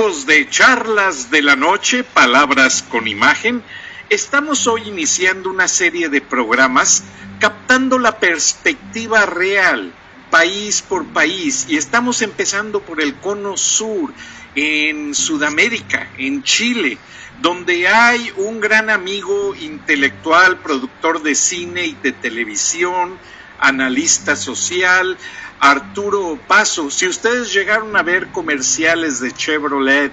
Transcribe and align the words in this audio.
De 0.00 0.48
Charlas 0.48 1.30
de 1.30 1.42
la 1.42 1.56
Noche, 1.56 2.04
Palabras 2.04 2.82
con 2.82 3.06
Imagen, 3.06 3.62
estamos 4.08 4.66
hoy 4.66 4.88
iniciando 4.88 5.50
una 5.50 5.68
serie 5.68 6.08
de 6.08 6.22
programas 6.22 7.02
captando 7.38 7.98
la 7.98 8.18
perspectiva 8.18 9.26
real, 9.26 9.92
país 10.30 10.80
por 10.80 11.04
país, 11.08 11.66
y 11.68 11.76
estamos 11.76 12.22
empezando 12.22 12.80
por 12.80 13.02
el 13.02 13.16
cono 13.16 13.58
sur, 13.58 14.14
en 14.54 15.14
Sudamérica, 15.14 16.08
en 16.16 16.42
Chile, 16.44 16.96
donde 17.42 17.86
hay 17.86 18.32
un 18.38 18.58
gran 18.58 18.88
amigo 18.88 19.54
intelectual, 19.54 20.60
productor 20.60 21.22
de 21.22 21.34
cine 21.34 21.84
y 21.84 21.92
de 21.92 22.12
televisión, 22.12 23.18
analista 23.58 24.34
social, 24.34 25.18
Arturo 25.60 26.40
Paso. 26.48 26.90
Si 26.90 27.06
ustedes 27.06 27.52
llegaron 27.52 27.94
a 27.94 28.02
ver 28.02 28.30
comerciales 28.30 29.20
de 29.20 29.30
Chevrolet 29.30 30.10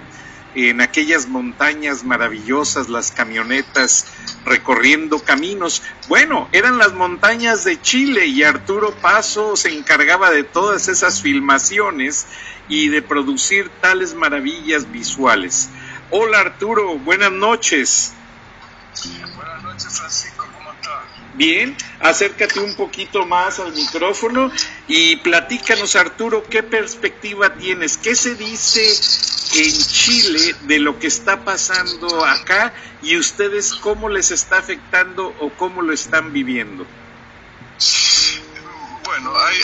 en 0.54 0.80
aquellas 0.82 1.26
montañas 1.26 2.04
maravillosas, 2.04 2.90
las 2.90 3.10
camionetas 3.10 4.06
recorriendo 4.44 5.18
caminos, 5.20 5.82
bueno, 6.06 6.48
eran 6.52 6.76
las 6.76 6.92
montañas 6.92 7.64
de 7.64 7.80
Chile 7.80 8.26
y 8.26 8.42
Arturo 8.42 8.94
Paso 9.00 9.56
se 9.56 9.70
encargaba 9.76 10.30
de 10.30 10.44
todas 10.44 10.88
esas 10.88 11.22
filmaciones 11.22 12.26
y 12.68 12.88
de 12.88 13.00
producir 13.00 13.70
tales 13.80 14.14
maravillas 14.14 14.90
visuales. 14.90 15.70
Hola 16.10 16.40
Arturo, 16.40 16.98
buenas 16.98 17.32
noches. 17.32 18.12
Buenas 19.34 19.62
noches 19.62 19.98
Francisco. 19.98 20.37
Bien, 21.38 21.76
acércate 22.00 22.58
un 22.58 22.74
poquito 22.74 23.24
más 23.24 23.60
al 23.60 23.72
micrófono 23.72 24.50
y 24.88 25.14
platícanos, 25.18 25.94
Arturo, 25.94 26.42
qué 26.42 26.64
perspectiva 26.64 27.54
tienes, 27.54 27.96
qué 27.96 28.16
se 28.16 28.34
dice 28.34 28.84
en 29.54 29.72
Chile 29.72 30.56
de 30.62 30.80
lo 30.80 30.98
que 30.98 31.06
está 31.06 31.44
pasando 31.44 32.24
acá 32.24 32.74
y 33.04 33.16
ustedes 33.16 33.72
cómo 33.72 34.08
les 34.08 34.32
está 34.32 34.58
afectando 34.58 35.32
o 35.38 35.50
cómo 35.50 35.80
lo 35.80 35.92
están 35.92 36.32
viviendo. 36.32 36.84
Bueno, 39.04 39.32
hay, 39.38 39.58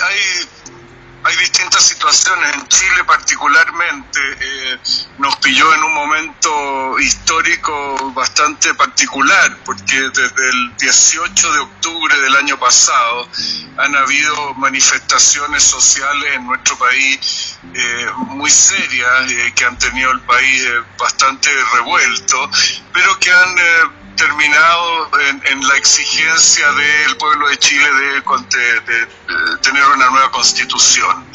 hay 1.24 1.36
distintas 1.36 1.82
situaciones. 1.82 2.54
En 2.54 2.68
Chile 2.68 3.04
particularmente 3.06 4.20
eh, 4.40 4.78
nos 5.18 5.34
pilló 5.36 5.74
en 5.74 5.82
un 5.82 5.94
momento 5.94 6.98
histórico 7.00 8.12
bastante 8.14 8.74
particular, 8.74 9.56
porque 9.64 9.94
desde 9.94 10.50
el 10.50 10.76
18 10.76 11.52
de 11.52 11.58
octubre 11.60 12.20
del 12.20 12.36
año 12.36 12.58
pasado 12.58 13.28
han 13.78 13.96
habido 13.96 14.54
manifestaciones 14.54 15.62
sociales 15.62 16.34
en 16.34 16.46
nuestro 16.46 16.76
país 16.78 17.58
eh, 17.72 18.06
muy 18.28 18.50
serias, 18.50 19.30
eh, 19.30 19.52
que 19.56 19.64
han 19.64 19.78
tenido 19.78 20.12
el 20.12 20.20
país 20.20 20.68
bastante 20.98 21.48
revuelto, 21.72 22.50
pero 22.92 23.18
que 23.18 23.32
han 23.32 24.03
terminado 24.16 25.10
en, 25.44 25.68
la 25.68 25.76
exigencia 25.76 26.70
del 26.72 27.16
pueblo 27.16 27.48
de 27.48 27.56
Chile 27.58 27.88
de, 27.90 29.06
tener 29.62 29.84
una 29.84 30.10
nueva 30.10 30.30
constitución. 30.30 31.26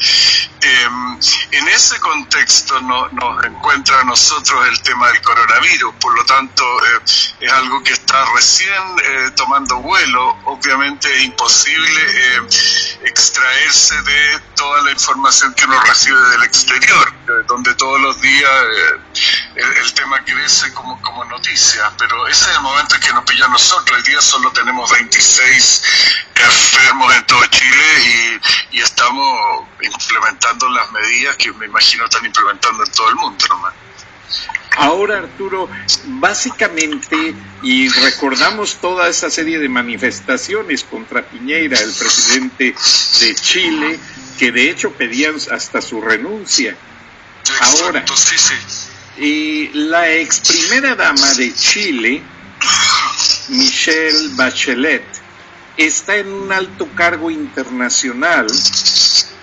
Em, 0.62 1.18
en 1.52 1.68
ese 1.68 1.98
contexto 2.00 2.80
nos 2.80 3.44
encuentra 3.44 4.00
a 4.00 4.04
nosotros 4.04 4.68
el 4.68 4.80
tema 4.82 5.08
del 5.08 5.20
coronavirus, 5.22 5.94
por 5.94 6.14
lo 6.14 6.24
tanto 6.24 6.64
eh, 6.64 7.00
es 7.40 7.52
algo 7.52 7.82
que 7.82 7.92
está 7.92 8.24
recién 8.34 8.82
eh, 9.02 9.30
tomando 9.36 9.76
vuelo, 9.76 10.36
obviamente 10.44 11.14
es 11.16 11.24
imposible 11.24 12.00
eh, 12.02 12.40
extraerse 13.04 14.02
de 14.02 14.40
toda 14.54 14.82
la 14.82 14.90
información 14.90 15.54
que 15.54 15.64
uno 15.64 15.80
recibe 15.80 16.20
del 16.30 16.42
exterior, 16.42 17.12
donde 17.46 17.74
todos 17.74 18.00
los 18.00 18.20
días 18.20 18.50
el, 19.54 19.94
tema 19.94 20.22
crece 20.24 20.72
como, 20.72 21.00
como 21.02 21.24
noticia, 21.24 21.90
pero 21.98 22.26
ese 22.28 22.50
es 22.50 22.56
el 22.56 22.62
momento 22.70 22.94
que 23.00 23.12
nos 23.12 23.24
pilla 23.24 23.46
a 23.46 23.48
nosotros. 23.48 23.98
Hoy 23.98 24.10
día 24.10 24.20
solo 24.20 24.52
tenemos 24.52 24.90
26 24.90 25.82
enfermos 26.34 27.14
en 27.14 27.26
todo 27.26 27.44
Chile 27.46 28.40
y, 28.72 28.76
y 28.76 28.80
estamos 28.80 29.66
implementando 29.82 30.68
las 30.70 30.90
medidas 30.92 31.36
que 31.36 31.52
me 31.52 31.66
imagino 31.66 32.04
están 32.04 32.24
implementando 32.24 32.84
en 32.84 32.92
todo 32.92 33.08
el 33.08 33.16
mundo. 33.16 33.44
Ahora, 34.76 35.18
Arturo, 35.18 35.68
básicamente, 36.04 37.34
y 37.62 37.88
recordamos 37.88 38.76
toda 38.76 39.08
esa 39.08 39.28
serie 39.28 39.58
de 39.58 39.68
manifestaciones 39.68 40.84
contra 40.84 41.28
Piñera, 41.28 41.78
el 41.80 41.92
presidente 41.92 42.74
de 43.20 43.34
Chile, 43.34 43.98
que 44.38 44.52
de 44.52 44.70
hecho 44.70 44.92
pedían 44.92 45.34
hasta 45.50 45.82
su 45.82 46.00
renuncia. 46.00 46.76
Ahora, 47.60 48.04
y 49.18 49.68
la 49.74 50.08
ex 50.08 50.40
primera 50.40 50.94
dama 50.94 51.34
de 51.34 51.52
Chile, 51.52 52.22
Michelle 53.48 54.28
Bachelet, 54.36 55.04
está 55.76 56.16
en 56.16 56.32
un 56.32 56.52
alto 56.52 56.88
cargo 56.94 57.30
internacional 57.30 58.46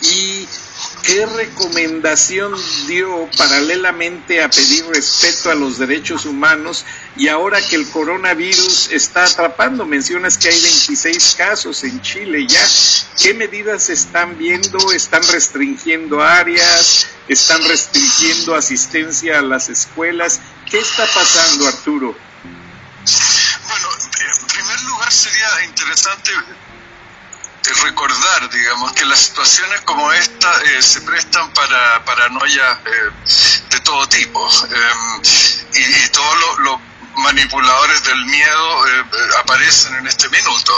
y 0.01 0.47
qué 1.03 1.25
recomendación 1.25 2.53
dio 2.87 3.29
paralelamente 3.37 4.41
a 4.41 4.49
pedir 4.49 4.85
respeto 4.87 5.49
a 5.49 5.55
los 5.55 5.77
derechos 5.77 6.25
humanos 6.25 6.85
y 7.15 7.27
ahora 7.27 7.59
que 7.61 7.75
el 7.75 7.89
coronavirus 7.89 8.91
está 8.91 9.23
atrapando, 9.23 9.85
mencionas 9.85 10.37
que 10.37 10.49
hay 10.49 10.61
26 10.61 11.35
casos 11.35 11.83
en 11.83 12.01
Chile 12.01 12.45
ya, 12.47 12.65
¿qué 13.21 13.33
medidas 13.33 13.89
están 13.89 14.37
viendo? 14.37 14.91
¿Están 14.91 15.23
restringiendo 15.31 16.21
áreas? 16.21 17.07
¿Están 17.27 17.61
restringiendo 17.67 18.55
asistencia 18.55 19.39
a 19.39 19.41
las 19.41 19.69
escuelas? 19.69 20.39
¿Qué 20.69 20.79
está 20.79 21.05
pasando, 21.13 21.67
Arturo? 21.67 22.26
Bueno, 23.67 23.87
en 24.19 24.47
primer 24.47 24.81
lugar 24.81 25.11
sería 25.11 25.63
interesante 25.63 26.31
recordar, 27.83 28.49
digamos, 28.49 28.93
que 28.93 29.05
las 29.05 29.19
situaciones 29.19 29.81
como 29.81 30.11
esta 30.13 30.61
eh, 30.63 30.81
se 30.81 31.01
prestan 31.01 31.51
para 31.53 32.03
paranoia 32.05 32.79
eh, 32.85 33.11
de 33.69 33.79
todo 33.81 34.07
tipo. 34.07 34.49
Em, 34.65 35.21
y, 35.73 36.09
todos 36.09 36.59
los 36.59 36.79
manipuladores 37.17 38.03
del 38.03 38.25
miedo 38.25 38.87
eh, 38.87 39.03
aparecen 39.39 39.95
en 39.95 40.07
este 40.07 40.29
minuto. 40.29 40.73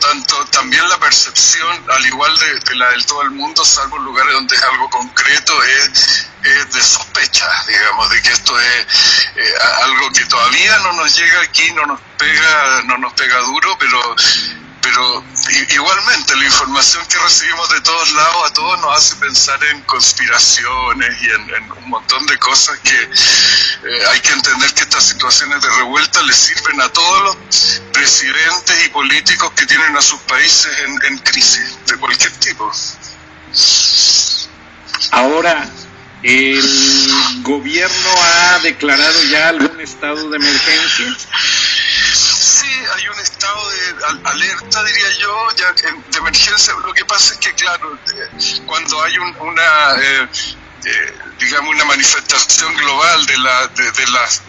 Tanto, 0.00 0.44
también 0.46 0.88
la 0.88 0.98
percepción, 0.98 1.84
al 1.90 2.06
igual 2.06 2.36
de, 2.38 2.74
la 2.74 2.90
del 2.90 3.06
todo 3.06 3.22
el 3.22 3.30
mundo, 3.30 3.64
salvo 3.64 3.96
en 3.98 4.04
lugares 4.04 4.32
donde 4.32 4.56
es 4.56 4.62
algo 4.62 4.90
concreto, 4.90 5.62
es, 5.62 6.26
de 6.42 6.82
sospecha, 6.82 7.46
digamos, 7.68 8.10
de 8.10 8.22
que 8.22 8.30
esto 8.30 8.58
es 8.58 8.86
algo 9.82 10.10
que 10.10 10.24
todavía 10.24 10.78
no 10.78 10.92
nos 10.94 11.14
llega 11.14 11.42
aquí, 11.42 11.70
no 11.72 11.86
nos 11.86 12.00
pega, 12.18 12.82
no 12.86 12.98
nos 12.98 13.12
pega 13.12 13.38
duro, 13.40 13.76
pero 13.78 14.16
pero 14.82 15.24
igualmente 15.70 16.36
la 16.36 16.44
información 16.44 17.04
que 17.06 17.18
recibimos 17.18 17.68
de 17.70 17.80
todos 17.80 18.12
lados 18.12 18.50
a 18.50 18.52
todos 18.52 18.80
nos 18.80 18.96
hace 18.96 19.16
pensar 19.16 19.62
en 19.64 19.82
conspiraciones 19.82 21.22
y 21.22 21.30
en, 21.30 21.72
un 21.72 21.88
montón 21.90 22.26
de 22.26 22.38
cosas 22.38 22.78
que 22.80 22.90
eh, 22.90 24.06
hay 24.10 24.20
que 24.20 24.32
entender 24.32 24.72
que 24.74 24.82
estas 24.82 25.04
situaciones 25.04 25.62
de 25.62 25.68
revuelta 25.70 26.22
les 26.22 26.36
sirven 26.36 26.80
a 26.80 26.88
todos 26.88 27.22
los 27.22 27.82
presidentes 27.92 28.86
y 28.86 28.88
políticos 28.90 29.52
que 29.54 29.66
tienen 29.66 29.96
a 29.96 30.02
sus 30.02 30.20
países 30.20 30.70
en, 30.80 31.12
en 31.12 31.18
crisis 31.18 31.78
de 31.86 31.96
cualquier 31.96 32.32
tipo. 32.32 32.70
Ahora, 35.12 35.68
¿el 36.22 37.42
gobierno 37.42 38.10
ha 38.16 38.58
declarado 38.60 39.22
ya 39.24 39.48
algún 39.48 39.80
estado 39.80 40.30
de 40.30 40.36
emergencia? 40.36 41.16
hay 42.94 43.08
un 43.08 43.20
estado 43.20 43.70
de 43.70 44.04
alerta, 44.24 44.84
diría 44.84 45.10
yo, 45.18 45.48
ya 45.56 45.72
de 45.72 46.18
emergencia. 46.18 46.74
Lo 46.84 46.92
que 46.92 47.04
pasa 47.04 47.34
es 47.34 47.40
que, 47.40 47.52
claro, 47.54 47.94
eh, 47.94 48.60
cuando 48.66 49.02
hay 49.02 49.18
una, 49.18 49.94
eh, 50.00 50.28
eh, 50.84 51.14
digamos, 51.38 51.74
una 51.74 51.84
manifestación 51.84 52.74
global 52.76 53.26
de, 53.26 53.38
la, 53.38 53.66
de, 53.68 54.06
las 54.08 54.42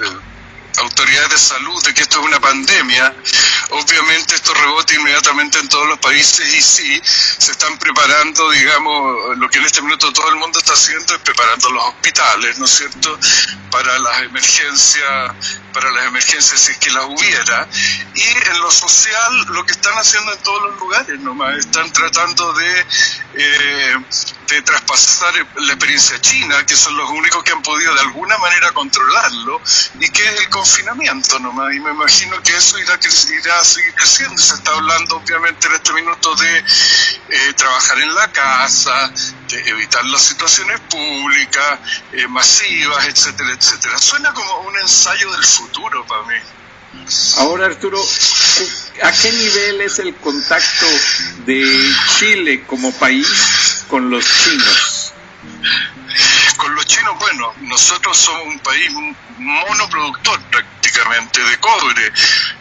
autoridades 0.77 1.29
de 1.29 1.37
salud 1.37 1.83
de 1.83 1.93
que 1.93 2.03
esto 2.03 2.19
es 2.19 2.25
una 2.25 2.39
pandemia, 2.39 3.13
obviamente 3.71 4.35
esto 4.35 4.53
rebota 4.53 4.93
inmediatamente 4.93 5.59
en 5.59 5.69
todos 5.69 5.87
los 5.87 5.99
países 5.99 6.53
y 6.53 6.61
sí, 6.61 7.01
se 7.03 7.51
están 7.51 7.77
preparando, 7.77 8.49
digamos, 8.51 9.37
lo 9.37 9.49
que 9.49 9.59
en 9.59 9.65
este 9.65 9.81
minuto 9.81 10.11
todo 10.13 10.29
el 10.29 10.35
mundo 10.35 10.59
está 10.59 10.73
haciendo 10.73 11.15
es 11.15 11.21
preparando 11.21 11.71
los 11.71 11.83
hospitales, 11.85 12.57
¿no 12.57 12.65
es 12.65 12.71
cierto?, 12.71 13.19
para 13.71 13.97
las 13.99 14.23
emergencias, 14.23 15.35
para 15.73 15.91
las 15.91 16.05
emergencias 16.05 16.59
si 16.59 16.71
es 16.71 16.77
que 16.77 16.89
las 16.91 17.05
hubiera. 17.05 17.67
Y 18.13 18.21
en 18.21 18.59
lo 18.59 18.69
social, 18.69 19.45
lo 19.49 19.65
que 19.65 19.71
están 19.71 19.97
haciendo 19.97 20.33
en 20.33 20.43
todos 20.43 20.61
los 20.63 20.79
lugares 20.79 21.19
nomás, 21.21 21.57
están 21.57 21.91
tratando 21.93 22.53
de, 22.53 22.85
eh, 23.35 23.97
de 24.47 24.61
traspasar 24.61 25.33
la 25.55 25.73
experiencia 25.73 26.19
china, 26.19 26.65
que 26.65 26.75
son 26.75 26.95
los 26.97 27.09
únicos 27.09 27.43
que 27.43 27.51
han 27.51 27.61
podido 27.61 27.93
de 27.93 28.01
alguna 28.01 28.37
manera 28.37 28.71
controlarlo, 28.73 29.61
y 29.99 30.09
que 30.09 30.23
es 30.27 30.41
el 30.41 30.49
confinamiento 30.61 31.39
nomás. 31.39 31.73
Y 31.73 31.79
me 31.79 31.91
imagino 31.91 32.41
que 32.43 32.55
eso 32.55 32.77
irá, 32.77 32.93
a 32.93 33.63
seguir 33.63 33.93
creciendo. 33.95 34.37
Se 34.37 34.53
está 34.53 34.71
hablando 34.71 35.17
obviamente 35.17 35.67
en 35.67 35.73
este 35.73 35.93
minuto 35.93 36.35
de 36.35 36.57
eh, 36.57 37.53
trabajar 37.55 37.99
en 37.99 38.13
la 38.13 38.31
casa, 38.31 39.11
evitar 39.65 40.05
las 40.05 40.21
situaciones 40.21 40.79
públicas, 40.81 41.79
eh, 42.13 42.27
masivas, 42.27 43.07
etcétera, 43.07 43.53
etcétera. 43.53 43.97
Suena 43.97 44.33
como 44.33 44.61
un 44.61 44.77
ensayo 44.77 45.31
del 45.31 45.43
futuro 45.43 46.05
para 46.05 46.23
mí. 46.23 46.35
Ahora, 47.37 47.65
Arturo, 47.67 48.03
¿a 49.01 49.11
qué 49.13 49.31
nivel 49.31 49.81
es 49.81 49.97
el 49.99 50.13
contacto 50.15 50.85
de 51.45 51.95
Chile 52.19 52.65
como 52.67 52.91
país 52.91 53.85
con 53.87 54.09
los 54.09 54.25
chinos? 54.25 55.13
Chinos, 56.91 57.17
bueno, 57.19 57.53
nosotros 57.61 58.17
somos 58.17 58.47
un 58.47 58.59
país 58.59 58.91
monoproductor 59.37 60.41
prácticamente 60.49 61.41
de 61.41 61.57
cobre. 61.57 62.11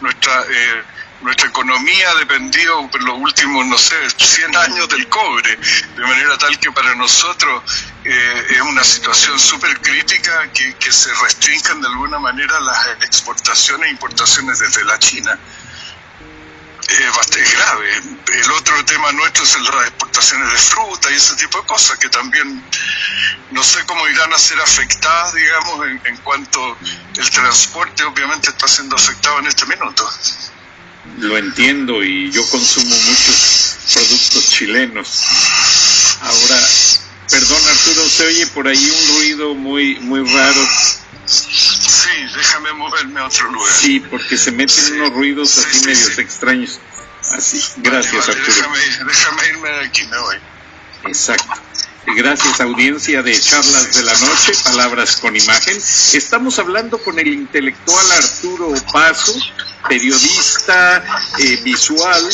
Nuestra 0.00 0.44
eh, 0.48 0.84
nuestra 1.22 1.48
economía 1.48 2.10
ha 2.10 2.14
dependido 2.14 2.88
por 2.90 3.02
los 3.02 3.18
últimos, 3.18 3.66
no 3.66 3.76
sé, 3.76 3.96
100 4.16 4.56
años 4.56 4.88
del 4.88 5.08
cobre, 5.08 5.56
de 5.96 6.02
manera 6.02 6.38
tal 6.38 6.56
que 6.60 6.70
para 6.70 6.94
nosotros 6.94 7.62
eh, 8.04 8.46
es 8.50 8.60
una 8.60 8.84
situación 8.84 9.36
súper 9.38 9.80
crítica 9.80 10.48
que, 10.52 10.74
que 10.76 10.92
se 10.92 11.12
restrinjan 11.22 11.80
de 11.80 11.88
alguna 11.88 12.20
manera 12.20 12.60
las 12.60 12.86
exportaciones 13.02 13.88
e 13.88 13.90
importaciones 13.90 14.60
desde 14.60 14.84
la 14.84 14.98
China. 15.00 15.38
Es 16.98 17.16
bastante 17.16 17.50
grave. 17.52 17.88
El 18.32 18.50
otro 18.50 18.84
tema 18.84 19.12
nuestro 19.12 19.44
es 19.44 19.60
las 19.60 19.86
exportaciones 19.86 20.52
de 20.52 20.58
fruta 20.58 21.10
y 21.10 21.14
ese 21.14 21.36
tipo 21.36 21.60
de 21.60 21.66
cosas 21.66 21.98
que 21.98 22.08
también 22.08 22.64
no 23.52 23.62
sé 23.62 23.84
cómo 23.86 24.06
irán 24.08 24.32
a 24.32 24.38
ser 24.38 24.60
afectadas, 24.60 25.34
digamos, 25.34 25.86
en, 25.86 26.00
en 26.04 26.16
cuanto 26.18 26.76
el 27.16 27.30
transporte 27.30 28.04
obviamente 28.04 28.50
está 28.50 28.66
siendo 28.66 28.96
afectado 28.96 29.38
en 29.38 29.46
este 29.46 29.66
minuto 29.66 30.10
lo 31.18 31.36
entiendo 31.36 32.02
y 32.02 32.30
yo 32.30 32.46
consumo 32.48 32.94
muchos 32.94 33.76
productos 33.92 34.48
chilenos. 34.50 35.24
Ahora, 36.20 36.68
perdón 37.30 37.62
Arturo, 37.68 38.08
se 38.08 38.26
oye 38.26 38.46
por 38.48 38.68
ahí 38.68 38.90
un 38.90 39.16
ruido 39.16 39.54
muy 39.54 39.98
muy 40.00 40.28
raro. 40.30 40.68
Sí, 42.20 42.36
déjame 42.36 42.72
moverme 42.74 43.20
a 43.20 43.26
otro 43.26 43.50
lugar. 43.50 43.72
Sí, 43.72 44.00
porque 44.00 44.36
se 44.36 44.52
meten 44.52 44.94
unos 44.94 45.10
ruidos 45.14 45.56
así 45.58 45.86
medios 45.86 46.18
extraños. 46.18 46.78
Así, 47.32 47.62
gracias 47.78 48.28
Arturo. 48.28 48.46
Déjame, 48.46 48.78
déjame 49.06 49.48
irme 49.48 49.68
de 49.70 49.86
aquí, 49.86 50.06
me 50.06 50.18
voy. 50.18 50.36
Exacto. 51.06 51.60
Gracias 52.06 52.60
audiencia 52.60 53.22
de 53.22 53.38
Charlas 53.38 53.94
de 53.94 54.02
la 54.02 54.12
Noche, 54.12 54.52
Palabras 54.64 55.16
con 55.16 55.34
Imagen. 55.34 55.76
Estamos 55.76 56.58
hablando 56.58 56.98
con 57.02 57.18
el 57.18 57.28
intelectual 57.28 58.06
Arturo 58.12 58.74
Paso, 58.92 59.34
periodista 59.88 61.04
eh, 61.38 61.60
visual, 61.62 62.28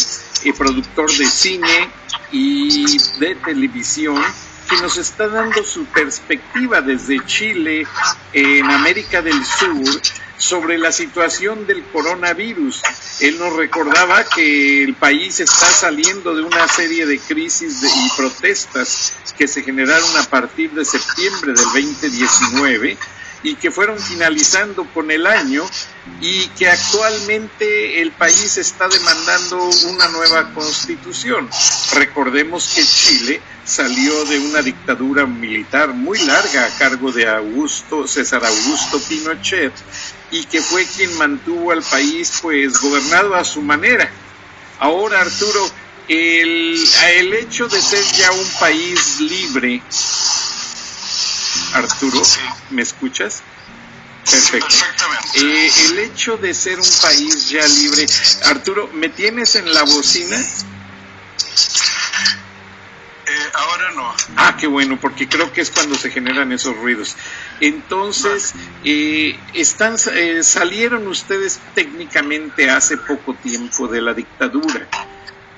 eh, 0.45 0.53
productor 0.53 1.13
de 1.13 1.27
cine 1.27 1.91
y 2.33 2.99
de 3.19 3.35
televisión, 3.37 4.23
que 4.69 4.77
nos 4.83 4.97
está 4.97 5.29
dando 5.29 5.63
su 5.65 5.85
perspectiva 5.87 6.81
desde 6.81 7.25
Chile, 7.25 7.87
en 8.33 8.71
América 8.71 9.23
del 9.23 9.45
Sur, 9.45 10.01
sobre 10.39 10.79
la 10.79 10.93
situación 10.93 11.67
del 11.67 11.85
coronavirus. 11.85 12.83
Él 13.21 13.39
nos 13.39 13.55
recordaba 13.55 14.25
que 14.25 14.85
el 14.85 14.95
país 14.95 15.41
está 15.41 15.67
saliendo 15.67 16.35
de 16.35 16.43
una 16.43 16.69
serie 16.69 17.07
de 17.07 17.19
crisis 17.19 17.83
y 17.83 18.17
protestas 18.17 19.17
que 19.39 19.49
se 19.49 19.63
generaron 19.63 20.17
a 20.17 20.25
partir 20.25 20.73
de 20.73 20.85
septiembre 20.85 21.53
del 21.53 21.65
2019 21.65 22.99
y 23.47 23.55
que 23.55 23.71
fueron 23.71 23.97
finalizando 24.01 24.85
con 24.93 25.09
el 25.13 25.25
año 25.25 25.65
y 26.21 26.49
que 26.49 26.69
actualmente 26.69 28.03
el 28.03 28.11
país 28.11 28.57
está 28.57 28.89
demandando 28.89 29.71
una 29.85 30.09
nueva 30.09 30.53
constitución. 30.53 31.49
Recordemos 31.95 32.73
que 32.75 32.85
Chile 32.85 33.41
salió 33.65 34.25
de 34.25 34.41
una 34.41 34.63
dictadura 34.63 35.27
militar 35.27 35.91
muy 35.91 36.19
larga 36.25 36.67
a 36.67 36.77
cargo 36.77 37.13
de 37.13 37.29
Augusto 37.29 38.09
César 38.09 38.45
Augusto 38.45 39.01
Pinochet 39.09 39.73
y 40.33 40.45
que 40.47 40.61
fue 40.61 40.85
quien 40.85 41.17
mantuvo 41.17 41.71
al 41.71 41.85
país 41.85 42.41
pues 42.43 42.81
gobernado 42.81 43.37
a 43.37 43.45
su 43.45 43.63
manera. 43.63 44.11
Ahora 44.81 45.21
Arturo, 45.21 45.71
el, 46.09 46.85
el 47.15 47.35
hecho 47.35 47.69
de 47.69 47.81
ser 47.81 48.03
ya 48.17 48.33
un 48.33 48.51
país 48.59 49.21
libre, 49.21 49.81
Arturo, 51.75 52.23
¿me 52.71 52.83
escuchas? 52.83 53.43
Perfecto. 54.31 54.75
Eh, 55.35 55.71
el 55.87 55.99
hecho 56.01 56.37
de 56.37 56.53
ser 56.53 56.79
un 56.79 56.89
país 57.01 57.49
ya 57.49 57.67
libre, 57.67 58.07
Arturo, 58.47 58.91
¿me 58.93 59.09
tienes 59.09 59.55
en 59.55 59.73
la 59.73 59.85
bocina? 59.85 60.37
Eh, 63.29 63.51
ahora 63.55 63.91
no. 63.93 64.15
Ah, 64.37 64.57
qué 64.59 64.67
bueno, 64.67 64.99
porque 65.01 65.29
creo 65.29 65.53
que 65.53 65.61
es 65.61 65.71
cuando 65.71 65.97
se 65.97 66.11
generan 66.11 66.53
esos 66.53 66.77
ruidos. 66.77 67.17
Entonces, 67.61 68.53
eh, 68.85 69.39
están, 69.53 69.97
eh, 70.13 70.43
salieron 70.43 71.07
ustedes 71.09 71.61
técnicamente 71.75 72.71
hace 72.71 72.97
poco 72.97 73.35
tiempo 73.35 73.89
de 73.89 74.01
la 74.01 74.15
dictadura. 74.15 74.89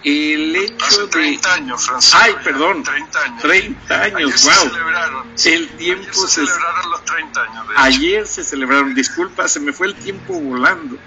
El 0.04 0.54
hecho 0.54 0.84
hace 0.86 1.06
30 1.08 1.54
años, 1.54 1.86
Francisco. 1.86 2.18
Ay, 2.22 2.34
perdón. 2.44 2.82
30 2.82 3.20
años. 3.20 3.42
30 3.42 4.02
años, 4.02 4.14
Ayer 4.16 4.26
wow. 4.26 4.54
Se 4.54 4.68
celebraron. 4.70 5.28
El 5.44 5.68
tiempo 5.76 6.08
Ayer 6.08 6.14
se, 6.14 6.28
se 6.28 6.46
celebraron 6.46 6.90
los 6.90 7.04
30 7.04 7.42
años. 7.42 7.68
De 7.68 7.74
hecho. 7.74 7.82
Ayer 7.82 8.26
se 8.26 8.44
celebraron, 8.44 8.94
disculpa, 8.94 9.48
se 9.48 9.60
me 9.60 9.72
fue 9.72 9.88
el 9.88 9.94
tiempo 9.96 10.40
volando. 10.40 10.98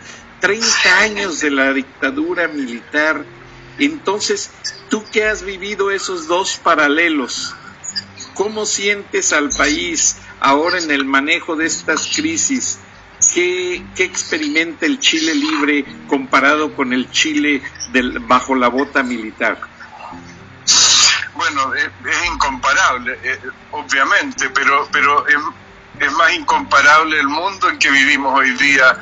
30 0.41 0.97
años 0.99 1.39
de 1.39 1.51
la 1.51 1.71
dictadura 1.71 2.47
militar. 2.47 3.23
Entonces, 3.77 4.51
tú 4.89 5.03
que 5.11 5.25
has 5.25 5.44
vivido 5.44 5.91
esos 5.91 6.27
dos 6.27 6.57
paralelos, 6.57 7.55
¿cómo 8.33 8.65
sientes 8.65 9.31
al 9.33 9.49
país 9.49 10.17
ahora 10.39 10.79
en 10.79 10.91
el 10.91 11.05
manejo 11.05 11.55
de 11.55 11.65
estas 11.67 12.07
crisis? 12.07 12.79
¿Qué, 13.33 13.85
experimenta 13.97 14.85
el 14.85 15.00
Chile 15.00 15.35
libre 15.35 15.85
comparado 16.07 16.75
con 16.75 16.91
el 16.91 17.09
Chile 17.12 17.62
del, 17.91 18.19
bajo 18.19 18.56
la 18.56 18.68
bota 18.68 19.03
militar? 19.03 19.59
Bueno, 21.35 21.73
es, 21.75 21.89
incomparable, 22.27 23.18
eh, 23.23 23.39
obviamente, 23.71 24.50
pero, 24.50 24.88
pero 24.91 25.27
es, 25.27 25.38
es, 26.00 26.12
más 26.13 26.33
incomparable 26.33 27.19
el 27.19 27.27
mundo 27.27 27.69
en 27.69 27.79
que 27.79 27.89
vivimos 27.89 28.38
hoy 28.38 28.51
día, 28.51 28.97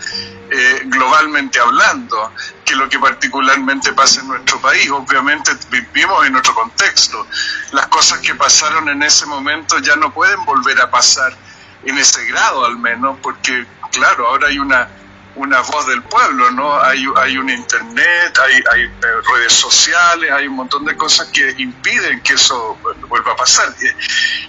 eh, 0.52 0.82
globalmente 0.86 1.60
hablando, 1.60 2.32
que 2.66 2.76
lo 2.76 2.88
que 2.88 3.00
particularmente 3.00 3.94
pasa 3.94 4.22
en 4.22 4.28
nuestro 4.28 4.60
país. 4.62 4.90
Obviamente 4.92 5.52
vivimos 5.70 6.26
en 6.28 6.36
otro 6.36 6.54
contexto. 6.54 7.26
Las 7.72 7.88
cosas 7.88 8.20
que 8.20 8.36
pasaron 8.36 8.90
en 8.90 9.02
ese 9.02 9.26
momento 9.26 9.80
ya 9.80 9.96
no 9.96 10.14
pueden 10.14 10.44
volver 10.46 10.80
a 10.82 10.90
pasar 10.92 11.36
en 11.84 11.98
ese 11.98 12.26
grado 12.26 12.66
al 12.66 12.78
menos, 12.78 13.18
porque 13.22 13.66
claro, 13.92 14.28
ahora 14.28 14.48
hay 14.48 14.60
una 14.60 14.90
una 15.36 15.62
voz 15.62 15.88
del 15.88 16.02
pueblo, 16.04 16.52
¿no? 16.52 16.82
Hay, 16.82 17.06
hay 17.16 17.38
un 17.38 17.50
internet, 17.50 18.38
hay, 18.44 18.62
hay 18.74 18.88
redes 19.34 19.54
sociales, 19.54 20.32
hay 20.32 20.48
un 20.48 20.56
montón 20.56 20.84
de 20.84 20.98
cosas 20.98 21.30
que 21.30 21.56
impiden 21.58 22.22
que 22.22 22.34
eso 22.34 22.78
vuelva 23.08 23.32
a 23.32 23.36
pasar. 23.38 23.74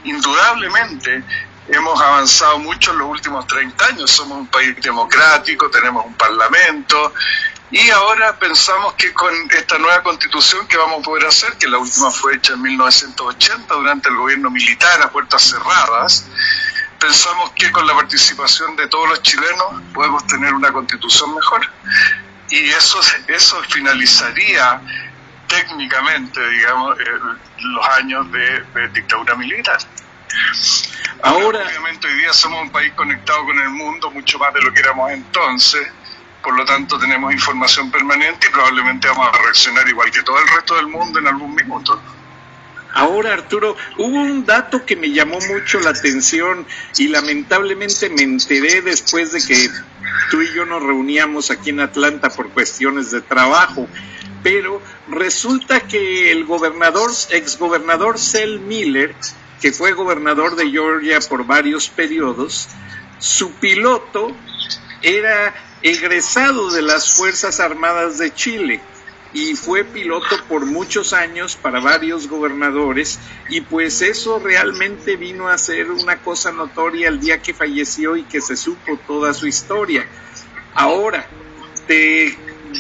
Indudablemente 0.03 1.23
hemos 1.69 2.01
avanzado 2.01 2.59
mucho 2.59 2.91
en 2.91 2.99
los 2.99 3.09
últimos 3.09 3.47
30 3.47 3.87
años, 3.87 4.11
somos 4.11 4.39
un 4.39 4.47
país 4.49 4.75
democrático, 4.83 5.71
tenemos 5.71 6.05
un 6.05 6.15
parlamento 6.15 7.13
y 7.71 7.89
ahora 7.91 8.37
pensamos 8.37 8.95
que 8.95 9.13
con 9.13 9.33
esta 9.53 9.79
nueva 9.79 10.03
constitución 10.03 10.67
que 10.67 10.77
vamos 10.77 11.01
a 11.01 11.03
poder 11.03 11.27
hacer, 11.27 11.53
que 11.57 11.69
la 11.69 11.79
última 11.79 12.11
fue 12.11 12.35
hecha 12.35 12.55
en 12.55 12.63
1980 12.63 13.73
durante 13.75 14.09
el 14.09 14.17
gobierno 14.17 14.51
militar 14.51 15.01
a 15.03 15.11
puertas 15.11 15.43
cerradas, 15.43 16.27
pensamos 17.01 17.51
que 17.53 17.73
con 17.73 17.87
la 17.87 17.95
participación 17.95 18.77
de 18.77 18.87
todos 18.87 19.09
los 19.09 19.23
chilenos 19.23 19.83
podemos 19.93 20.25
tener 20.27 20.55
una 20.55 20.71
constitución 20.73 21.35
mejor. 21.35 21.67
Y 22.51 22.69
eso, 22.71 23.01
eso 23.27 23.63
finalizaría 23.69 24.81
técnicamente, 25.49 26.47
digamos, 26.49 27.01
eh, 27.01 27.05
los 27.59 27.89
años 27.89 28.31
de, 28.31 28.63
de, 28.75 28.89
dictadura 28.89 29.35
militar. 29.35 29.79
Ahora, 31.23 31.61
obviamente 31.67 32.07
hoy 32.07 32.15
día 32.15 32.33
somos 32.33 32.63
un 32.63 32.71
país 32.71 32.93
conectado 32.95 33.45
con 33.45 33.59
el 33.59 33.71
mundo 33.71 34.11
mucho 34.11 34.39
más 34.39 34.55
de 34.55 34.61
lo 34.61 34.73
que 34.73 34.81
éramos 34.81 35.11
entonces, 35.11 35.89
por 36.43 36.57
lo 36.57 36.65
tanto 36.65 36.99
tenemos 36.99 37.33
información 37.33 37.91
permanente 37.91 38.47
y 38.47 38.51
probablemente 38.51 39.09
vamos 39.09 39.29
a 39.29 39.43
reaccionar 39.43 39.89
igual 39.89 40.11
que 40.11 40.23
todo 40.23 40.39
el 40.39 40.49
resto 40.49 40.77
del 40.77 40.87
mundo 40.87 41.19
en 41.19 41.27
algún 41.27 41.55
minuto. 41.55 42.01
Ahora, 42.95 43.33
Arturo, 43.33 43.77
hubo 43.99 44.21
un 44.21 44.45
dato 44.45 44.85
que 44.85 44.97
me 44.97 45.13
llamó 45.13 45.39
mucho 45.41 45.81
la 45.81 45.91
atención 45.91 46.67
y 46.97 47.09
lamentablemente 47.09 48.09
me 48.11 48.23
enteré 48.23 48.83
después 48.83 49.33
de 49.33 49.41
que 49.41 49.71
tú 50.31 50.43
y 50.43 50.53
yo 50.53 50.65
nos 50.67 50.83
reuníamos 50.83 51.51
aquí 51.51 51.71
en 51.71 51.81
Atlanta 51.81 52.31
por 52.31 52.51
cuestiones 52.51 53.11
de 53.11 53.21
trabajo. 53.21 53.89
Pero 54.43 54.83
resulta 55.09 55.81
que 55.81 56.33
el 56.33 56.45
gobernador, 56.47 57.11
exgobernador 57.31 58.19
Sel 58.19 58.61
Miller, 58.61 59.15
que 59.61 59.73
fue 59.73 59.93
gobernador 59.93 60.57
de 60.57 60.71
Georgia 60.71 61.21
por 61.21 61.47
varios 61.47 61.89
periodos, 61.89 62.69
su 63.19 63.53
piloto 63.53 64.35
era 65.03 65.55
egresado 65.83 66.71
de 66.71 66.83
las 66.83 67.17
Fuerzas 67.17 67.61
Armadas 67.61 68.19
de 68.19 68.35
Chile 68.35 68.81
y 69.33 69.55
fue 69.55 69.85
piloto 69.85 70.37
por 70.49 70.67
muchos 70.67 71.13
años 71.13 71.57
para 71.57 71.81
varios 71.81 72.29
gobernadores 72.29 73.19
y 73.49 73.61
pues 73.61 74.03
eso 74.03 74.39
realmente 74.39 75.17
vino 75.17 75.49
a 75.49 75.59
ser 75.59 75.91
una 75.91 76.17
cosa 76.17 76.51
notoria 76.53 77.09
el 77.09 77.21
día 77.21 77.41
que 77.41 77.55
falleció 77.55 78.17
y 78.17 78.25
que 78.25 78.41
se 78.41 78.57
supo 78.57 78.99
toda 79.07 79.33
su 79.33 79.47
historia. 79.47 80.07
Ahora, 80.75 81.27
te 81.87 82.37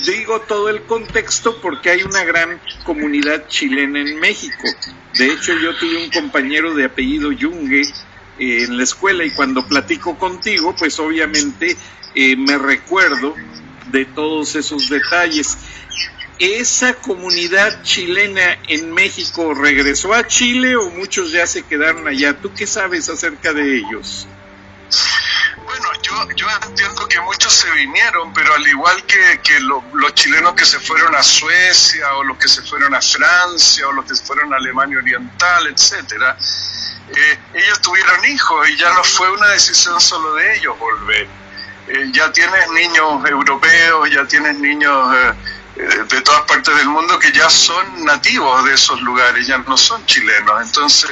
digo 0.06 0.40
todo 0.40 0.68
el 0.68 0.82
contexto 0.82 1.60
porque 1.60 1.90
hay 1.90 2.02
una 2.02 2.24
gran 2.24 2.60
comunidad 2.84 3.46
chilena 3.48 4.00
en 4.00 4.18
México. 4.18 4.68
De 5.14 5.26
hecho, 5.32 5.52
yo 5.54 5.76
tuve 5.76 6.04
un 6.04 6.10
compañero 6.10 6.74
de 6.74 6.84
apellido 6.84 7.32
Yungue 7.32 7.82
eh, 8.38 8.64
en 8.64 8.76
la 8.76 8.84
escuela 8.84 9.24
y 9.24 9.32
cuando 9.32 9.66
platico 9.66 10.16
contigo, 10.18 10.74
pues 10.78 10.98
obviamente 10.98 11.76
eh, 12.14 12.36
me 12.36 12.56
recuerdo 12.58 13.34
de 13.90 14.04
todos 14.04 14.54
esos 14.56 14.88
detalles. 14.88 15.58
¿Esa 16.40 16.94
comunidad 16.94 17.82
chilena 17.82 18.56
en 18.66 18.90
México 18.94 19.52
regresó 19.52 20.14
a 20.14 20.26
Chile 20.26 20.74
o 20.74 20.88
muchos 20.88 21.32
ya 21.32 21.46
se 21.46 21.64
quedaron 21.64 22.08
allá? 22.08 22.32
¿Tú 22.40 22.50
qué 22.54 22.66
sabes 22.66 23.10
acerca 23.10 23.52
de 23.52 23.76
ellos? 23.76 24.26
Bueno, 25.66 25.88
yo, 26.02 26.14
yo 26.36 26.46
entiendo 26.66 27.06
que 27.08 27.20
muchos 27.20 27.52
se 27.52 27.70
vinieron, 27.72 28.32
pero 28.32 28.54
al 28.54 28.66
igual 28.66 29.04
que, 29.04 29.40
que 29.44 29.60
los 29.60 30.14
chilenos 30.14 30.54
que 30.54 30.64
se 30.64 30.80
fueron 30.80 31.14
a 31.14 31.22
Suecia 31.22 32.14
o 32.14 32.24
los 32.24 32.38
que 32.38 32.48
se 32.48 32.62
fueron 32.62 32.94
a 32.94 33.02
Francia 33.02 33.86
o 33.86 33.92
los 33.92 34.06
que 34.06 34.14
se 34.14 34.24
fueron 34.24 34.50
a 34.54 34.56
Alemania 34.56 34.96
Oriental, 34.96 35.66
etcétera, 35.66 36.38
eh, 37.14 37.38
ellos 37.52 37.82
tuvieron 37.82 38.24
hijos 38.24 38.66
y 38.66 38.78
ya 38.78 38.94
no 38.94 39.04
fue 39.04 39.30
una 39.30 39.48
decisión 39.48 40.00
solo 40.00 40.32
de 40.36 40.56
ellos 40.56 40.78
volver. 40.78 41.28
Eh, 41.86 42.10
ya 42.12 42.32
tienes 42.32 42.70
niños 42.70 43.28
europeos, 43.28 44.10
ya 44.10 44.24
tienes 44.26 44.58
niños 44.58 45.14
eh, 45.16 45.34
de 45.80 46.20
todas 46.22 46.42
partes 46.42 46.74
del 46.76 46.88
mundo 46.88 47.18
que 47.18 47.32
ya 47.32 47.48
son 47.48 48.04
nativos 48.04 48.64
de 48.64 48.74
esos 48.74 49.00
lugares, 49.02 49.46
ya 49.46 49.58
no 49.58 49.76
son 49.76 50.04
chilenos. 50.06 50.62
Entonces 50.62 51.10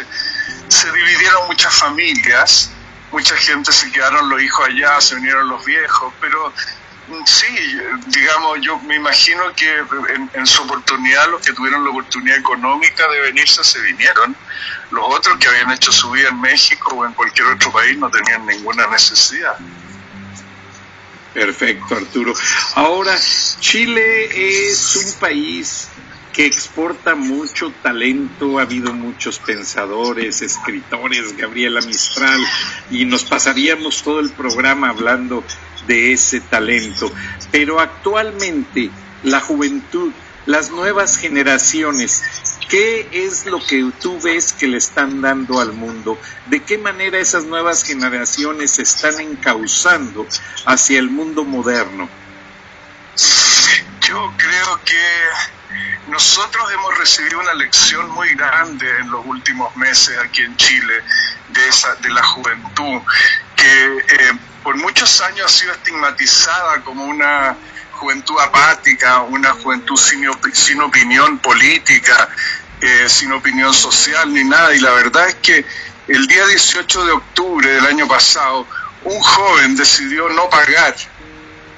se 0.69 0.93
dividieron 0.93 1.47
muchas 1.47 1.75
familias 1.75 2.71
mucha 3.11 3.37
gente 3.37 3.73
se 3.73 3.91
quedaron 3.91 4.29
los 4.29 4.43
hijos 4.43 4.67
allá, 4.67 5.01
se 5.01 5.15
vinieron 5.17 5.49
los 5.49 5.65
viejos, 5.65 6.13
pero 6.21 6.53
mm, 7.09 7.25
sí, 7.25 7.79
digamos, 8.09 8.59
yo 8.61 8.79
me 8.81 8.97
imagino 8.97 9.43
que 9.55 9.83
en, 10.35 10.47
su 10.47 10.63
oportunidad 10.63 11.29
los 11.31 11.41
que 11.41 11.53
tuvieron 11.53 11.85
la 11.85 11.91
oportunidad 11.91 12.39
económica 12.39 13.09
de 13.09 13.21
venirse 13.21 13.65
se 13.65 13.81
vinieron. 13.81 14.37
Los 14.91 15.05
otros 15.09 15.39
que 15.39 15.49
habían 15.49 15.71
hecho 15.73 15.93
su 15.93 16.11
vida 16.11 16.29
en 16.29 16.41
México 16.41 16.97
o 16.97 17.07
en 17.07 17.13
cualquier 17.13 17.49
otro 17.49 17.73
país 17.73 17.97
no 17.99 18.11
tenían 18.11 18.47
ninguna 18.47 18.87
necesidad. 18.87 19.57
Perfecto, 21.39 21.95
Arturo. 21.95 22.35
Ahora, 22.75 23.17
Chile 23.61 24.69
es 24.69 24.97
un 24.97 25.21
país 25.21 25.89
que 26.33 26.47
exporta 26.47 27.15
mucho 27.15 27.73
talento, 27.81 28.59
ha 28.59 28.63
habido 28.63 28.93
muchos 28.93 29.39
pensadores, 29.39 30.43
escritores, 30.43 31.37
Gabriela 31.37 31.81
Mistral, 31.81 32.41
y 32.91 33.05
nos 33.05 33.25
pasaríamos 33.25 34.03
todo 34.03 34.19
el 34.19 34.31
programa 34.31 34.89
hablando 34.89 35.45
de 35.87 36.13
ese 36.13 36.41
talento. 36.41 37.13
Pero 37.53 37.79
actualmente 37.79 38.91
la 39.23 39.41
juventud, 39.41 40.13
las 40.49 40.71
nuevas 40.71 41.19
generaciones, 41.19 42.25
¿qué 42.71 43.07
es 43.13 43.45
lo 43.45 43.61
que 43.61 43.93
tú 44.01 44.19
ves 44.19 44.55
que 44.55 44.67
le 44.67 44.79
están 44.79 45.21
dando 45.21 45.61
al 45.61 45.75
mundo? 45.75 46.19
¿De 46.47 46.63
qué 46.63 46.79
manera 46.79 47.19
esas 47.19 47.45
nuevas 47.45 47.85
generaciones 47.85 48.71
se 48.71 48.83
están 48.83 49.21
encauzando 49.21 50.27
hacia 50.65 50.99
el 50.99 51.11
mundo 51.11 51.45
moderno? 51.45 52.09
Yo 54.01 54.33
creo 54.39 54.81
que 54.87 56.09
nosotros 56.09 56.65
hemos 56.73 56.97
recibido 56.97 57.41
una 57.41 57.53
lección 57.53 58.11
muy 58.13 58.35
grande 58.35 58.89
en 59.01 59.11
los 59.11 59.27
últimos 59.27 59.77
meses 59.77 60.17
aquí 60.19 60.41
en 60.41 60.57
Chile 60.57 60.95
de, 61.51 61.69
esa, 61.69 61.95
de 61.97 62.09
la 62.09 62.23
juventud, 62.23 63.03
que 63.55 63.99
eh, 63.99 64.33
por 64.65 64.79
muchos 64.79 65.21
años 65.21 65.45
ha 65.45 65.49
sido 65.51 65.73
estigmatizada 65.73 66.81
como 66.85 67.05
una 67.05 67.55
juventud 67.99 68.39
apática, 68.41 69.23
una 69.23 69.53
juventud 69.53 69.97
sin, 69.97 70.81
opinión 70.81 71.39
política, 71.39 72.29
eh, 72.81 73.09
sin 73.09 73.33
opinión 73.33 73.75
social 73.75 74.33
ni 74.33 74.45
nada. 74.45 74.75
Y 74.75 74.79
la 74.79 74.93
verdad 74.93 75.29
es 75.29 75.35
que 75.37 75.65
el 76.07 76.27
día 76.27 76.47
18 76.47 77.05
de 77.05 77.13
octubre 77.13 77.69
del 77.69 77.87
año 77.87 78.07
pasado, 78.07 78.67
un 79.05 79.21
joven 79.21 79.77
decidió 79.77 80.29
no 80.31 80.49
pagar 80.49 80.95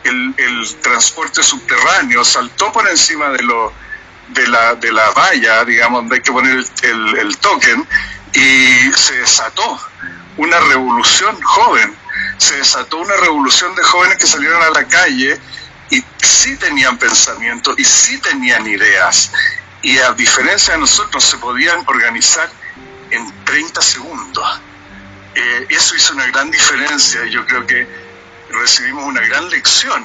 el, 0.04 0.76
transporte 0.82 1.42
subterráneo, 1.42 2.24
saltó 2.24 2.72
por 2.72 2.88
encima 2.88 3.30
de 3.30 3.42
de 4.28 4.46
la, 4.46 4.74
de 4.76 4.92
la 4.92 5.10
valla, 5.10 5.64
digamos, 5.64 6.02
donde 6.02 6.16
hay 6.16 6.22
que 6.22 6.32
poner 6.32 6.64
el, 6.82 7.36
token, 7.38 7.86
y 8.32 8.92
se 8.92 9.16
desató 9.18 9.80
una 10.36 10.60
revolución 10.60 11.40
joven, 11.42 11.96
se 12.38 12.56
desató 12.56 12.98
una 12.98 13.16
revolución 13.16 13.74
de 13.74 13.82
jóvenes 13.82 14.18
que 14.18 14.26
salieron 14.26 14.62
a 14.62 14.70
la 14.70 14.86
calle 14.86 15.40
y 15.90 16.04
sí 16.22 16.56
tenían 16.56 16.98
pensamiento 16.98 17.74
y 17.76 17.84
sí 17.84 18.18
tenían 18.18 18.66
ideas. 18.66 19.32
Y 19.82 19.98
a 19.98 20.12
diferencia 20.12 20.74
de 20.74 20.80
nosotros, 20.80 21.24
se 21.24 21.38
podían 21.38 21.82
organizar 21.86 22.48
en 23.10 23.44
30 23.44 23.82
segundos. 23.82 24.60
Eh, 25.34 25.66
eso 25.70 25.96
hizo 25.96 26.14
una 26.14 26.26
gran 26.26 26.50
diferencia 26.50 27.24
y 27.24 27.30
yo 27.30 27.44
creo 27.46 27.66
que 27.66 27.86
recibimos 28.50 29.04
una 29.04 29.20
gran 29.20 29.48
lección 29.48 30.04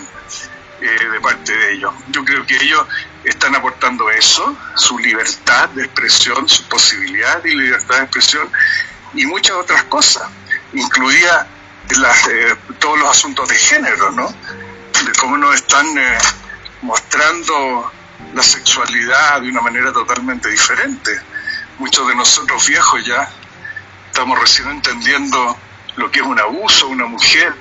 eh, 0.82 1.10
de 1.12 1.20
parte 1.20 1.56
de 1.56 1.74
ellos. 1.74 1.94
Yo 2.10 2.24
creo 2.24 2.46
que 2.46 2.56
ellos 2.56 2.86
están 3.24 3.56
aportando 3.56 4.10
eso, 4.10 4.56
su 4.75 4.98
libertad 5.00 5.70
de 5.70 5.84
expresión, 5.84 6.48
su 6.48 6.63
posibilidad 6.68 7.42
de 7.42 7.56
libertad 7.56 7.98
de 7.98 8.04
expresión 8.04 8.50
y 9.13 9.25
muchas 9.25 9.56
otras 9.56 9.84
cosas, 9.84 10.30
incluida 10.74 11.48
las, 11.98 12.27
eh, 12.27 12.56
todos 12.80 13.00
los 13.00 13.10
asuntos 13.10 13.48
de 13.48 13.56
género, 13.56 14.12
¿no? 14.12 14.34
De 15.04 15.12
cómo 15.20 15.38
nos 15.38 15.56
están 15.56 15.86
eh, 15.98 16.18
mostrando 16.82 17.92
la 18.34 18.42
sexualidad 18.42 19.42
de 19.42 19.50
una 19.50 19.62
manera 19.62 19.92
totalmente 19.92 20.50
diferente. 20.50 21.12
Muchos 21.80 22.08
de 22.08 22.16
nosotros 22.16 22.66
viejos 22.68 23.06
ya 23.06 23.30
estamos 24.08 24.40
recién 24.40 24.70
entendiendo 24.70 25.58
lo 25.98 26.10
que 26.10 26.20
es 26.20 26.25
un 26.25 26.40
abuso, 26.40 26.88
una 26.88 27.06
mujer, 27.08 27.54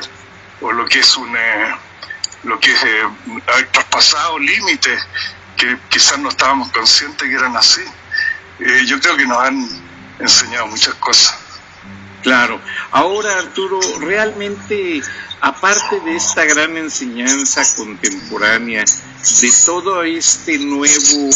o 0.60 0.72
lo 0.72 0.86
que 0.86 1.00
es 1.00 1.16
un, 1.16 1.36
eh, 1.36 1.74
lo 2.44 2.60
que 2.60 2.72
es 2.72 2.82
haber 3.46 3.68
traspasado 3.72 4.38
límites 4.38 5.02
que 5.56 5.78
quizás 5.88 6.18
no 6.18 6.28
estábamos 6.28 6.70
conscientes 6.70 7.28
que 7.28 7.34
eran 7.34 7.56
así. 7.56 7.82
Eh, 8.60 8.84
yo 8.86 9.00
creo 9.00 9.16
que 9.16 9.26
nos 9.26 9.38
han 9.38 9.68
enseñado 10.18 10.66
muchas 10.68 10.94
cosas. 10.94 11.36
Claro. 12.24 12.60
Ahora, 12.90 13.38
Arturo, 13.38 13.78
realmente, 14.00 15.02
aparte 15.42 16.00
de 16.00 16.16
esta 16.16 16.44
gran 16.46 16.76
enseñanza 16.78 17.62
contemporánea, 17.76 18.82
de 18.82 19.52
todo 19.66 20.02
este 20.02 20.58
nuevo 20.58 21.30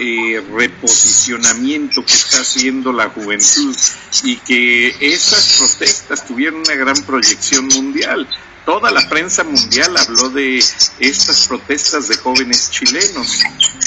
eh, 0.00 0.44
reposicionamiento 0.52 2.04
que 2.04 2.12
está 2.12 2.40
haciendo 2.40 2.92
la 2.92 3.08
juventud 3.10 3.76
y 4.24 4.36
que 4.38 4.96
esas 5.00 5.58
protestas 5.58 6.26
tuvieron 6.26 6.60
una 6.60 6.74
gran 6.74 6.96
proyección 7.04 7.68
mundial 7.68 8.28
toda 8.66 8.90
la 8.90 9.08
prensa 9.08 9.44
mundial 9.44 9.96
habló 9.96 10.28
de 10.30 10.58
estas 10.58 11.46
protestas 11.46 12.08
de 12.08 12.16
jóvenes 12.16 12.68
chilenos 12.70 13.40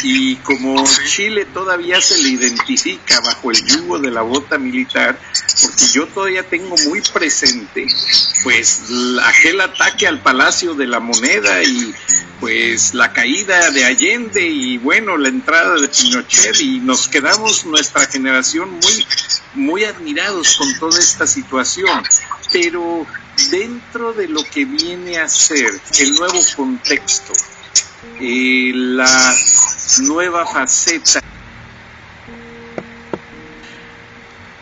y 0.04 0.36
como 0.38 0.84
Chile 1.06 1.46
todavía 1.46 2.02
se 2.02 2.22
le 2.22 2.30
identifica 2.30 3.20
bajo 3.22 3.52
el 3.52 3.66
yugo 3.66 4.00
de 4.00 4.12
la 4.12 4.22
bota 4.22 4.58
militar, 4.58 5.20
porque 5.62 5.86
yo 5.94 6.08
todavía 6.08 6.44
tengo 6.44 6.76
muy 6.88 7.02
presente 7.02 7.88
pues 8.44 8.84
aquel 9.24 9.62
ataque 9.62 10.08
al 10.08 10.22
Palacio 10.22 10.74
de 10.74 10.88
la 10.88 11.00
Moneda 11.00 11.64
y 11.64 11.94
pues 12.40 12.94
la 12.94 13.12
caída 13.12 13.72
de 13.72 13.84
Allende 13.84 14.48
y 14.48 14.78
bueno, 14.78 15.18
la 15.18 15.30
entrada 15.30 15.76
de 15.80 15.90
Pinochet 15.90 16.60
y 16.62 16.80
nos 16.80 17.08
quedamos 17.08 17.66
nuestra 17.66 18.06
generación 18.06 18.72
muy 18.72 19.08
muy 19.56 19.84
admirados 19.84 20.56
con 20.58 20.78
toda 20.80 21.00
esta 21.00 21.28
situación, 21.28 22.04
pero 22.52 23.06
dentro 23.50 24.14
de 24.14 24.28
lo 24.28 24.44
que 24.44 24.66
viene 24.66 25.18
a 25.18 25.28
ser 25.28 25.72
el 26.00 26.14
nuevo 26.16 26.40
contexto, 26.56 27.34
eh, 28.20 28.72
la 28.74 29.36
nueva 30.02 30.46
faceta. 30.46 31.22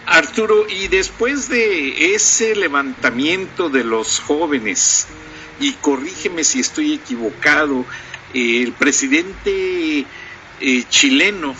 Arturo, 0.06 0.68
y 0.70 0.88
después 0.88 1.50
de 1.50 2.16
ese 2.16 2.56
levantamiento 2.56 3.70
de 3.70 3.84
los 3.84 4.20
jóvenes, 4.20 5.08
y 5.60 5.74
corrígeme 5.74 6.44
si 6.44 6.60
estoy 6.60 6.94
equivocado, 6.94 7.86
el 8.34 8.72
presidente 8.74 10.06
eh, 10.60 10.84
chileno 10.90 11.56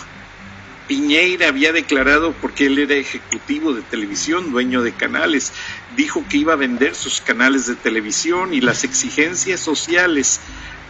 Piñeira 0.88 1.48
había 1.48 1.72
declarado, 1.72 2.32
porque 2.40 2.66
él 2.66 2.78
era 2.78 2.94
ejecutivo 2.94 3.74
de 3.74 3.82
televisión, 3.82 4.50
dueño 4.50 4.82
de 4.82 4.92
canales, 4.92 5.52
dijo 5.96 6.24
que 6.26 6.38
iba 6.38 6.54
a 6.54 6.56
vender 6.56 6.94
sus 6.94 7.20
canales 7.20 7.66
de 7.66 7.74
televisión 7.74 8.54
y 8.54 8.62
las 8.62 8.84
exigencias 8.84 9.60
sociales 9.60 10.40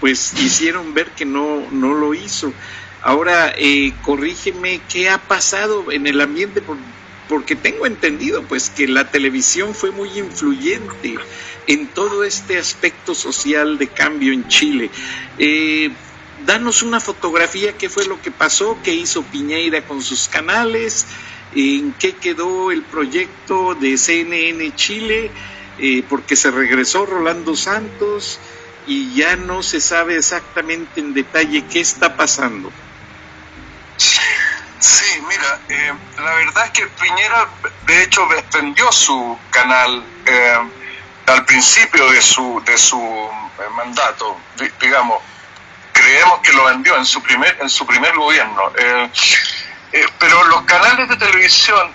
pues 0.01 0.33
hicieron 0.35 0.95
ver 0.95 1.11
que 1.11 1.25
no, 1.25 1.63
no 1.71 1.95
lo 1.95 2.15
hizo. 2.15 2.53
Ahora, 3.03 3.53
eh, 3.57 3.93
corrígeme, 4.03 4.81
¿qué 4.89 5.09
ha 5.09 5.19
pasado 5.19 5.91
en 5.93 6.07
el 6.07 6.21
ambiente? 6.21 6.63
porque 7.29 7.55
tengo 7.57 7.87
entendido 7.87 8.43
pues 8.43 8.71
que 8.71 8.89
la 8.89 9.11
televisión 9.11 9.75
fue 9.75 9.91
muy 9.91 10.19
influyente 10.19 11.17
en 11.67 11.87
todo 11.89 12.25
este 12.25 12.59
aspecto 12.59 13.15
social 13.15 13.77
de 13.77 13.89
cambio 13.89 14.33
en 14.33 14.49
Chile. 14.49 14.91
Eh, 15.39 15.91
danos 16.47 16.83
una 16.83 17.01
fotografía, 17.01 17.77
qué 17.77 17.91
fue 17.91 18.07
lo 18.07 18.21
que 18.23 18.31
pasó, 18.31 18.79
qué 18.83 18.95
hizo 18.95 19.23
Piñeira 19.23 19.87
con 19.87 20.03
sus 20.03 20.29
canales, 20.29 21.07
en 21.55 21.93
qué 21.93 22.13
quedó 22.13 22.71
el 22.73 22.83
proyecto 22.83 23.75
de 23.75 23.99
CNN 23.99 24.75
Chile, 24.75 25.31
eh, 25.79 26.03
porque 26.09 26.35
se 26.35 26.51
regresó 26.51 27.05
Rolando 27.05 27.55
Santos 27.55 28.41
y 28.89 29.15
ya 29.15 29.37
no 29.37 29.63
se 29.63 29.83
sabe 29.83 30.17
exactamente 30.17 31.01
en 31.01 31.13
detalle 31.13 31.63
qué 31.67 31.81
está 31.81 32.17
pasando. 32.17 32.73
Sí, 33.99 35.21
mira, 35.29 35.61
eh, 35.69 35.93
la 36.17 36.35
verdad 36.35 36.65
es 36.65 36.71
que 36.71 36.87
Piñera 36.87 37.49
de 37.87 38.03
hecho 38.03 38.27
vendió 38.55 38.91
su 38.91 39.39
canal 39.51 40.03
eh, 40.25 40.59
al 41.27 41.45
principio 41.45 42.11
de 42.11 42.23
su, 42.23 42.63
de 42.65 42.79
su 42.79 43.31
mandato, 43.77 44.39
digamos, 44.81 45.23
creemos 45.93 46.41
que 46.41 46.53
lo 46.55 46.65
vendió 46.65 46.97
en 46.97 47.05
su 47.05 47.23
primer, 47.23 47.59
en 47.61 47.69
su 47.69 47.87
primer 47.87 48.15
gobierno. 48.17 48.73
pero 50.19 50.45
los 50.45 50.63
canales 50.63 51.09
de 51.11 51.17
televisión, 51.17 51.95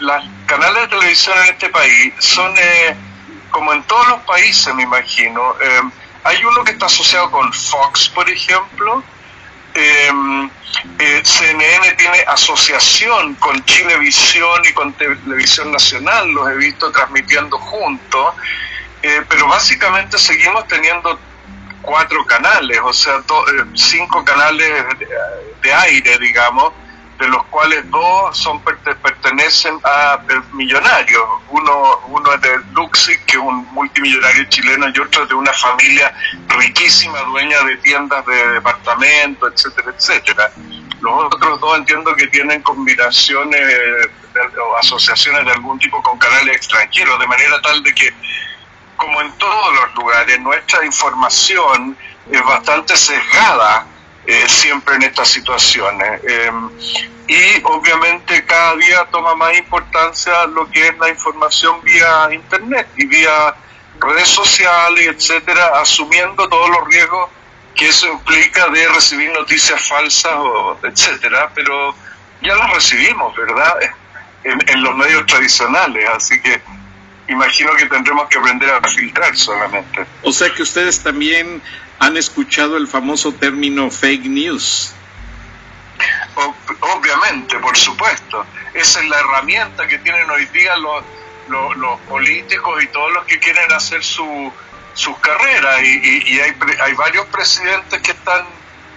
los 0.00 0.24
canales 0.46 0.82
de 0.82 0.88
televisión 0.88 1.38
en 1.38 1.52
este 1.52 1.68
país 1.68 2.12
son 2.18 2.52
como 3.52 3.72
en 3.74 3.84
todos 3.84 4.08
los 4.08 4.22
países, 4.22 4.74
me 4.74 4.82
imagino, 4.82 5.54
eh, 5.60 5.82
hay 6.24 6.44
uno 6.44 6.64
que 6.64 6.72
está 6.72 6.86
asociado 6.86 7.30
con 7.30 7.52
Fox, 7.52 8.08
por 8.08 8.28
ejemplo. 8.28 9.02
Eh, 9.74 10.10
eh, 10.98 11.22
CNN 11.24 11.92
tiene 11.92 12.20
asociación 12.26 13.34
con 13.36 13.64
Chilevisión 13.64 14.62
y 14.68 14.72
con 14.72 14.92
Televisión 14.92 15.72
Nacional, 15.72 16.30
los 16.32 16.50
he 16.50 16.56
visto 16.56 16.90
transmitiendo 16.92 17.58
juntos, 17.58 18.34
pero 19.28 19.48
básicamente 19.48 20.16
seguimos 20.16 20.66
teniendo 20.68 21.18
cuatro 21.82 22.24
canales, 22.24 22.78
o 22.84 22.92
sea, 22.92 23.22
cinco 23.74 24.24
canales 24.24 24.84
de 25.62 25.72
aire, 25.74 26.18
digamos, 26.18 26.72
de 27.22 27.28
los 27.28 27.44
cuales 27.46 27.88
dos 27.88 28.36
son 28.36 28.60
pertenecen 28.62 29.78
a 29.84 30.18
millonarios. 30.54 31.22
Uno, 31.50 32.00
uno 32.08 32.34
es 32.34 32.40
de 32.40 32.58
Luxic, 32.72 33.24
que 33.26 33.36
es 33.36 33.42
un 33.42 33.64
multimillonario 33.72 34.44
chileno, 34.48 34.88
y 34.88 34.98
otro 34.98 35.22
es 35.22 35.28
de 35.28 35.34
una 35.36 35.52
familia 35.52 36.12
riquísima, 36.48 37.20
dueña 37.20 37.62
de 37.62 37.76
tiendas 37.76 38.26
de 38.26 38.48
departamentos, 38.54 39.52
etcétera, 39.54 39.94
etcétera. 39.96 40.50
Los 41.00 41.26
otros 41.26 41.60
dos 41.60 41.78
entiendo 41.78 42.12
que 42.16 42.26
tienen 42.26 42.60
combinaciones 42.62 44.08
o 44.60 44.76
asociaciones 44.78 45.44
de 45.44 45.52
algún 45.52 45.78
tipo 45.78 46.02
con 46.02 46.18
canales 46.18 46.56
extranjeros, 46.56 47.20
de 47.20 47.26
manera 47.28 47.62
tal 47.62 47.84
de 47.84 47.94
que, 47.94 48.12
como 48.96 49.20
en 49.20 49.30
todos 49.38 49.74
los 49.74 49.94
lugares, 49.94 50.40
nuestra 50.40 50.84
información 50.84 51.96
es 52.32 52.44
bastante 52.44 52.96
sesgada 52.96 53.86
eh, 54.26 54.48
siempre 54.48 54.96
en 54.96 55.02
estas 55.02 55.28
situaciones. 55.28 56.20
Em, 56.24 56.70
y 57.26 57.62
obviamente 57.64 58.44
cada 58.44 58.76
día 58.76 59.06
toma 59.10 59.34
más 59.34 59.56
importancia 59.56 60.46
lo 60.46 60.68
que 60.70 60.88
es 60.88 60.98
la 60.98 61.08
información 61.08 61.80
vía 61.82 62.28
Internet 62.32 62.88
y 62.96 63.06
vía 63.06 63.54
redes 64.00 64.28
sociales, 64.28 65.06
etcétera, 65.06 65.80
asumiendo 65.80 66.48
todos 66.48 66.70
los 66.70 66.86
riesgos 66.88 67.30
que 67.74 67.88
eso 67.88 68.06
implica 68.12 68.68
de 68.68 68.88
recibir 68.88 69.32
noticias 69.32 69.80
falsas, 69.88 70.32
o, 70.34 70.78
etcétera, 70.82 71.50
pero 71.54 71.94
ya 72.42 72.54
las 72.54 72.74
recibimos, 72.74 73.34
¿verdad? 73.36 73.74
En, 74.44 74.82
los 74.82 74.96
medios 74.96 75.24
tradicionales, 75.26 76.04
así 76.08 76.42
que 76.42 76.60
imagino 77.28 77.76
que 77.76 77.86
tendremos 77.86 78.28
que 78.28 78.38
aprender 78.38 78.68
a 78.70 78.80
filtrar 78.88 79.36
solamente. 79.36 80.04
O 80.22 80.32
sea 80.32 80.52
que 80.52 80.64
ustedes 80.64 81.00
también 81.00 81.62
han 82.02 82.16
escuchado 82.16 82.76
el 82.78 82.88
famoso 82.88 83.32
término 83.32 83.88
fake 83.88 84.24
news. 84.24 84.92
Obviamente, 86.80 87.60
por 87.60 87.76
supuesto. 87.76 88.44
Esa 88.74 89.00
es 89.00 89.08
la 89.08 89.20
herramienta 89.20 89.86
que 89.86 89.98
tienen 89.98 90.28
hoy 90.28 90.46
día 90.46 90.76
los, 90.78 91.04
los, 91.76 92.00
políticos 92.00 92.82
y 92.82 92.88
todos 92.88 93.12
los 93.12 93.24
que 93.24 93.38
quieren 93.38 93.70
hacer 93.70 94.02
su, 94.02 94.52
sus 94.94 95.16
carreras. 95.18 95.80
Y, 95.84 96.40
hay, 96.40 96.56
hay 96.82 96.92
varios 96.94 97.26
presidentes 97.26 98.02
que 98.02 98.10
están 98.10 98.46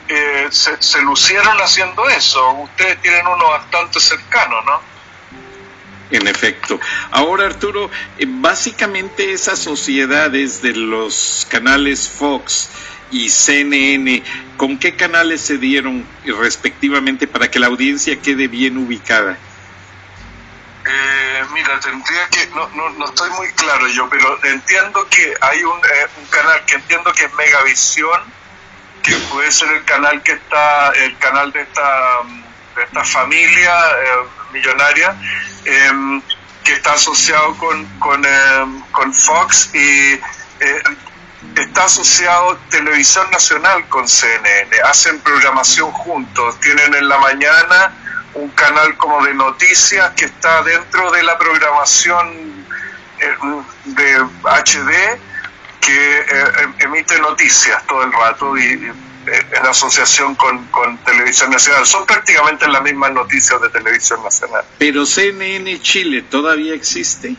eh, 0.07 0.47
se, 0.49 0.81
se 0.81 1.01
lucieron 1.03 1.57
haciendo 1.59 2.09
eso. 2.09 2.53
Ustedes 2.53 2.99
tienen 3.03 3.27
uno 3.27 3.49
bastante 3.49 3.99
cercano, 3.99 4.63
¿no? 4.63 4.95
En 6.11 6.27
efecto. 6.27 6.79
Ahora, 7.11 7.45
Arturo, 7.45 7.89
eh, 8.17 8.25
básicamente 8.27 9.31
esas 9.33 9.59
sociedades 9.59 10.61
de 10.61 10.73
los 10.73 11.47
canales 11.49 12.07
Fox 12.07 12.69
y 13.11 13.29
CNN, 13.29 14.23
¿con 14.57 14.77
qué 14.77 14.95
canales 14.95 15.41
se 15.41 15.57
dieron 15.57 16.05
respectivamente 16.25 17.27
para 17.27 17.49
que 17.49 17.59
la 17.59 17.67
audiencia 17.67 18.19
quede 18.19 18.47
bien 18.47 18.77
ubicada? 18.77 19.37
Eh, 20.87 21.43
mira, 21.53 21.79
tendría 21.79 22.27
que, 22.29 22.47
no, 22.47 22.67
no, 22.69 22.89
no, 22.91 23.05
estoy 23.05 23.29
muy 23.31 23.47
claro 23.53 23.87
yo, 23.87 24.07
pero 24.09 24.43
entiendo 24.43 25.07
que 25.09 25.33
hay 25.41 25.63
un, 25.63 25.77
eh, 25.79 26.07
un, 26.17 26.25
canal 26.27 26.63
que 26.65 26.75
entiendo 26.75 27.11
que 27.13 27.25
es 27.25 27.33
Megavisión, 27.33 28.21
que 29.01 29.15
puede 29.31 29.51
ser 29.51 29.71
el 29.71 29.83
canal 29.85 30.21
que 30.21 30.33
está, 30.33 30.91
el 30.91 31.17
canal 31.17 31.51
de 31.51 31.61
esta, 31.61 32.21
de 32.75 32.83
esta 32.83 33.03
familia 33.03 33.73
eh, 33.79 34.27
millonaria, 34.53 35.15
em, 35.65 36.21
que 36.63 36.73
está 36.73 36.93
asociado 36.93 37.55
con, 37.57 37.85
con, 37.99 38.23
em, 38.23 38.81
con 38.91 39.13
Fox 39.13 39.71
y 39.73 40.19
está 41.55 41.85
asociado 41.85 42.57
Televisión 42.69 43.29
Nacional 43.31 43.87
con 43.87 44.07
CNN, 44.07 44.69
hacen 44.85 45.19
programación 45.21 45.91
juntos, 45.91 46.59
tienen 46.59 46.93
en 46.93 47.07
la 47.07 47.17
mañana 47.17 47.93
un 48.33 48.49
canal 48.49 48.97
como 48.97 49.23
de 49.23 49.33
noticias 49.33 50.11
que 50.11 50.25
está 50.25 50.61
dentro 50.63 51.11
de 51.11 51.23
la 51.23 51.37
programación 51.37 52.65
eh, 53.19 53.35
de 53.85 54.17
HD 54.43 55.19
que 55.79 56.19
eh, 56.19 56.25
em, 56.63 56.73
emite 56.79 57.19
noticias 57.19 57.85
todo 57.87 58.03
el 58.03 58.11
rato 58.11 58.57
y, 58.57 58.63
eh, 58.63 58.93
en 59.51 59.65
asociación 59.65 60.35
con, 60.35 60.65
con, 60.67 60.97
Televisión 60.99 61.51
Nacional. 61.51 61.85
Son 61.85 62.05
prácticamente 62.05 62.67
las 62.67 62.81
mismas 62.81 63.11
noticias 63.11 63.61
de 63.61 63.69
Televisión 63.69 64.23
Nacional. 64.23 64.65
Pero 64.77 65.05
CNN 65.05 65.79
Chile 65.81 66.23
todavía 66.23 66.73
existe. 66.73 67.35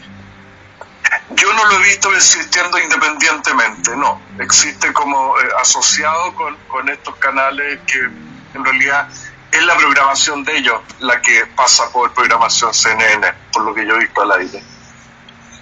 Yo 1.30 1.52
no 1.52 1.64
lo 1.66 1.80
he 1.80 1.82
visto 1.84 2.12
existiendo 2.14 2.78
independientemente, 2.78 3.96
no. 3.96 4.20
Existe 4.38 4.92
como 4.92 5.38
eh, 5.38 5.48
asociado 5.60 6.34
con, 6.34 6.56
con 6.68 6.88
estos 6.88 7.16
canales 7.16 7.80
que 7.86 7.98
en 7.98 8.64
realidad 8.64 9.08
es 9.52 9.64
la 9.64 9.76
programación 9.76 10.44
de 10.44 10.58
ellos 10.58 10.80
la 11.00 11.20
que 11.20 11.44
pasa 11.54 11.90
por 11.92 12.12
programación 12.12 12.72
CNN, 12.72 13.26
por 13.52 13.64
lo 13.64 13.74
que 13.74 13.86
yo 13.86 13.96
he 13.96 14.00
visto 14.00 14.22
al 14.22 14.32
aire. 14.32 14.62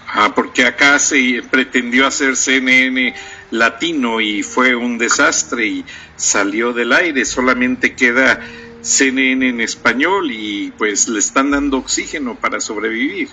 Ah, 0.08 0.32
porque 0.34 0.66
acá 0.66 0.98
se 0.98 1.42
pretendió 1.50 2.06
hacer 2.06 2.36
CNN 2.36 3.14
latino 3.50 4.20
y 4.20 4.42
fue 4.42 4.74
un 4.74 4.98
desastre 4.98 5.66
y 5.66 5.84
salió 6.16 6.72
del 6.72 6.92
aire, 6.92 7.24
solamente 7.24 7.96
queda 7.96 8.40
CNN 8.82 9.48
en 9.48 9.60
español 9.60 10.30
y 10.30 10.72
pues 10.78 11.08
le 11.08 11.18
están 11.18 11.50
dando 11.50 11.78
oxígeno 11.78 12.36
para 12.36 12.60
sobrevivir. 12.60 13.30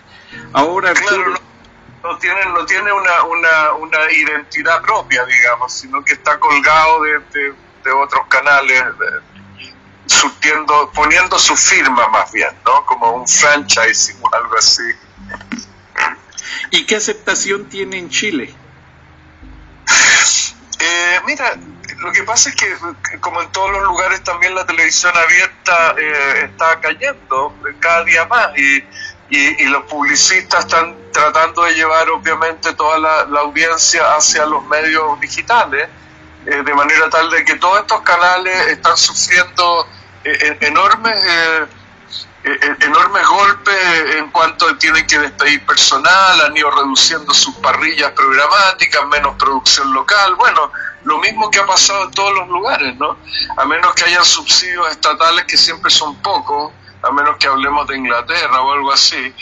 Ahora, 0.54 0.94
claro, 0.94 1.30
no 1.30 1.51
tiene, 2.20 2.46
no 2.46 2.66
tiene 2.66 2.92
una, 2.92 3.24
una, 3.24 3.74
una 3.74 4.12
identidad 4.12 4.82
propia, 4.82 5.26
digamos, 5.26 5.74
sino 5.74 6.04
que 6.04 6.14
está 6.14 6.40
colgado 6.40 7.04
de, 7.04 7.54
de, 7.84 7.92
otros 7.92 8.28
canales, 8.28 8.84
surtiendo, 10.06 10.92
poniendo 10.94 11.38
su 11.38 11.56
firma 11.56 12.08
más 12.10 12.32
bien, 12.32 12.50
¿no? 12.66 12.86
Como 12.86 13.12
un 13.12 13.28
franchising 13.28 14.18
o 14.22 14.36
algo 14.36 14.58
así. 14.58 14.84
¿Y 16.72 16.86
qué 16.86 16.96
aceptación 16.96 17.70
tiene 17.70 17.98
en 17.98 18.10
Chile? 18.10 18.54
Eh, 20.80 21.22
mira, 21.26 21.56
lo 22.00 22.12
que 22.12 22.24
pasa 22.24 22.50
es 22.50 22.56
que, 22.56 22.76
como 23.20 23.42
en 23.42 23.52
todos 23.52 23.72
los 23.72 23.84
lugares, 23.84 24.24
también 24.24 24.56
la 24.56 24.66
televisión 24.66 25.14
abierta 25.16 25.96
eh, 25.98 26.46
está 26.46 26.80
cayendo 26.80 27.56
cada 27.80 28.04
día 28.04 28.26
más 28.26 28.58
y 28.58 28.84
y, 29.32 29.66
los 29.68 29.84
publicistas 29.84 30.66
están 30.66 30.96
tratando 31.14 31.64
de 31.64 31.74
llevar 31.74 32.10
obviamente 32.10 32.74
toda 32.74 33.00
la, 33.00 33.40
audiencia 33.40 34.16
hacia 34.16 34.46
los 34.46 34.66
medios 34.66 35.20
digitales, 35.22 35.88
eh, 36.46 36.62
de 36.64 36.74
manera 36.74 37.10
tal 37.10 37.30
de 37.30 37.46
que 37.46 37.56
todos 37.56 37.80
estos 37.80 38.02
canales 38.02 38.68
están 38.68 38.98
sufriendo 38.98 39.88
eh, 40.24 40.58
enormes 40.62 41.24
eh, 42.44 42.76
enormes 42.82 43.28
golpes 43.28 44.16
en 44.18 44.32
cuanto 44.32 44.76
tienen 44.78 45.06
que 45.06 45.20
despedir 45.20 45.64
personal, 45.66 46.42
han 46.42 46.58
ido 46.58 46.72
reduciendo 46.72 47.34
sus 47.34 47.54
parrillas 47.56 48.12
programáticas, 48.12 49.06
menos 49.08 49.36
producción 49.36 49.94
local, 49.94 50.36
bueno, 50.36 50.72
lo 51.04 51.20
mismo 51.20 51.52
que 51.52 51.60
ha 51.60 51.66
pasado 51.66 52.06
en 52.06 52.12
todos 52.12 52.34
los 52.34 52.48
lugares, 52.50 52.98
¿no? 52.98 53.18
A 53.58 53.66
menos 53.66 53.94
que 53.94 54.06
hayan 54.06 54.26
subsidios 54.26 54.90
estatales 54.90 55.46
que 55.46 55.56
siempre 55.56 55.92
son 55.92 56.16
pocos, 56.16 56.74
a 57.04 57.12
menos 57.12 57.38
que 57.38 57.48
hablemos 57.48 57.88
de 57.88 57.98
Inglaterra 57.98 58.62
o 58.62 58.72
algo 58.74 58.92
así, 58.92 59.34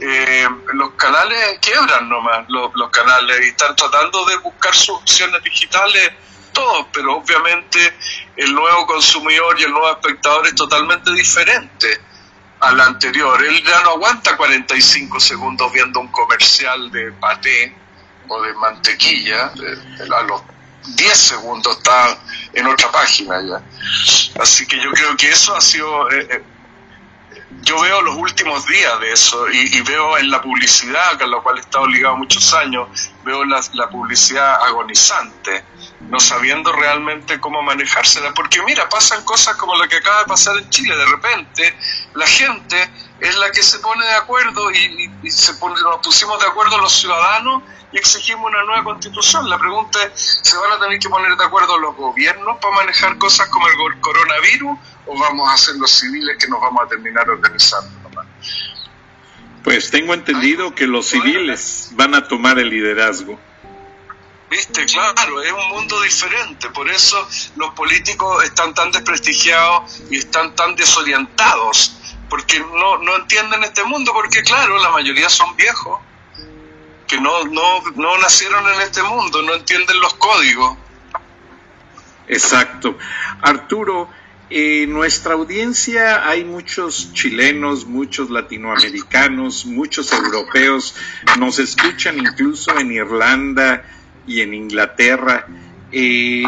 eh, 0.00 0.48
los 0.72 0.90
canales 0.92 1.58
quiebran 1.60 2.08
nomás, 2.08 2.44
los, 2.48 2.70
los 2.74 2.90
canales, 2.90 3.40
y 3.42 3.48
están 3.50 3.76
tratando 3.76 4.24
de 4.26 4.36
buscar 4.38 4.74
soluciones 4.74 5.42
digitales 5.42 6.12
todos, 6.52 6.86
pero 6.92 7.16
obviamente 7.16 7.94
el 8.36 8.54
nuevo 8.54 8.86
consumidor 8.86 9.60
y 9.60 9.64
el 9.64 9.72
nuevo 9.72 9.90
espectador 9.90 10.46
es 10.46 10.54
totalmente 10.54 11.12
diferente 11.12 12.00
al 12.60 12.80
anterior. 12.80 13.44
Él 13.44 13.62
ya 13.62 13.82
no 13.82 13.90
aguanta 13.90 14.36
45 14.36 15.20
segundos 15.20 15.70
viendo 15.72 16.00
un 16.00 16.08
comercial 16.08 16.90
de 16.90 17.12
paté 17.12 17.74
o 18.28 18.40
de 18.40 18.54
mantequilla, 18.54 19.52
a 19.52 20.22
los 20.22 20.42
10 20.96 21.18
segundos 21.18 21.76
está 21.76 22.18
en 22.52 22.66
otra 22.66 22.90
página 22.90 23.42
ya. 23.42 23.62
Así 24.40 24.66
que 24.66 24.80
yo 24.80 24.90
creo 24.92 25.16
que 25.16 25.30
eso 25.30 25.54
ha 25.54 25.60
sido... 25.60 26.10
Eh, 26.10 26.26
eh, 26.30 26.42
yo 27.62 27.80
veo 27.80 28.02
los 28.02 28.16
últimos 28.16 28.66
días 28.66 29.00
de 29.00 29.12
eso 29.12 29.48
y, 29.50 29.80
veo 29.82 30.18
en 30.18 30.30
la 30.30 30.42
publicidad, 30.42 31.18
con 31.18 31.30
la 31.30 31.38
cual 31.38 31.58
he 31.58 31.60
estado 31.60 31.86
ligado 31.86 32.16
muchos 32.16 32.52
años, 32.54 32.88
veo 33.24 33.44
la, 33.44 33.60
la 33.74 33.88
publicidad 33.88 34.62
agonizante 34.62 35.64
no 36.08 36.20
sabiendo 36.20 36.72
realmente 36.72 37.40
cómo 37.40 37.62
manejársela. 37.62 38.32
Porque 38.34 38.62
mira, 38.62 38.88
pasan 38.88 39.24
cosas 39.24 39.56
como 39.56 39.74
lo 39.76 39.88
que 39.88 39.96
acaba 39.96 40.20
de 40.20 40.26
pasar 40.26 40.56
en 40.58 40.68
Chile. 40.70 40.96
De 40.96 41.06
repente, 41.06 41.76
la 42.14 42.26
gente 42.26 42.90
es 43.20 43.36
la 43.36 43.50
que 43.50 43.62
se 43.62 43.78
pone 43.78 44.04
de 44.04 44.14
acuerdo 44.14 44.70
y, 44.70 45.30
se 45.30 45.54
pone, 45.54 45.80
nos 45.80 46.00
pusimos 46.00 46.38
de 46.40 46.46
acuerdo 46.46 46.78
los 46.78 46.92
ciudadanos 46.92 47.62
y 47.92 47.98
exigimos 47.98 48.46
una 48.50 48.62
nueva 48.64 48.84
constitución. 48.84 49.48
La 49.48 49.58
pregunta 49.58 50.02
es, 50.02 50.40
¿se 50.42 50.56
van 50.56 50.72
a 50.72 50.80
tener 50.80 50.98
que 50.98 51.08
poner 51.08 51.36
de 51.36 51.44
acuerdo 51.44 51.78
los 51.78 51.96
gobiernos 51.96 52.58
para 52.60 52.74
manejar 52.74 53.16
cosas 53.18 53.48
como 53.48 53.66
el 53.68 54.00
coronavirus 54.00 54.78
o 55.06 55.18
vamos 55.18 55.52
a 55.52 55.56
ser 55.56 55.76
los 55.76 55.90
civiles 55.90 56.36
que 56.38 56.48
nos 56.48 56.60
vamos 56.60 56.84
a 56.84 56.88
terminar 56.88 57.28
organizando? 57.28 58.04
Pues 59.64 59.90
tengo 59.90 60.12
entendido 60.12 60.74
que 60.74 60.86
los 60.86 61.06
civiles 61.06 61.88
van 61.92 62.14
a 62.14 62.28
tomar 62.28 62.58
el 62.58 62.68
liderazgo. 62.68 63.40
¿Viste? 64.50 64.84
Claro, 64.84 65.42
es 65.42 65.52
un 65.52 65.68
mundo 65.68 66.00
diferente. 66.02 66.68
Por 66.68 66.90
eso 66.90 67.26
los 67.56 67.72
políticos 67.72 68.44
están 68.44 68.74
tan 68.74 68.92
desprestigiados 68.92 70.02
y 70.10 70.18
están 70.18 70.54
tan 70.54 70.76
desorientados. 70.76 71.96
Porque 72.28 72.60
no, 72.60 72.98
no 72.98 73.16
entienden 73.16 73.64
este 73.64 73.82
mundo. 73.84 74.12
Porque, 74.12 74.42
claro, 74.42 74.78
la 74.82 74.90
mayoría 74.90 75.30
son 75.30 75.56
viejos. 75.56 75.98
Que 77.08 77.18
no, 77.18 77.44
no, 77.44 77.82
no 77.96 78.18
nacieron 78.18 78.68
en 78.74 78.82
este 78.82 79.02
mundo. 79.02 79.40
No 79.40 79.54
entienden 79.54 79.98
los 79.98 80.12
códigos. 80.14 80.76
Exacto. 82.28 82.98
Arturo, 83.40 84.10
en 84.56 84.92
nuestra 84.92 85.34
audiencia 85.34 86.28
hay 86.28 86.44
muchos 86.44 87.12
chilenos, 87.12 87.86
muchos 87.86 88.30
latinoamericanos, 88.30 89.66
muchos 89.66 90.12
europeos, 90.12 90.94
nos 91.38 91.58
escuchan 91.58 92.18
incluso 92.18 92.78
en 92.78 92.92
Irlanda, 92.92 93.84
y 94.26 94.40
en 94.40 94.54
Inglaterra. 94.54 95.46
Eh, 95.92 96.44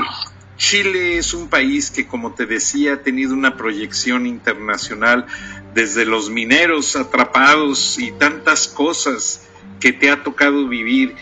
Chile 0.57 1.19
es 1.19 1.35
un 1.35 1.49
país 1.49 1.91
que, 1.91 2.07
como 2.07 2.33
te 2.33 2.47
decía, 2.47 2.95
ha 2.95 3.03
tenido 3.03 3.35
una 3.35 3.57
proyección 3.57 4.27
internacional 4.27 5.27
desde 5.75 6.07
los 6.07 6.31
mineros 6.31 6.97
atrapados 6.97 7.99
y 7.99 8.13
tantas 8.13 8.67
cosas 8.67 9.43
que 9.81 9.93
te 9.93 10.11
ha 10.11 10.23
tocado 10.23 10.67
vivir. 10.67 11.15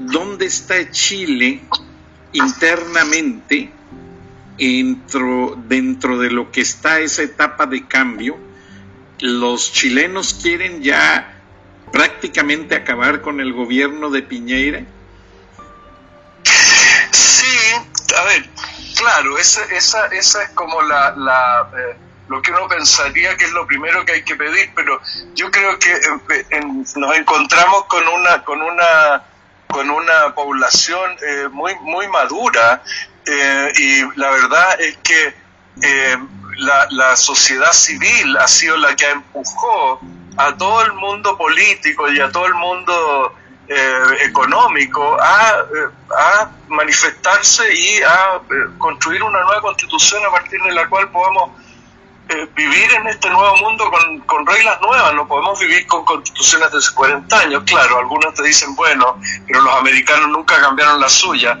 ¿Dónde 0.00 0.46
está 0.46 0.90
Chile 0.90 1.60
internamente 2.32 3.70
dentro, 4.58 5.54
dentro 5.68 6.18
de 6.18 6.30
lo 6.30 6.50
que 6.50 6.60
está 6.60 7.00
esa 7.00 7.22
etapa 7.22 7.66
de 7.66 7.86
cambio? 7.86 8.36
Los 9.20 9.72
chilenos 9.72 10.34
quieren 10.34 10.82
ya 10.82 11.40
prácticamente 11.92 12.74
acabar 12.74 13.22
con 13.22 13.40
el 13.40 13.52
gobierno 13.52 14.10
de 14.10 14.22
Piñeira 14.22 14.84
a 18.16 18.24
ver, 18.24 18.48
claro, 18.96 19.38
esa, 19.38 19.64
esa, 19.66 20.06
esa 20.06 20.42
es 20.42 20.50
como 20.50 20.82
la, 20.82 21.14
la 21.16 21.70
eh, 21.76 21.96
lo 22.28 22.42
que 22.42 22.50
uno 22.50 22.68
pensaría 22.68 23.36
que 23.36 23.44
es 23.44 23.52
lo 23.52 23.66
primero 23.66 24.04
que 24.04 24.12
hay 24.12 24.22
que 24.22 24.36
pedir, 24.36 24.70
pero 24.74 25.00
yo 25.34 25.50
creo 25.50 25.78
que 25.78 25.92
eh, 25.92 26.60
nos 26.96 27.16
encontramos 27.16 27.84
con 27.84 28.06
una, 28.06 28.44
con 28.44 28.60
una, 28.60 29.22
con 29.68 29.90
una 29.90 30.34
población 30.34 31.16
eh, 31.22 31.48
muy, 31.50 31.74
muy 31.80 32.08
madura 32.08 32.82
y 33.78 34.18
la 34.18 34.30
verdad 34.30 34.80
es 34.80 34.96
que 34.98 35.34
la, 36.56 36.86
la 36.90 37.16
sociedad 37.16 37.72
civil 37.72 38.36
ha 38.36 38.48
sido 38.48 38.76
la 38.76 38.96
que 38.96 39.08
empujó 39.08 40.00
a 40.36 40.56
todo 40.56 40.82
el 40.82 40.92
mundo 40.94 41.36
político 41.36 42.10
y 42.10 42.20
a 42.20 42.30
todo 42.30 42.46
el 42.46 42.54
mundo 42.54 43.34
eh, 43.70 44.24
económico 44.24 45.18
a, 45.20 45.58
eh, 45.60 45.88
a, 46.16 46.50
manifestarse 46.68 47.74
y 47.74 48.02
a 48.02 48.36
eh, 48.36 48.70
construir 48.78 49.22
una 49.22 49.42
nueva 49.42 49.60
constitución 49.60 50.24
a 50.24 50.30
partir 50.30 50.58
de 50.62 50.72
la 50.72 50.88
cual 50.88 51.10
podamos 51.10 51.50
vivir 52.54 52.92
en 52.92 53.06
este 53.06 53.30
nuevo 53.30 53.56
mundo 53.56 53.90
con, 53.90 54.20
con, 54.20 54.46
reglas 54.46 54.78
nuevas, 54.82 55.14
no 55.14 55.26
podemos 55.26 55.58
vivir 55.60 55.86
con 55.86 56.04
constituciones 56.04 56.70
de 56.70 56.76
hace 56.78 56.94
40 56.94 57.38
años, 57.38 57.62
claro, 57.64 57.98
algunos 57.98 58.34
te 58.34 58.42
dicen, 58.42 58.74
bueno, 58.74 59.18
pero 59.46 59.62
los 59.62 59.74
americanos 59.74 60.28
nunca 60.28 60.60
cambiaron 60.60 61.00
la 61.00 61.08
suya, 61.08 61.58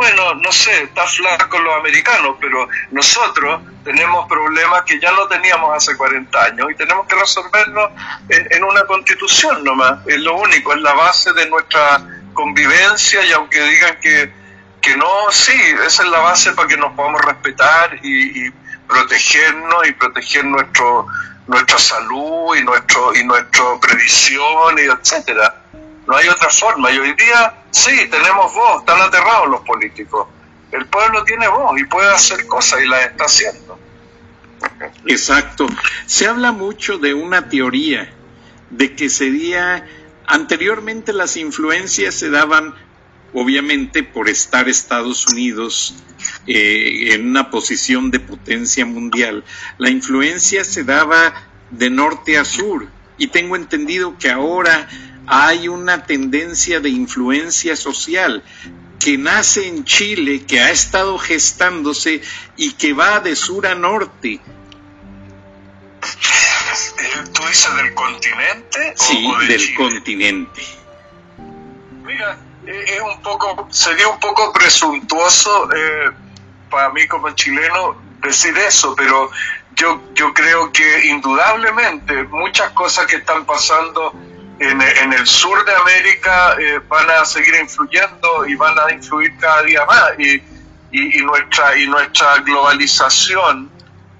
bueno, 0.00 0.34
no 0.36 0.50
sé, 0.50 0.84
está 0.84 1.06
flaco 1.06 1.58
los 1.58 1.74
americanos, 1.74 2.36
pero 2.40 2.66
nosotros 2.90 3.60
tenemos 3.84 4.26
problemas 4.26 4.80
que 4.84 4.98
ya 4.98 5.12
no 5.12 5.28
teníamos 5.28 5.76
hace 5.76 5.94
40 5.94 6.42
años 6.42 6.68
y 6.70 6.74
tenemos 6.74 7.06
que 7.06 7.16
resolverlos 7.16 7.90
en, 8.30 8.64
una 8.64 8.84
constitución 8.84 9.62
nomás. 9.62 9.98
Es 10.06 10.18
lo 10.20 10.36
único, 10.36 10.72
es 10.72 10.80
la 10.80 10.94
base 10.94 11.34
de 11.34 11.46
nuestra 11.50 12.00
convivencia 12.32 13.26
y 13.26 13.32
aunque 13.32 13.60
digan 13.62 13.98
que, 14.00 14.32
que 14.80 14.96
no, 14.96 15.10
sí, 15.32 15.60
esa 15.86 16.02
es 16.02 16.08
la 16.08 16.20
base 16.20 16.52
para 16.52 16.66
que 16.66 16.78
nos 16.78 16.94
podamos 16.94 17.20
respetar 17.20 17.98
y, 18.02 18.46
y 18.46 18.50
protegernos 18.88 19.86
y 19.86 19.92
proteger 19.92 20.46
nuestro 20.46 21.08
nuestra 21.46 21.78
salud 21.78 22.56
y 22.56 22.62
nuestro 22.62 23.14
y 23.14 23.24
nuestra 23.24 23.64
previsión 23.82 24.78
y 24.78 24.82
etcétera 24.82 25.60
no 26.06 26.16
hay 26.16 26.28
otra 26.28 26.50
forma. 26.50 26.90
Y 26.90 26.98
hoy 26.98 27.14
día, 27.14 27.54
sí, 27.70 28.08
tenemos 28.10 28.54
voz, 28.54 28.80
están 28.80 29.00
aterrados 29.00 29.48
los 29.48 29.60
políticos. 29.62 30.26
El 30.72 30.86
pueblo 30.86 31.24
tiene 31.24 31.48
voz 31.48 31.78
y 31.80 31.84
puede 31.84 32.12
hacer 32.12 32.46
cosas 32.46 32.80
y 32.82 32.88
las 32.88 33.06
está 33.06 33.24
haciendo. 33.24 33.78
Exacto. 35.06 35.66
Se 36.06 36.26
habla 36.26 36.52
mucho 36.52 36.98
de 36.98 37.14
una 37.14 37.48
teoría, 37.48 38.12
de 38.70 38.94
que 38.94 39.10
sería, 39.10 39.86
anteriormente 40.26 41.12
las 41.12 41.36
influencias 41.36 42.14
se 42.14 42.30
daban, 42.30 42.74
obviamente, 43.32 44.02
por 44.02 44.28
estar 44.28 44.68
Estados 44.68 45.26
Unidos 45.26 45.94
eh, 46.46 47.14
en 47.14 47.28
una 47.28 47.50
posición 47.50 48.10
de 48.10 48.20
potencia 48.20 48.86
mundial. 48.86 49.44
La 49.78 49.90
influencia 49.90 50.64
se 50.64 50.84
daba 50.84 51.34
de 51.70 51.90
norte 51.90 52.38
a 52.38 52.44
sur. 52.44 52.88
Y 53.18 53.26
tengo 53.28 53.54
entendido 53.54 54.16
que 54.18 54.30
ahora 54.30 54.88
hay 55.32 55.68
una 55.68 56.04
tendencia 56.06 56.80
de 56.80 56.88
influencia 56.88 57.76
social 57.76 58.42
que 58.98 59.16
nace 59.16 59.68
en 59.68 59.84
Chile, 59.84 60.44
que 60.44 60.58
ha 60.60 60.72
estado 60.72 61.16
gestándose 61.18 62.20
y 62.56 62.72
que 62.72 62.92
va 62.92 63.20
de 63.20 63.36
sur 63.36 63.64
a 63.68 63.76
norte. 63.76 64.40
¿Tú 67.32 67.42
dices 67.46 67.76
del 67.76 67.94
continente? 67.94 68.94
Sí, 68.96 69.32
del 69.46 69.74
continente. 69.76 70.62
Mira, 72.04 72.36
eh, 72.66 72.84
es 72.88 73.00
un 73.00 73.22
poco, 73.22 73.68
sería 73.70 74.08
un 74.08 74.18
poco 74.18 74.52
presuntuoso 74.52 75.70
eh, 75.72 76.10
para 76.68 76.90
mí 76.90 77.06
como 77.06 77.30
chileno 77.36 77.96
decir 78.20 78.58
eso, 78.58 78.96
pero 78.96 79.30
yo, 79.76 80.02
yo 80.12 80.34
creo 80.34 80.72
que 80.72 81.06
indudablemente 81.06 82.24
muchas 82.24 82.72
cosas 82.72 83.06
que 83.06 83.16
están 83.16 83.46
pasando 83.46 84.12
en, 84.60 85.12
el 85.12 85.26
sur 85.26 85.64
de 85.64 85.74
América 85.74 86.54
eh, 86.58 86.80
van 86.86 87.08
a 87.10 87.24
seguir 87.24 87.54
influyendo 87.54 88.46
y 88.46 88.54
van 88.56 88.78
a 88.78 88.92
influir 88.92 89.34
cada 89.38 89.62
día 89.62 89.86
más. 89.86 90.12
Y, 90.18 90.42
y, 90.92 91.22
nuestra 91.22 91.78
y 91.78 91.86
nuestra 91.86 92.36
globalización 92.38 93.70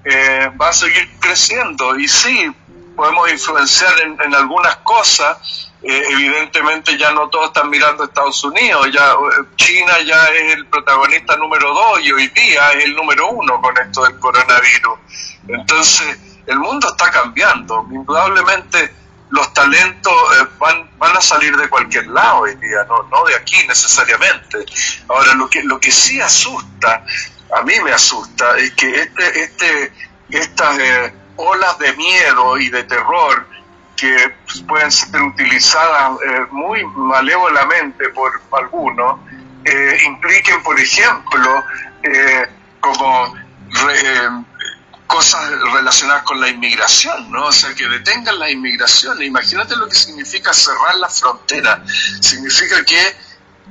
eh, 0.03 0.49
va 0.59 0.69
a 0.69 0.73
seguir 0.73 1.11
creciendo. 1.19 1.95
Y 1.95 2.07
sí 2.07 2.51
podemos 2.95 3.31
influenciar 3.31 3.93
en, 4.01 4.33
algunas 4.33 4.77
cosas. 4.77 5.71
Eh, 5.83 6.03
evidentemente 6.09 6.97
ya 6.97 7.11
no 7.11 7.29
todos 7.29 7.47
están 7.47 7.69
mirando 7.69 8.03
Estados 8.03 8.43
Unidos. 8.43 8.89
Ya 8.91 9.13
China 9.57 9.93
ya 10.03 10.25
es 10.25 10.55
el 10.55 10.65
protagonista 10.65 11.35
número 11.37 11.71
dos 11.71 12.01
y 12.01 12.11
hoy 12.11 12.27
día 12.29 12.71
es 12.71 12.85
el 12.85 12.95
número 12.95 13.29
uno 13.29 13.61
con 13.61 13.77
esto 13.77 14.05
del 14.05 14.17
coronavirus. 14.17 14.99
Entonces 15.47 16.19
el 16.47 16.57
mundo 16.57 16.87
está 16.87 17.11
cambiando, 17.11 17.85
indudablemente 17.91 19.00
los 19.31 19.53
talentos 19.53 20.13
eh, 20.13 20.47
van, 20.59 20.89
van 20.97 21.17
a 21.17 21.21
salir 21.21 21.55
de 21.55 21.69
cualquier 21.69 22.07
lado 22.07 22.41
hoy 22.41 22.55
día, 22.55 22.83
no, 22.87 23.03
no 23.03 23.23
de 23.25 23.35
aquí 23.35 23.65
necesariamente. 23.67 24.65
Ahora, 25.07 25.33
lo 25.35 25.49
que, 25.49 25.63
lo 25.63 25.79
que 25.79 25.91
sí 25.91 26.19
asusta, 26.21 27.03
a 27.57 27.61
mí 27.63 27.73
me 27.83 27.91
asusta, 27.91 28.57
es 28.57 28.71
que 28.73 29.01
este, 29.01 29.43
este, 29.43 29.93
estas 30.29 30.77
eh, 30.79 31.13
olas 31.37 31.77
de 31.79 31.93
miedo 31.93 32.57
y 32.57 32.69
de 32.69 32.83
terror 32.83 33.47
que 33.95 34.35
pueden 34.67 34.91
ser 34.91 35.21
utilizadas 35.21 36.11
eh, 36.25 36.45
muy 36.51 36.83
malévolamente 36.85 38.09
por 38.09 38.31
algunos, 38.51 39.19
impliquen, 40.03 40.63
por 40.63 40.79
ejemplo, 40.79 41.63
como 42.79 43.35
cosas 45.11 45.51
relacionadas 45.73 46.23
con 46.23 46.39
la 46.39 46.47
inmigración, 46.47 47.29
¿no? 47.29 47.47
O 47.47 47.51
sea, 47.51 47.75
que 47.75 47.85
detengan 47.89 48.39
la 48.39 48.49
inmigración. 48.49 49.21
Imagínate 49.21 49.75
lo 49.75 49.89
que 49.89 49.95
significa 49.95 50.53
cerrar 50.53 50.95
la 50.95 51.09
frontera. 51.09 51.83
Significa 52.21 52.81
que 52.85 53.17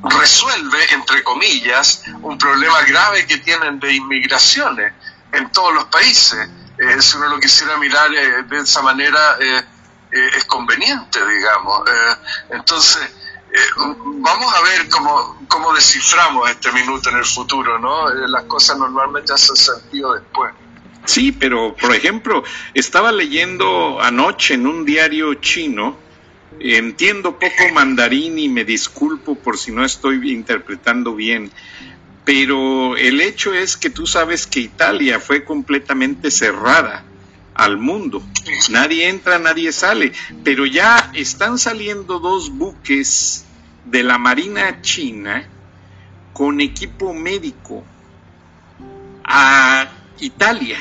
resuelve, 0.02 0.92
entre 0.92 1.24
comillas, 1.24 2.02
un 2.20 2.36
problema 2.36 2.82
grave 2.82 3.26
que 3.26 3.38
tienen 3.38 3.80
de 3.80 3.94
inmigraciones 3.94 4.92
en 5.32 5.50
todos 5.50 5.72
los 5.72 5.86
países. 5.86 6.46
Eh, 6.76 7.00
si 7.00 7.16
uno 7.16 7.30
lo 7.30 7.40
quisiera 7.40 7.78
mirar 7.78 8.12
eh, 8.14 8.42
de 8.42 8.58
esa 8.58 8.82
manera, 8.82 9.38
eh, 9.40 9.62
es 10.10 10.44
conveniente, 10.44 11.24
digamos. 11.24 11.88
entonces, 12.50 13.00
vamos 13.94 14.54
a 14.54 14.60
ver 14.62 14.88
cómo, 14.90 15.38
cómo 15.48 15.72
desciframos 15.72 16.50
este 16.50 16.70
minuto 16.72 17.08
en 17.10 17.16
el 17.16 17.24
futuro, 17.24 17.78
¿no? 17.78 18.10
las 18.10 18.42
cosas 18.44 18.76
normalmente 18.76 19.32
hacen 19.32 19.54
sentido 19.54 20.14
después. 20.14 20.52
Sí, 21.10 21.32
pero 21.32 21.74
por 21.74 21.92
ejemplo, 21.92 22.44
estaba 22.72 23.10
leyendo 23.10 24.00
anoche 24.00 24.54
en 24.54 24.64
un 24.64 24.84
diario 24.84 25.34
chino, 25.34 25.96
entiendo 26.60 27.36
poco 27.36 27.68
mandarín 27.74 28.38
y 28.38 28.48
me 28.48 28.64
disculpo 28.64 29.34
por 29.34 29.58
si 29.58 29.72
no 29.72 29.84
estoy 29.84 30.30
interpretando 30.30 31.16
bien, 31.16 31.50
pero 32.24 32.96
el 32.96 33.20
hecho 33.20 33.52
es 33.52 33.76
que 33.76 33.90
tú 33.90 34.06
sabes 34.06 34.46
que 34.46 34.60
Italia 34.60 35.18
fue 35.18 35.44
completamente 35.44 36.30
cerrada 36.30 37.04
al 37.54 37.76
mundo. 37.76 38.22
Nadie 38.68 39.08
entra, 39.08 39.40
nadie 39.40 39.72
sale, 39.72 40.12
pero 40.44 40.64
ya 40.64 41.10
están 41.12 41.58
saliendo 41.58 42.20
dos 42.20 42.50
buques 42.50 43.46
de 43.84 44.04
la 44.04 44.16
Marina 44.16 44.80
China 44.80 45.44
con 46.32 46.60
equipo 46.60 47.12
médico 47.12 47.84
a 49.24 49.88
Italia. 50.20 50.78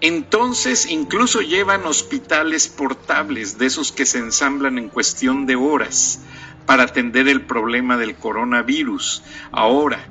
Entonces 0.00 0.86
incluso 0.86 1.40
llevan 1.40 1.84
hospitales 1.84 2.68
portables, 2.68 3.58
de 3.58 3.66
esos 3.66 3.90
que 3.90 4.06
se 4.06 4.18
ensamblan 4.18 4.78
en 4.78 4.88
cuestión 4.88 5.46
de 5.46 5.56
horas, 5.56 6.20
para 6.66 6.84
atender 6.84 7.28
el 7.28 7.42
problema 7.42 7.96
del 7.96 8.14
coronavirus. 8.14 9.22
Ahora, 9.50 10.04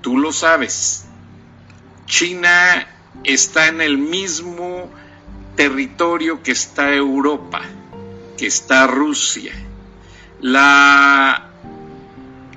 tú 0.00 0.16
lo 0.16 0.32
sabes, 0.32 1.04
China 2.06 2.86
está 3.24 3.68
en 3.68 3.80
el 3.80 3.98
mismo 3.98 4.90
territorio 5.56 6.42
que 6.42 6.52
está 6.52 6.94
Europa, 6.94 7.62
que 8.38 8.46
está 8.46 8.86
Rusia. 8.86 9.52
La 10.40 11.50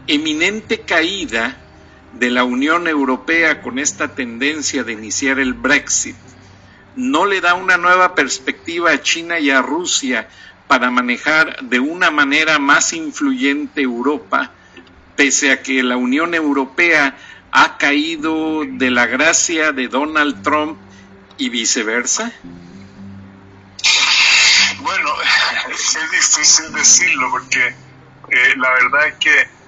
eminente 0.07 0.81
caída 0.81 1.57
de 2.13 2.29
la 2.29 2.43
Unión 2.43 2.87
Europea 2.87 3.61
con 3.61 3.79
esta 3.79 4.15
tendencia 4.15 4.83
de 4.83 4.93
iniciar 4.93 5.39
el 5.39 5.53
Brexit 5.53 6.15
no 6.95 7.25
le 7.25 7.41
da 7.41 7.53
una 7.53 7.77
nueva 7.77 8.15
perspectiva 8.15 8.91
a 8.91 9.01
China 9.01 9.39
y 9.39 9.49
a 9.49 9.61
Rusia 9.61 10.27
para 10.67 10.91
manejar 10.91 11.57
de 11.63 11.79
una 11.79 12.11
manera 12.11 12.59
más 12.59 12.93
influyente 12.93 13.81
Europa, 13.81 14.51
pese 15.15 15.51
a 15.51 15.63
que 15.63 15.81
la 15.83 15.97
Unión 15.97 16.33
Europea 16.35 17.17
ha 17.51 17.77
caído 17.77 18.63
de 18.65 18.91
la 18.91 19.07
gracia 19.07 19.71
de 19.71 19.87
Donald 19.87 20.43
Trump 20.43 20.77
y 21.37 21.49
viceversa? 21.49 22.31
Bueno, 24.81 25.09
es 25.71 26.11
difícil 26.11 26.71
decirlo 26.73 27.29
porque 27.31 27.67
eh, 27.67 28.53
la 28.57 28.69
verdad 28.71 29.07
es 29.07 29.15
que 29.15 29.58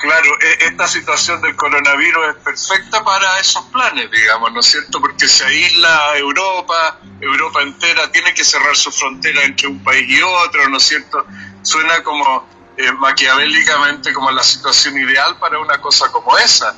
Claro, 0.00 0.30
e, 0.40 0.64
esta 0.64 0.88
situación 0.88 1.42
del 1.42 1.54
coronavirus 1.54 2.28
es 2.30 2.36
perfecta 2.36 3.04
para 3.04 3.38
esos 3.38 3.62
planes, 3.66 4.10
digamos, 4.10 4.50
¿no 4.50 4.60
es 4.60 4.66
cierto? 4.66 4.98
Porque 4.98 5.28
se 5.28 5.44
aísla 5.44 6.16
Europa, 6.16 6.98
Europa 7.20 7.60
entera 7.60 8.10
tiene 8.10 8.32
que 8.32 8.42
cerrar 8.42 8.74
su 8.74 8.90
frontera 8.90 9.44
entre 9.44 9.68
un 9.68 9.84
país 9.84 10.08
y 10.08 10.22
otro, 10.22 10.70
¿no 10.70 10.78
es 10.78 10.84
cierto? 10.84 11.26
Suena 11.60 12.02
como 12.02 12.48
eh, 12.78 12.92
maquiavélicamente 12.92 14.14
como 14.14 14.30
la 14.30 14.42
situación 14.42 14.96
ideal 14.96 15.36
para 15.36 15.58
una 15.58 15.78
cosa 15.82 16.10
como 16.10 16.38
esa, 16.38 16.74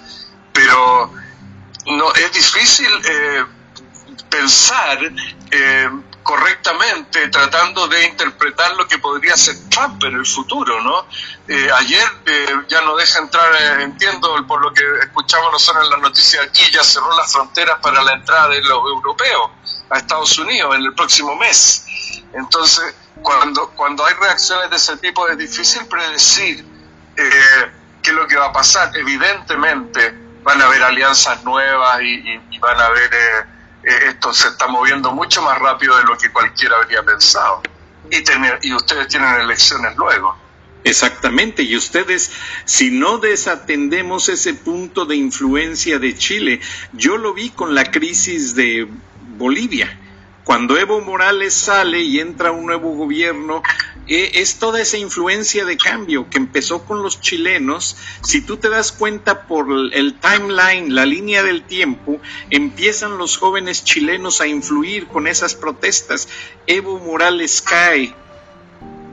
pero 0.52 1.12
no 1.86 2.12
es 2.14 2.32
difícil 2.32 2.90
eh, 3.04 3.44
pensar 4.28 4.98
eh, 5.48 5.90
correctamente 6.22 7.28
tratando 7.28 7.88
de 7.88 8.04
interpretar 8.06 8.74
lo 8.76 8.86
que 8.86 8.98
podría 8.98 9.36
ser 9.36 9.56
Trump 9.68 10.02
en 10.04 10.14
el 10.14 10.26
futuro, 10.26 10.80
¿no? 10.82 11.06
Eh, 11.48 11.68
ayer 11.74 12.04
eh, 12.26 12.46
ya 12.68 12.80
no 12.82 12.96
deja 12.96 13.18
entrar, 13.18 13.52
eh, 13.54 13.82
entiendo 13.82 14.34
por 14.46 14.62
lo 14.62 14.72
que 14.72 14.82
escuchamos 15.00 15.52
nosotros 15.52 15.84
en 15.84 15.90
las 15.90 16.00
noticias 16.00 16.46
aquí, 16.46 16.62
ya 16.72 16.84
cerró 16.84 17.16
las 17.16 17.32
fronteras 17.32 17.78
para 17.80 18.02
la 18.02 18.12
entrada 18.12 18.48
de 18.48 18.62
los 18.62 18.78
europeos 18.78 19.50
a 19.90 19.98
Estados 19.98 20.38
Unidos 20.38 20.74
en 20.76 20.84
el 20.84 20.94
próximo 20.94 21.34
mes. 21.36 21.86
Entonces, 22.32 22.94
cuando, 23.20 23.70
cuando 23.70 24.04
hay 24.04 24.14
reacciones 24.14 24.70
de 24.70 24.76
ese 24.76 24.96
tipo 24.98 25.28
es 25.28 25.36
difícil 25.36 25.86
predecir 25.86 26.64
qué 27.14 28.10
es 28.10 28.16
lo 28.16 28.26
que 28.26 28.36
va 28.36 28.46
a 28.46 28.52
pasar. 28.52 28.90
Evidentemente 28.96 30.14
van 30.42 30.60
a 30.60 30.66
haber 30.66 30.82
alianzas 30.82 31.42
nuevas 31.44 32.00
y, 32.02 32.40
y 32.50 32.58
van 32.58 32.80
a 32.80 32.86
haber 32.86 33.12
eh, 33.12 33.44
esto 33.82 34.32
se 34.32 34.48
está 34.48 34.68
moviendo 34.68 35.12
mucho 35.12 35.42
más 35.42 35.58
rápido 35.58 35.96
de 35.96 36.04
lo 36.04 36.16
que 36.16 36.30
cualquiera 36.30 36.76
habría 36.76 37.02
pensado. 37.02 37.62
Y, 38.10 38.22
tener, 38.22 38.58
y 38.62 38.74
ustedes 38.74 39.08
tienen 39.08 39.34
elecciones 39.40 39.96
luego. 39.96 40.36
Exactamente, 40.84 41.62
y 41.62 41.76
ustedes, 41.76 42.32
si 42.64 42.90
no 42.90 43.18
desatendemos 43.18 44.28
ese 44.28 44.54
punto 44.54 45.04
de 45.04 45.16
influencia 45.16 45.98
de 46.00 46.16
Chile, 46.16 46.60
yo 46.92 47.16
lo 47.16 47.34
vi 47.34 47.50
con 47.50 47.74
la 47.74 47.90
crisis 47.90 48.56
de 48.56 48.88
Bolivia. 49.36 49.98
Cuando 50.44 50.76
Evo 50.76 51.00
Morales 51.00 51.54
sale 51.54 52.00
y 52.00 52.18
entra 52.18 52.50
un 52.50 52.66
nuevo 52.66 52.94
gobierno, 52.96 53.62
eh, 54.08 54.32
es 54.34 54.58
toda 54.58 54.80
esa 54.80 54.98
influencia 54.98 55.64
de 55.64 55.76
cambio 55.76 56.28
que 56.28 56.38
empezó 56.38 56.84
con 56.84 57.02
los 57.02 57.20
chilenos. 57.20 57.96
Si 58.22 58.40
tú 58.40 58.56
te 58.56 58.68
das 58.68 58.90
cuenta 58.90 59.46
por 59.46 59.68
el 59.70 60.18
timeline, 60.18 60.94
la 60.94 61.06
línea 61.06 61.44
del 61.44 61.62
tiempo, 61.62 62.20
empiezan 62.50 63.18
los 63.18 63.36
jóvenes 63.36 63.84
chilenos 63.84 64.40
a 64.40 64.48
influir 64.48 65.06
con 65.06 65.28
esas 65.28 65.54
protestas. 65.54 66.28
Evo 66.66 66.98
Morales 66.98 67.62
cae 67.62 68.12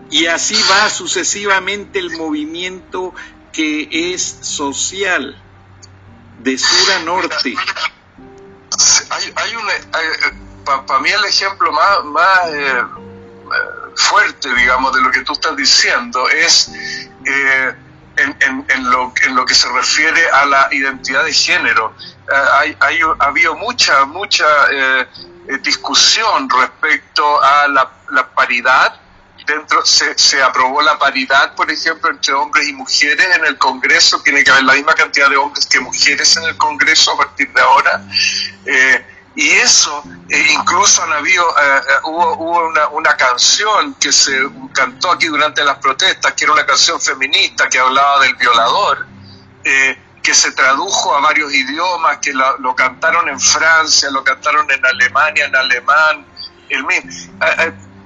y 0.10 0.26
así 0.26 0.56
va 0.72 0.90
sucesivamente 0.90 2.00
el 2.00 2.18
movimiento 2.18 3.14
que 3.54 4.14
es 4.14 4.40
social, 4.42 5.40
de 6.40 6.58
sur 6.58 6.92
a 6.94 7.04
norte. 7.04 7.54
Hay, 9.12 9.34
hay 9.36 10.49
para 10.66 11.00
mí 11.00 11.10
el 11.10 11.26
ejemplo 11.26 11.72
más, 11.72 12.04
más 12.06 12.50
eh, 12.54 12.84
fuerte, 13.96 14.54
digamos, 14.56 14.94
de 14.96 15.02
lo 15.02 15.12
que 15.12 15.22
tú 15.22 15.34
estás 15.34 15.56
diciendo 15.56 16.30
es 16.30 16.72
eh, 17.26 17.76
en, 18.18 18.90
lo, 18.90 19.14
en 19.22 19.36
lo 19.36 19.46
que 19.46 19.54
se 19.54 19.70
refiere 19.70 20.30
a 20.30 20.46
la 20.46 20.68
identidad 20.72 21.24
de 21.24 21.34
género. 21.34 21.94
Eh, 22.28 22.76
hay, 22.80 23.02
ha 23.20 23.26
habido 23.26 23.56
mucha, 23.56 24.06
mucha 24.06 24.46
eh, 24.72 25.08
discusión 25.62 26.50
respecto 26.50 27.42
a 27.42 27.68
la, 27.68 27.92
paridad. 28.36 29.00
Dentro 29.46 29.84
se, 29.86 30.18
se, 30.18 30.42
aprobó 30.44 30.82
la 30.82 31.00
paridad, 31.00 31.56
por 31.56 31.72
ejemplo, 31.72 32.12
entre 32.12 32.34
hombres 32.34 32.68
y 32.68 32.74
mujeres 32.74 33.36
en 33.36 33.46
el 33.46 33.58
Congreso. 33.58 34.22
Tiene 34.22 34.44
que 34.44 34.52
haber 34.52 34.64
la 34.64 34.74
misma 34.74 34.94
cantidad 34.94 35.30
de 35.30 35.38
hombres 35.38 35.66
que 35.66 35.80
mujeres 35.80 36.38
en 36.38 36.44
el 36.44 36.58
Congreso 36.58 37.14
a 37.14 37.18
partir 37.18 37.52
de 37.52 37.62
ahora. 37.62 38.04
Y 39.40 39.52
eso, 39.52 40.04
eh, 40.28 40.48
incluso 40.52 41.02
han 41.02 41.14
habido, 41.14 41.46
eh, 41.48 41.78
eh, 41.78 41.94
hubo, 42.04 42.34
hubo 42.40 42.68
una, 42.68 42.90
una, 42.90 43.16
canción 43.16 43.94
que 43.94 44.12
se 44.12 44.38
cantó 44.74 45.12
aquí 45.14 45.28
durante 45.28 45.64
las 45.64 45.78
protestas, 45.78 46.34
que 46.34 46.44
era 46.44 46.52
una 46.52 46.66
canción 46.66 47.00
feminista 47.00 47.70
que 47.70 47.80
hablaba 47.80 48.20
del 48.20 48.36
violador, 48.36 49.08
que 49.64 50.34
se 50.34 50.52
tradujo 50.52 51.16
a 51.16 51.22
varios 51.22 51.54
idiomas, 51.54 52.18
que 52.18 52.34
lo, 52.34 52.76
cantaron 52.76 53.30
en 53.30 53.40
Francia, 53.40 54.12
lo 54.12 54.26
cantaron 54.26 54.70
en 54.72 54.86
Alemania, 54.86 55.46
en 55.46 55.56
alemán. 55.56 56.26
El, 56.68 56.84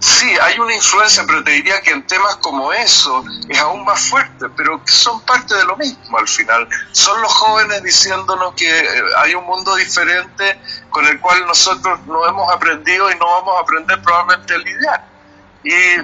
Sí, 0.03 0.27
hay 0.41 0.59
una 0.59 0.75
influencia, 0.75 1.23
pero 1.25 1.41
te 1.45 1.51
diría 1.51 1.81
que 1.81 1.91
en 1.91 2.05
temas 2.05 2.35
como 2.35 2.73
eso 2.73 3.23
es 3.47 3.57
aún 3.57 3.85
más 3.85 4.09
fuerte, 4.09 4.49
pero 4.49 4.83
que 4.83 4.91
son 4.91 5.21
parte 5.21 5.55
de 5.55 5.63
lo 5.63 5.77
mismo 5.77 6.17
al 6.17 6.27
final. 6.27 6.67
Son 6.91 7.21
los 7.21 7.33
jóvenes 7.33 7.81
diciéndonos 7.83 8.53
que 8.53 8.67
eh, 8.67 9.01
hay 9.19 9.33
un 9.33 9.45
mundo 9.45 9.73
diferente 9.77 10.59
con 10.89 11.05
el 11.05 11.21
cual 11.21 11.47
nosotros 11.47 12.01
no 12.05 12.27
hemos 12.27 12.51
aprendido 12.51 13.09
y 13.09 13.15
no 13.15 13.25
vamos 13.27 13.55
a 13.55 13.61
aprender 13.61 14.01
probablemente 14.01 14.53
a 14.53 14.57
lidiar. 14.57 15.05
Y 15.63 16.01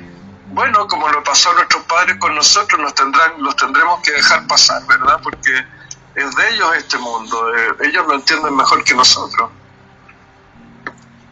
bueno, 0.53 0.87
como 0.87 1.09
lo 1.09 1.21
pasó 1.21 1.49
a 1.49 1.55
nuestros 1.55 1.83
padres 1.83 2.15
con 2.19 2.33
nosotros, 2.33 2.79
nos 2.79 2.95
tendrán, 2.95 3.33
los 3.39 3.57
tendremos 3.57 3.99
que 3.99 4.13
dejar 4.13 4.47
pasar, 4.47 4.81
¿verdad? 4.87 5.19
Porque 5.21 5.51
es 6.15 6.35
de 6.37 6.49
ellos 6.51 6.69
este 6.77 6.97
mundo, 6.99 7.53
eh, 7.53 7.75
ellos 7.81 8.07
lo 8.07 8.15
entienden 8.15 8.55
mejor 8.55 8.81
que 8.81 8.95
nosotros. 8.95 9.51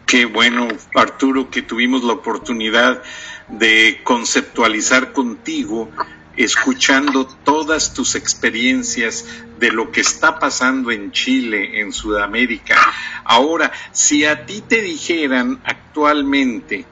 Qué 0.07 0.23
bueno, 0.23 0.69
Arturo, 0.95 1.49
que 1.49 1.61
tuvimos 1.61 2.01
la 2.01 2.13
oportunidad 2.13 3.03
de 3.49 3.99
conceptualizar 4.05 5.11
contigo, 5.11 5.91
escuchando 6.37 7.27
todas 7.27 7.93
tus 7.93 8.15
experiencias 8.15 9.25
de 9.59 9.69
lo 9.69 9.91
que 9.91 9.99
está 9.99 10.39
pasando 10.39 10.91
en 10.91 11.11
Chile, 11.11 11.81
en 11.81 11.91
Sudamérica. 11.91 12.77
Ahora, 13.25 13.73
si 13.91 14.23
a 14.23 14.45
ti 14.45 14.63
te 14.65 14.81
dijeran 14.81 15.59
actualmente, 15.65 16.85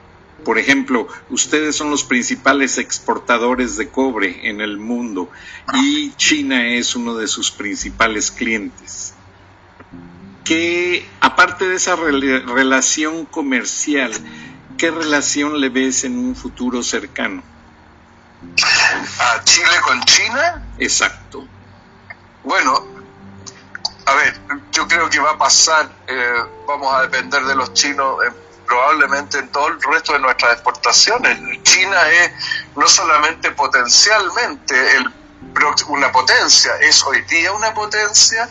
por 0.44 0.58
ejemplo, 0.58 1.08
ustedes 1.30 1.74
son 1.74 1.90
los 1.90 2.04
principales 2.04 2.76
exportadores 2.76 3.78
de 3.78 3.88
cobre 3.88 4.50
en 4.50 4.60
el 4.60 4.76
mundo 4.76 5.30
y 5.72 6.12
China 6.16 6.68
es 6.68 6.94
uno 6.94 7.14
de 7.16 7.28
sus 7.28 7.50
principales 7.50 8.30
clientes. 8.30 9.15
¿Qué, 10.46 11.04
aparte 11.20 11.66
de 11.66 11.74
esa 11.74 11.96
relación 11.96 13.26
comercial, 13.26 14.12
qué 14.78 14.92
relación 14.92 15.60
le 15.60 15.70
ves 15.70 16.04
en 16.04 16.16
un 16.16 16.36
futuro 16.36 16.84
cercano? 16.84 17.42
¿A 19.18 19.42
Chile 19.42 19.76
con 19.84 20.00
China? 20.04 20.64
Exacto. 20.78 21.44
Bueno, 22.44 22.86
a 24.06 24.14
ver, 24.14 24.40
yo 24.70 24.86
creo 24.86 25.10
que 25.10 25.18
va 25.18 25.32
a 25.32 25.38
pasar, 25.38 25.90
eh, 26.06 26.44
vamos 26.64 26.94
a 26.94 27.02
depender 27.02 27.44
de 27.44 27.56
los 27.56 27.72
chinos 27.74 28.24
eh, 28.24 28.32
probablemente 28.68 29.40
en 29.40 29.48
todo 29.48 29.66
el 29.66 29.82
resto 29.82 30.12
de 30.12 30.20
nuestras 30.20 30.52
exportaciones. 30.52 31.40
China 31.64 32.08
es 32.08 32.32
no 32.76 32.86
solamente 32.86 33.50
potencialmente 33.50 34.96
el, 34.96 35.12
una 35.88 36.12
potencia, 36.12 36.76
es 36.82 37.02
hoy 37.02 37.22
día 37.22 37.50
una 37.52 37.74
potencia 37.74 38.48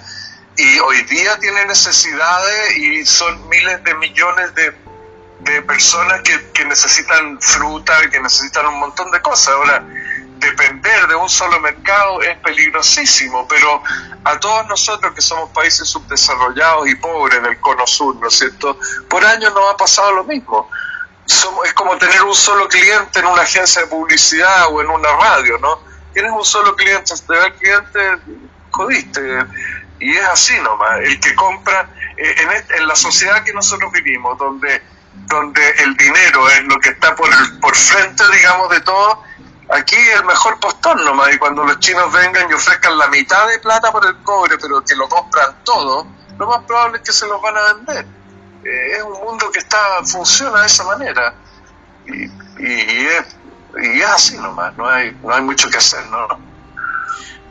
y 0.57 0.79
hoy 0.79 1.01
día 1.03 1.37
tiene 1.39 1.65
necesidades 1.65 2.77
y 2.77 3.05
son 3.05 3.47
miles 3.49 3.83
de 3.83 3.93
millones 3.95 4.55
de, 4.55 4.73
de 5.39 5.61
personas 5.63 6.21
que, 6.21 6.51
que, 6.53 6.63
necesitan 6.65 7.39
fruta, 7.41 8.09
que 8.09 8.19
necesitan 8.19 8.67
un 8.67 8.79
montón 8.79 9.11
de 9.11 9.21
cosas. 9.21 9.49
Ahora, 9.49 9.83
depender 10.37 11.07
de 11.07 11.15
un 11.15 11.27
solo 11.27 11.59
mercado 11.59 12.21
es 12.21 12.37
peligrosísimo, 12.37 13.47
pero 13.47 13.83
a 14.23 14.39
todos 14.39 14.67
nosotros 14.67 15.13
que 15.13 15.21
somos 15.21 15.49
países 15.49 15.89
subdesarrollados 15.89 16.87
y 16.87 16.95
pobres 16.95 17.41
del 17.43 17.59
cono 17.59 17.85
sur, 17.85 18.15
¿no 18.15 18.27
es 18.27 18.37
cierto? 18.37 18.79
Por 19.09 19.25
años 19.25 19.53
nos 19.53 19.73
ha 19.73 19.77
pasado 19.77 20.13
lo 20.13 20.23
mismo. 20.23 20.69
Somos, 21.25 21.65
es 21.65 21.73
como 21.73 21.97
tener 21.97 22.21
un 22.21 22.35
solo 22.35 22.67
cliente 22.69 23.19
en 23.19 23.25
una 23.25 23.41
agencia 23.41 23.81
de 23.81 23.87
publicidad 23.87 24.67
o 24.69 24.81
en 24.81 24.89
una 24.89 25.11
radio, 25.17 25.57
¿no? 25.57 25.79
Tienes 26.13 26.31
un 26.31 26.45
solo 26.45 26.75
cliente, 26.77 27.13
te 27.27 27.35
da 27.35 27.47
el 27.47 27.53
cliente, 27.55 27.99
jodiste 28.71 29.21
y 29.99 30.15
es 30.15 30.25
así 30.25 30.59
nomás, 30.61 30.99
el 31.01 31.19
que 31.19 31.33
compra, 31.35 31.89
eh, 32.17 32.35
en, 32.77 32.87
la 32.87 32.95
sociedad 32.95 33.43
que 33.43 33.53
nosotros 33.53 33.91
vivimos, 33.91 34.37
donde, 34.37 34.81
donde 35.27 35.69
el 35.83 35.95
dinero 35.95 36.49
es 36.49 36.63
lo 36.65 36.79
que 36.79 36.89
está 36.89 37.15
por, 37.15 37.29
por 37.59 37.75
frente, 37.75 38.23
digamos, 38.35 38.69
de 38.69 38.81
todo, 38.81 39.23
aquí 39.69 39.95
el 39.95 40.25
mejor 40.25 40.59
postor 40.59 41.01
nomás, 41.03 41.33
y 41.33 41.37
cuando 41.37 41.63
los 41.63 41.79
chinos 41.79 42.11
vengan 42.11 42.49
y 42.49 42.53
ofrezcan 42.53 42.97
la 42.97 43.07
mitad 43.07 43.47
de 43.47 43.59
plata 43.59 43.91
por 43.91 44.05
el 44.05 44.17
cobre, 44.23 44.57
pero 44.57 44.83
que 44.83 44.95
lo 44.95 45.07
compran 45.07 45.63
todo, 45.63 46.07
lo 46.37 46.47
más 46.47 46.63
probable 46.65 46.97
es 46.97 47.03
que 47.03 47.13
se 47.13 47.27
los 47.27 47.41
van 47.41 47.57
a 47.57 47.73
vender. 47.73 48.05
Eh, 48.65 48.97
es 48.97 49.03
un 49.03 49.23
mundo 49.23 49.49
que 49.51 49.59
está 49.59 49.77
funciona 50.03 50.61
de 50.61 50.67
esa 50.67 50.83
manera. 50.83 51.33
Y, 52.07 52.25
y, 52.59 53.07
es, 53.07 53.35
y 53.81 54.01
es 54.01 54.07
así 54.07 54.37
nomás, 54.37 54.75
no 54.75 54.87
hay, 54.87 55.17
no 55.23 55.33
hay 55.33 55.41
mucho 55.41 55.69
que 55.69 55.77
hacer, 55.77 56.05
¿no? 56.07 56.27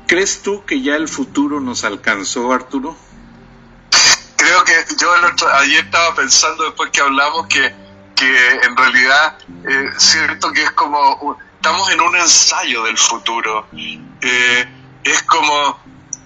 ¿Crees 0.06 0.42
tú 0.42 0.64
que 0.64 0.82
ya 0.82 0.96
el 0.96 1.08
futuro 1.08 1.60
nos 1.60 1.84
alcanzó, 1.84 2.52
Arturo? 2.52 2.96
Creo 4.36 4.64
que 4.64 4.72
yo 5.00 5.14
el 5.16 5.24
otro, 5.24 5.52
ayer 5.54 5.84
estaba 5.84 6.14
pensando 6.14 6.64
después 6.64 6.90
que 6.90 7.00
hablamos 7.00 7.46
que, 7.46 7.74
que 8.14 8.48
en 8.62 8.76
realidad 8.76 9.38
eh, 9.66 9.90
cierto 9.96 10.52
que 10.52 10.62
es 10.62 10.70
como 10.72 11.38
estamos 11.64 11.90
en 11.92 12.00
un 12.02 12.14
ensayo 12.14 12.82
del 12.82 12.98
futuro. 12.98 13.66
Eh, 13.72 14.68
es 15.02 15.22
como, 15.22 15.78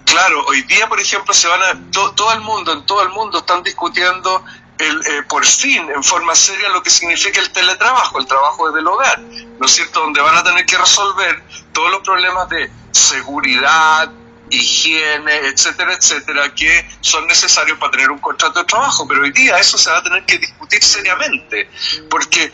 claro, 0.03 0.43
hoy 0.47 0.63
día 0.63 0.89
por 0.89 0.99
ejemplo 0.99 1.33
se 1.33 1.47
van 1.47 1.61
a, 1.63 1.91
todo 1.91 2.33
el 2.33 2.41
mundo, 2.41 2.73
en 2.73 2.85
todo 2.85 3.01
el 3.03 3.09
mundo 3.09 3.39
están 3.39 3.63
discutiendo 3.63 4.43
el, 4.79 5.05
eh, 5.05 5.23
por 5.27 5.45
fin, 5.45 5.89
en 5.93 6.03
forma 6.03 6.33
seria, 6.35 6.69
lo 6.69 6.81
que 6.81 6.89
significa 6.89 7.41
el 7.41 7.51
teletrabajo, 7.51 8.19
el 8.19 8.25
trabajo 8.25 8.67
desde 8.67 8.79
el 8.79 8.87
hogar, 8.87 9.19
¿no 9.19 9.65
es 9.65 9.71
cierto? 9.71 9.99
Donde 9.99 10.21
van 10.21 10.37
a 10.37 10.43
tener 10.43 10.65
que 10.65 10.77
resolver 10.77 11.43
todos 11.73 11.91
los 11.91 12.01
problemas 12.01 12.49
de 12.49 12.71
seguridad, 12.91 14.09
higiene, 14.49 15.35
etcétera, 15.47 15.93
etcétera, 15.93 16.55
que 16.55 16.89
son 17.01 17.27
necesarios 17.27 17.77
para 17.77 17.91
tener 17.91 18.09
un 18.09 18.19
contrato 18.19 18.59
de 18.59 18.65
trabajo. 18.65 19.05
Pero 19.07 19.21
hoy 19.21 19.31
día 19.31 19.57
eso 19.59 19.77
se 19.77 19.91
va 19.91 19.97
a 19.97 20.03
tener 20.03 20.25
que 20.25 20.37
discutir 20.37 20.81
seriamente, 20.81 21.69
porque 22.09 22.53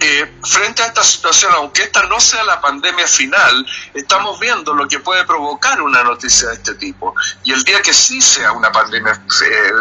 eh, 0.00 0.32
frente 0.42 0.82
a 0.82 0.86
esta 0.86 1.04
situación, 1.04 1.52
aunque 1.54 1.84
esta 1.84 2.02
no 2.04 2.18
sea 2.20 2.42
la 2.44 2.60
pandemia 2.60 3.06
final, 3.06 3.66
estamos 3.94 4.38
viendo 4.40 4.74
lo 4.74 4.88
que 4.88 4.98
puede 4.98 5.24
provocar 5.24 5.80
una 5.80 6.02
noticia 6.02 6.48
de 6.48 6.54
este 6.54 6.74
tipo. 6.74 7.14
Y 7.44 7.52
el 7.52 7.62
día 7.64 7.80
que 7.82 7.92
sí 7.92 8.20
sea 8.20 8.52
una 8.52 8.72
pandemia 8.72 9.12
eh, 9.12 9.72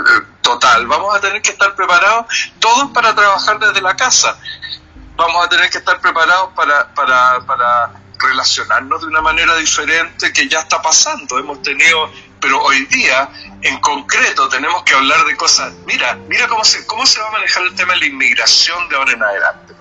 total, 0.41 0.87
vamos 0.87 1.15
a 1.15 1.19
tener 1.19 1.41
que 1.41 1.51
estar 1.51 1.75
preparados 1.75 2.27
todos 2.59 2.91
para 2.91 3.15
trabajar 3.15 3.59
desde 3.59 3.81
la 3.81 3.95
casa. 3.95 4.37
Vamos 5.15 5.45
a 5.45 5.49
tener 5.49 5.69
que 5.69 5.79
estar 5.79 5.99
preparados 5.99 6.53
para, 6.55 6.93
para, 6.93 7.39
para 7.45 7.91
relacionarnos 8.21 9.01
de 9.01 9.07
una 9.07 9.21
manera 9.21 9.55
diferente 9.55 10.31
que 10.31 10.47
ya 10.47 10.59
está 10.59 10.81
pasando. 10.81 11.39
Hemos 11.39 11.61
tenido, 11.61 12.11
pero 12.39 12.61
hoy 12.61 12.85
día, 12.85 13.29
en 13.61 13.79
concreto, 13.79 14.47
tenemos 14.49 14.83
que 14.83 14.93
hablar 14.93 15.25
de 15.25 15.35
cosas. 15.35 15.73
Mira, 15.85 16.17
mira 16.27 16.47
cómo 16.47 16.63
se, 16.63 16.85
cómo 16.85 17.05
se 17.05 17.19
va 17.19 17.27
a 17.27 17.31
manejar 17.31 17.63
el 17.63 17.75
tema 17.75 17.93
de 17.93 17.99
la 18.01 18.05
inmigración 18.05 18.87
de 18.89 18.95
ahora 18.95 19.13
en 19.13 19.23
adelante, 19.23 19.73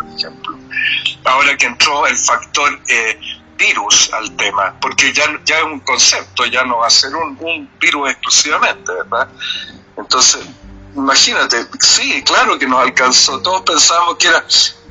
Ahora 1.24 1.56
que 1.56 1.66
entró 1.66 2.06
el 2.06 2.16
factor 2.16 2.80
eh, 2.88 3.18
virus 3.56 4.12
al 4.12 4.34
tema, 4.36 4.74
porque 4.80 5.12
ya, 5.12 5.24
ya 5.44 5.58
es 5.58 5.64
un 5.64 5.80
concepto, 5.80 6.46
ya 6.46 6.64
no 6.64 6.78
va 6.78 6.86
a 6.86 6.90
ser 6.90 7.14
un, 7.14 7.36
un 7.40 7.70
virus 7.78 8.10
exclusivamente, 8.10 8.92
¿verdad? 8.92 9.28
Entonces, 9.96 10.46
imagínate, 10.94 11.66
sí, 11.78 12.22
claro 12.24 12.58
que 12.58 12.66
nos 12.66 12.80
alcanzó. 12.80 13.40
Todos 13.42 13.62
pensábamos 13.62 14.16
que 14.16 14.28
era 14.28 14.44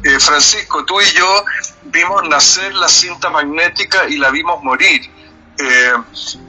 eh, 0.04 0.20
Francisco, 0.20 0.86
tú 0.86 1.02
y 1.02 1.06
yo 1.06 1.46
vimos 1.84 2.28
nacer 2.30 2.74
la 2.76 2.88
cinta 2.88 3.30
magnética 3.30 4.08
y 4.08 4.18
la 4.18 4.30
vimos 4.30 4.64
morir. 4.64 5.02
Eh, 5.58 5.94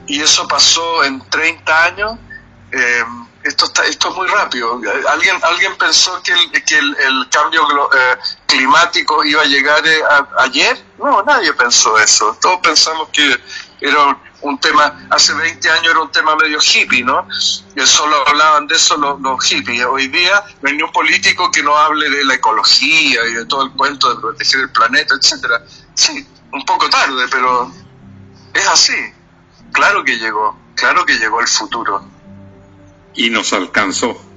y 0.07 0.21
eso 0.21 0.47
pasó 0.47 1.03
en 1.03 1.19
30 1.29 1.83
años. 1.83 2.17
Esto, 3.43 3.65
está, 3.65 3.85
esto 3.85 4.09
es 4.09 4.15
muy 4.15 4.27
rápido. 4.27 4.79
¿Alguien, 5.09 5.35
alguien 5.41 5.75
pensó 5.75 6.21
que 6.21 6.31
el, 6.31 6.51
que 6.63 6.77
el, 6.77 7.27
cambio 7.31 7.67
climático 8.51 9.23
iba 9.23 9.41
a 9.41 9.45
llegar 9.45 9.83
ayer? 10.39 10.77
No, 10.97 11.23
nadie 11.23 11.53
pensó 11.53 11.97
eso. 11.97 12.37
Todos 12.41 12.59
pensamos 12.61 13.09
que 13.09 13.37
era 13.79 14.17
un 14.41 14.59
tema, 14.59 15.07
hace 15.09 15.33
20 15.33 15.69
años 15.69 15.91
era 15.91 16.01
un 16.01 16.11
tema 16.11 16.35
medio 16.35 16.59
hippie, 16.59 17.03
¿no? 17.03 17.27
Y 17.75 17.81
solo 17.81 18.27
hablaban 18.27 18.67
de 18.67 18.75
eso 18.75 18.97
los, 18.97 19.19
los, 19.21 19.43
hippies. 19.43 19.85
Hoy 19.85 20.07
día 20.07 20.43
no 20.61 20.69
hay 20.69 20.75
ni 20.75 20.83
un 20.83 20.91
político 20.91 21.51
que 21.51 21.63
no 21.63 21.75
hable 21.77 22.09
de 22.09 22.25
la 22.25 22.35
ecología 22.35 23.25
y 23.27 23.33
de 23.33 23.45
todo 23.45 23.63
el 23.63 23.71
cuento 23.71 24.13
de 24.13 24.21
proteger 24.21 24.61
el 24.61 24.71
planeta, 24.71 25.15
etcétera. 25.15 25.63
Sí, 25.93 26.27
un 26.51 26.65
poco 26.65 26.89
tarde, 26.89 27.25
pero 27.31 27.71
es 28.53 28.67
así. 28.67 28.97
Claro 29.71 30.03
que 30.03 30.17
llegó, 30.17 30.57
claro 30.75 31.05
que 31.05 31.17
llegó 31.17 31.39
el 31.39 31.47
futuro. 31.47 32.03
Y 33.13 33.29
nos 33.29 33.53
alcanzó. 33.53 34.30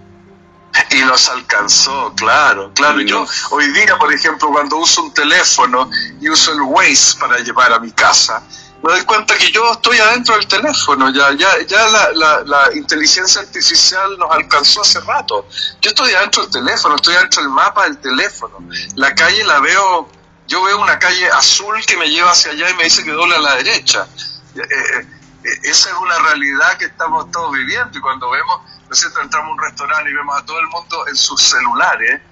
Y 0.91 0.99
nos 1.05 1.29
alcanzó, 1.29 2.13
claro, 2.17 2.73
claro. 2.75 3.01
Yo 3.01 3.27
hoy 3.51 3.73
día, 3.73 3.97
por 3.99 4.13
ejemplo, 4.13 4.49
cuando 4.51 4.77
uso 4.77 5.03
un 5.03 5.15
teléfono 5.15 5.91
y 6.21 6.29
uso 6.29 6.53
el 6.53 6.63
Waze 6.63 7.19
para 7.19 7.39
llevar 7.39 7.73
a 7.73 7.79
mi 7.79 7.93
casa, 7.93 8.43
me 8.85 8.93
doy 8.93 9.03
cuenta 9.05 9.35
que 9.39 9.51
yo 9.51 9.73
estoy 9.73 9.99
adentro 9.99 10.37
del 10.37 10.47
teléfono, 10.47 11.11
ya, 11.11 11.33
ya, 11.33 11.49
ya 11.67 11.87
la, 11.89 12.43
la, 12.45 12.71
inteligencia 12.75 13.41
artificial 13.41 14.19
nos 14.19 14.31
alcanzó 14.31 14.83
hace 14.83 15.01
rato. 15.01 15.47
Yo 15.81 15.91
estoy 15.91 16.13
adentro 16.13 16.43
del 16.43 16.53
teléfono, 16.53 16.97
estoy 16.97 17.15
adentro 17.15 17.43
del 17.43 17.51
mapa 17.51 17.85
del 17.85 17.99
teléfono. 17.99 18.59
La 18.97 19.15
calle 19.15 19.43
la 19.45 19.61
veo, 19.61 20.11
yo 20.47 20.63
veo 20.65 20.83
una 20.83 20.99
calle 20.99 21.27
azul 21.29 21.83
que 21.87 21.97
me 21.97 22.11
lleva 22.11 22.33
hacia 22.33 22.53
allá 22.53 22.69
y 22.69 22.75
me 22.75 22.85
dice 22.85 23.03
que 23.05 23.13
doble 23.13 23.37
a 23.37 23.41
la 23.41 23.55
derecha. 23.57 24.07
Eh, 24.55 24.61
eh, 24.61 25.07
esa 25.45 25.91
es 25.91 25.97
una 25.97 26.19
realidad 26.19 26.77
que 26.79 26.87
estamos 26.87 27.31
todos 27.31 27.53
viviendo 27.53 27.97
y 27.97 28.01
cuando 28.01 28.31
vemos, 28.31 28.61
¿no 28.89 28.93
es 28.93 29.05
entramos 29.05 29.51
a 29.51 29.53
un 29.53 29.59
restaurante 29.59 30.11
y 30.11 30.15
vemos 30.15 30.37
a 30.37 30.45
todo 30.45 30.59
el 30.59 30.67
mundo 30.69 31.07
en 31.07 31.17
sus 31.17 31.41
celulares, 31.43 32.23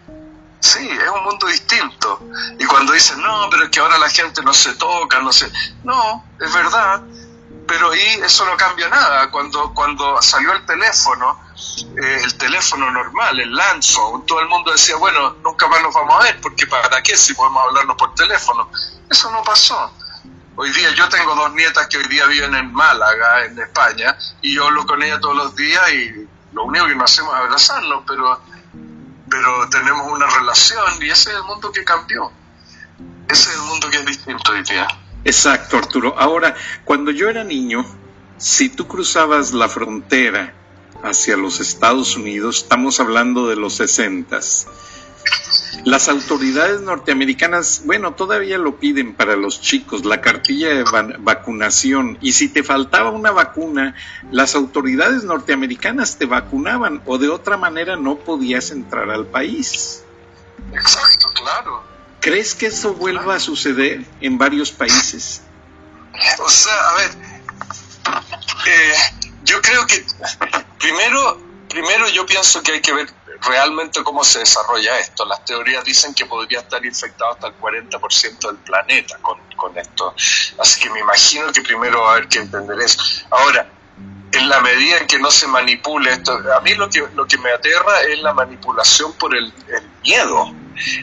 sí, 0.60 0.88
es 0.88 1.10
un 1.10 1.24
mundo 1.24 1.46
distinto. 1.46 2.20
Y 2.58 2.64
cuando 2.64 2.92
dicen, 2.92 3.20
no, 3.20 3.48
pero 3.50 3.64
es 3.64 3.70
que 3.70 3.80
ahora 3.80 3.98
la 3.98 4.08
gente 4.08 4.42
no 4.42 4.54
se 4.54 4.74
toca, 4.74 5.20
no 5.20 5.32
se... 5.32 5.50
No, 5.84 6.24
es 6.40 6.52
verdad, 6.52 7.02
pero 7.66 7.90
ahí 7.90 8.20
eso 8.24 8.44
no 8.46 8.56
cambia 8.56 8.88
nada. 8.88 9.30
Cuando, 9.30 9.74
cuando 9.74 10.20
salió 10.22 10.52
el 10.52 10.64
teléfono, 10.64 11.38
eh, 11.96 12.20
el 12.22 12.36
teléfono 12.36 12.90
normal, 12.90 13.38
el 13.40 13.54
Lanzo, 13.54 14.24
todo 14.26 14.40
el 14.40 14.48
mundo 14.48 14.72
decía, 14.72 14.96
bueno, 14.96 15.36
nunca 15.42 15.66
más 15.68 15.82
nos 15.82 15.94
vamos 15.94 16.20
a 16.20 16.22
ver, 16.24 16.40
porque 16.40 16.66
¿para 16.66 17.02
qué 17.02 17.16
si 17.16 17.34
podemos 17.34 17.62
hablarnos 17.64 17.96
por 17.96 18.14
teléfono? 18.14 18.68
Eso 19.10 19.30
no 19.30 19.42
pasó. 19.42 19.92
Hoy 20.54 20.70
día 20.70 20.94
yo 20.94 21.08
tengo 21.08 21.34
dos 21.34 21.54
nietas 21.54 21.86
que 21.86 21.98
hoy 21.98 22.08
día 22.08 22.26
viven 22.26 22.54
en 22.54 22.72
Málaga, 22.72 23.46
en 23.46 23.58
España, 23.58 24.16
y 24.42 24.54
yo 24.54 24.66
hablo 24.66 24.86
con 24.86 25.02
ellas 25.02 25.20
todos 25.20 25.36
los 25.36 25.56
días 25.56 25.82
y 25.92 26.28
lo 26.52 26.64
único 26.64 26.86
que 26.86 26.94
nos 26.94 27.10
hacemos 27.10 27.34
es 27.34 27.40
abrazarnos, 27.40 28.04
pero, 28.06 28.40
pero 29.30 29.68
tenemos 29.70 30.12
una 30.12 30.26
relación 30.26 30.84
y 31.00 31.08
ese 31.08 31.30
es 31.30 31.36
el 31.36 31.44
mundo 31.44 31.72
que 31.72 31.84
cambió. 31.84 32.30
Ese 33.28 33.50
es 33.50 33.56
el 33.56 33.62
mundo 33.62 33.88
que 33.88 33.98
es 33.98 34.06
distinto 34.06 34.52
hoy 34.52 34.62
día. 34.62 34.86
Exacto, 35.24 35.78
Arturo. 35.78 36.14
Ahora, 36.18 36.54
cuando 36.84 37.10
yo 37.12 37.30
era 37.30 37.44
niño, 37.44 37.86
si 38.36 38.68
tú 38.68 38.86
cruzabas 38.86 39.52
la 39.52 39.68
frontera 39.68 40.52
hacia 41.02 41.36
los 41.36 41.60
Estados 41.60 42.16
Unidos, 42.16 42.58
estamos 42.58 43.00
hablando 43.00 43.48
de 43.48 43.56
los 43.56 43.76
sesentas, 43.76 44.66
las 45.84 46.08
autoridades 46.08 46.80
norteamericanas, 46.80 47.82
bueno, 47.84 48.14
todavía 48.14 48.58
lo 48.58 48.76
piden 48.76 49.14
para 49.14 49.36
los 49.36 49.60
chicos, 49.60 50.04
la 50.04 50.20
cartilla 50.20 50.68
de 50.68 50.84
vacunación, 51.18 52.18
y 52.20 52.32
si 52.32 52.48
te 52.48 52.62
faltaba 52.62 53.10
una 53.10 53.32
vacuna, 53.32 53.96
las 54.30 54.54
autoridades 54.54 55.24
norteamericanas 55.24 56.18
te 56.18 56.26
vacunaban 56.26 57.02
o 57.06 57.18
de 57.18 57.28
otra 57.28 57.56
manera 57.56 57.96
no 57.96 58.16
podías 58.16 58.70
entrar 58.70 59.10
al 59.10 59.26
país. 59.26 60.04
Exacto, 60.72 61.32
claro. 61.34 61.82
¿Crees 62.20 62.54
que 62.54 62.66
eso 62.66 62.94
vuelva 62.94 63.34
a 63.34 63.40
suceder 63.40 64.04
en 64.20 64.38
varios 64.38 64.70
países? 64.70 65.42
O 66.38 66.48
sea, 66.48 66.74
a 66.90 66.94
ver, 66.96 67.10
eh, 68.66 68.92
yo 69.44 69.60
creo 69.60 69.84
que 69.86 70.04
primero, 70.78 71.40
primero 71.68 72.08
yo 72.10 72.24
pienso 72.26 72.62
que 72.62 72.72
hay 72.72 72.80
que 72.80 72.92
ver 72.92 73.12
realmente 73.44 74.02
cómo 74.02 74.24
se 74.24 74.40
desarrolla 74.40 74.98
esto. 74.98 75.24
Las 75.24 75.44
teorías 75.44 75.84
dicen 75.84 76.14
que 76.14 76.26
podría 76.26 76.60
estar 76.60 76.84
infectado 76.84 77.32
hasta 77.32 77.48
el 77.48 77.58
40% 77.58 78.46
del 78.46 78.56
planeta 78.56 79.18
con, 79.18 79.38
con 79.56 79.76
esto. 79.76 80.14
Así 80.58 80.80
que 80.80 80.90
me 80.90 81.00
imagino 81.00 81.52
que 81.52 81.62
primero 81.62 82.02
va 82.02 82.10
a 82.10 82.12
haber 82.16 82.28
que 82.28 82.38
entender 82.38 82.80
eso. 82.80 83.00
Ahora, 83.30 83.68
en 84.32 84.48
la 84.48 84.60
medida 84.60 84.98
en 84.98 85.06
que 85.06 85.18
no 85.18 85.30
se 85.30 85.46
manipule 85.46 86.10
esto, 86.12 86.32
a 86.56 86.60
mí 86.60 86.74
lo 86.74 86.88
que, 86.88 87.06
lo 87.14 87.26
que 87.26 87.36
me 87.38 87.50
aterra 87.50 88.02
es 88.02 88.20
la 88.20 88.32
manipulación 88.32 89.12
por 89.14 89.36
el, 89.36 89.52
miedo. 90.02 90.54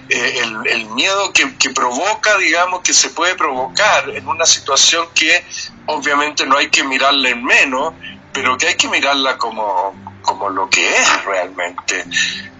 Eh, 0.10 0.40
el, 0.42 0.68
el, 0.68 0.86
miedo 0.88 1.32
que, 1.32 1.56
que, 1.58 1.70
provoca, 1.70 2.38
digamos, 2.38 2.82
que 2.82 2.92
se 2.92 3.10
puede 3.12 3.36
provocar 3.36 4.10
en 4.10 4.28
una 4.28 4.46
situación 4.46 5.08
que 5.14 5.46
obviamente 5.86 6.46
no 6.46 6.58
hay 6.58 6.70
que 6.70 6.84
mirarla 6.84 7.30
en 7.30 7.44
menos, 7.44 7.94
pero 8.34 8.58
que 8.58 8.68
hay 8.68 8.76
que 8.76 8.88
mirarla 8.88 9.38
como, 9.38 9.94
como 10.22 10.50
lo 10.50 10.70
que 10.70 10.88
es 10.88 11.26
realmente. 11.26 12.06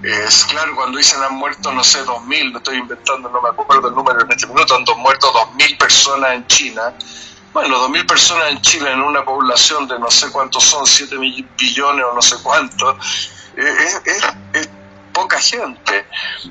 Es 0.04 0.46
claro, 0.46 0.76
cuando 0.76 0.98
dicen 0.98 1.22
han 1.22 1.36
muerto, 1.36 1.72
no 1.72 1.84
sé, 1.84 2.04
dos 2.04 2.24
mil, 2.26 2.52
no 2.52 2.58
estoy 2.60 2.78
inventando, 2.78 3.30
no 3.30 3.42
me 3.42 3.50
acuerdo 3.50 3.90
el 3.90 3.96
número 3.96 4.22
en 4.22 4.32
este 4.32 4.48
minuto, 4.48 4.76
han 4.76 4.84
muerto 5.00 5.32
dos 5.32 5.54
mil 5.56 5.78
personas 5.78 6.32
en 6.34 6.48
China. 6.48 6.94
Bueno, 7.54 7.80
dos 7.80 7.90
mil 7.90 8.06
personas 8.06 8.52
en 8.52 8.62
Chile 8.62 8.92
en 8.92 9.02
una 9.02 9.24
población 9.24 9.88
de 9.88 10.00
no 10.00 10.10
sé 10.12 10.32
cuántos 10.32 10.64
son, 10.64 10.86
siete 10.86 11.18
billones 11.18 12.06
o 12.06 12.14
no 12.14 12.22
sé 12.22 12.38
cuántos, 12.44 12.96
es, 13.56 14.02
es, 14.54 14.70
poca 15.12 15.40
gente. 15.40 16.06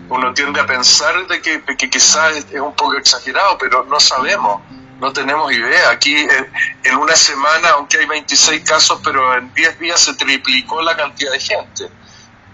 Uno 0.08 0.34
tiende 0.34 0.60
a 0.60 0.66
pensar 0.66 1.26
de 1.26 1.40
que, 1.40 1.62
que 1.62 1.88
quizás 1.88 2.36
es 2.50 2.60
un 2.60 2.74
poco 2.74 2.94
exagerado, 2.94 3.56
pero 3.56 3.84
no 3.84 3.98
sabemos 3.98 4.60
no 4.98 5.12
tenemos 5.12 5.52
idea. 5.52 5.90
Aquí 5.90 6.14
eh, 6.14 6.50
en 6.84 6.96
una 6.96 7.16
semana, 7.16 7.70
aunque 7.70 7.98
hay 7.98 8.06
26 8.06 8.62
casos, 8.62 9.00
pero 9.02 9.36
en 9.36 9.52
10 9.54 9.78
días 9.78 10.00
se 10.00 10.14
triplicó 10.14 10.82
la 10.82 10.96
cantidad 10.96 11.32
de 11.32 11.40
gente. 11.40 11.88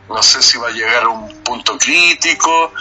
No 0.08 0.22
sé 0.22 0.42
si 0.42 0.58
va 0.58 0.68
a 0.68 0.72
llegar 0.72 1.04
a 1.04 1.08
un 1.08 1.42
punto 1.42 1.78
crítico, 1.78 2.72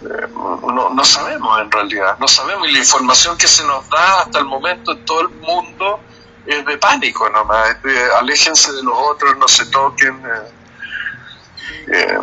eh, 0.00 0.26
no, 0.34 0.90
no 0.90 1.04
sabemos 1.04 1.60
en 1.60 1.70
realidad, 1.70 2.16
no 2.18 2.26
sabemos. 2.26 2.68
Y 2.68 2.72
la 2.72 2.78
información 2.78 3.36
que 3.36 3.46
se 3.46 3.64
nos 3.64 3.88
da 3.90 4.22
hasta 4.22 4.38
el 4.38 4.46
momento 4.46 4.92
en 4.92 5.04
todo 5.04 5.20
el 5.20 5.28
mundo 5.28 6.00
es 6.46 6.64
de 6.64 6.78
pánico 6.78 7.28
nomás, 7.28 7.76
es 7.76 7.82
de 7.82 8.14
aléjense 8.14 8.72
de 8.72 8.82
los 8.82 8.94
otros, 8.96 9.36
no 9.36 9.46
se 9.46 9.66
toquen, 9.66 10.20
eh, 10.26 12.18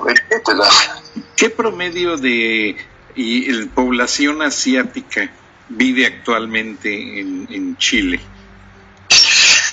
¿Qué 1.36 1.50
promedio 1.50 2.18
de 2.18 2.76
y, 3.16 3.66
población 3.68 4.42
asiática 4.42 5.30
vive 5.70 6.06
actualmente 6.06 6.90
en, 7.20 7.78
Chile? 7.78 8.20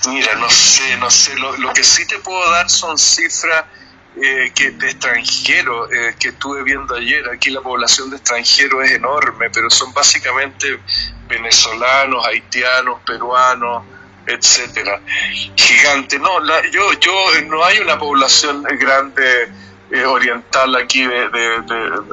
Mira, 0.06 0.34
no 0.36 0.48
sé, 0.48 0.96
no 0.98 1.10
sé. 1.10 1.34
Lo, 1.36 1.72
que 1.72 1.82
sí 1.82 2.06
te 2.06 2.18
puedo 2.18 2.48
dar 2.50 2.70
son 2.70 2.96
cifras 2.96 3.64
eh, 4.16 4.52
que 4.54 4.70
de 4.70 4.90
extranjeros 4.90 5.90
eh, 5.92 6.14
que 6.18 6.28
estuve 6.28 6.62
viendo 6.62 6.94
ayer. 6.94 7.28
Aquí 7.30 7.50
la 7.50 7.60
población 7.60 8.10
de 8.10 8.16
extranjeros 8.16 8.84
es 8.84 8.92
enorme, 8.92 9.50
pero 9.50 9.68
son 9.68 9.92
básicamente 9.92 10.78
venezolanos, 11.28 12.24
haitianos, 12.24 13.00
peruanos, 13.04 13.84
etcétera. 14.26 15.00
Gigante. 15.56 16.18
No, 16.20 16.40
yo, 16.70 16.92
yo 17.00 17.12
no 17.46 17.64
hay 17.64 17.78
una 17.78 17.98
población 17.98 18.62
grande 18.62 19.50
eh, 19.90 20.04
oriental 20.04 20.76
aquí 20.76 21.04
de, 21.04 21.28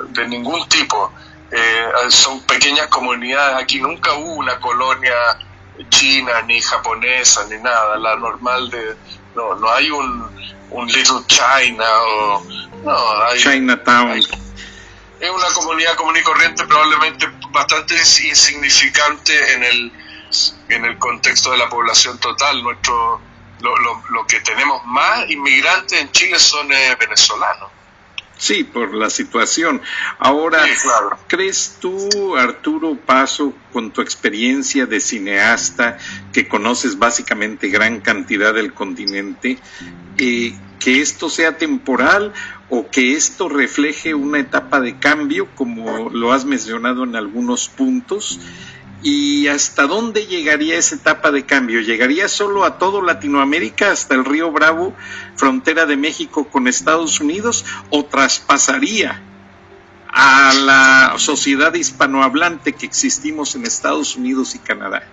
de 0.10 0.28
ningún 0.28 0.68
tipo. 0.68 1.12
Eh, 1.56 1.88
son 2.10 2.42
pequeñas 2.42 2.88
comunidades, 2.88 3.62
aquí 3.62 3.80
nunca 3.80 4.14
hubo 4.16 4.34
una 4.34 4.60
colonia 4.60 5.14
china 5.90 6.42
ni 6.48 6.60
japonesa 6.60 7.46
ni 7.48 7.58
nada, 7.58 7.96
la 7.98 8.16
normal 8.16 8.72
de, 8.72 8.96
no, 9.36 9.54
no 9.56 9.72
hay 9.72 9.92
un, 9.92 10.56
un 10.72 10.88
Little 10.88 11.22
China 11.28 11.86
o, 12.08 12.44
no, 12.84 13.24
hay, 13.26 13.40
Chinatown. 13.40 14.18
es 14.18 15.30
una 15.30 15.48
comunidad 15.54 15.96
común 15.96 16.18
y 16.18 16.24
corriente 16.24 16.66
probablemente 16.66 17.28
bastante 17.52 17.96
insignificante 17.98 19.54
en 19.54 19.64
el, 19.64 19.92
en 20.70 20.86
el 20.86 20.98
contexto 20.98 21.52
de 21.52 21.58
la 21.58 21.70
población 21.70 22.18
total. 22.18 22.64
Nuestro, 22.64 23.22
lo, 23.62 23.78
lo, 23.78 24.04
lo 24.10 24.26
que 24.26 24.40
tenemos 24.42 24.84
más 24.86 25.30
inmigrantes 25.30 26.02
en 26.02 26.12
Chile 26.12 26.40
son 26.40 26.72
eh, 26.72 26.98
venezolanos. 27.00 27.70
Sí, 28.44 28.66
por 28.66 28.94
la 28.94 29.10
situación. 29.10 29.82
Ahora, 30.20 30.66
¿crees 31.28 31.78
tú, 31.80 32.36
Arturo 32.36 32.98
Paso, 32.98 33.54
con 33.72 33.92
tu 33.92 34.02
experiencia 34.02 34.86
de 34.86 35.00
cineasta, 35.00 35.98
que 36.34 36.50
conoces 36.50 37.00
básicamente 37.00 37.70
gran 37.70 38.02
cantidad 38.02 38.54
del 38.54 38.74
continente, 38.74 39.60
eh, 40.18 40.54
que 40.78 41.00
esto 41.00 41.30
sea 41.30 41.58
temporal 41.58 42.34
o 42.70 42.90
que 42.90 43.14
esto 43.14 43.48
refleje 43.48 44.14
una 44.14 44.40
etapa 44.40 44.82
de 44.82 45.00
cambio, 45.00 45.48
como 45.56 46.10
lo 46.10 46.34
has 46.34 46.44
mencionado 46.44 47.06
en 47.06 47.16
algunos 47.16 47.70
puntos? 47.70 48.42
¿Y 49.04 49.50
hasta 49.50 49.86
dónde 49.86 50.28
llegaría 50.28 50.78
esa 50.78 50.96
etapa 50.96 51.32
de 51.32 51.46
cambio? 51.46 51.82
¿Llegaría 51.82 52.30
solo 52.30 52.64
a 52.64 52.78
todo 52.78 53.02
Latinoamérica, 53.02 53.92
hasta 53.92 54.16
el 54.16 54.24
río 54.24 54.50
Bravo, 54.52 54.96
frontera 55.36 55.86
de 55.86 55.98
México 55.98 56.48
con 56.48 56.70
Estados 56.70 57.20
Unidos, 57.20 57.66
o 57.90 58.06
traspasaría 58.06 59.22
a 60.08 60.54
la 60.54 61.14
sociedad 61.18 61.74
hispanohablante 61.74 62.74
que 62.74 62.86
existimos 62.86 63.56
en 63.56 63.66
Estados 63.66 64.16
Unidos 64.16 64.56
y 64.56 64.60
Canadá? 64.60 65.04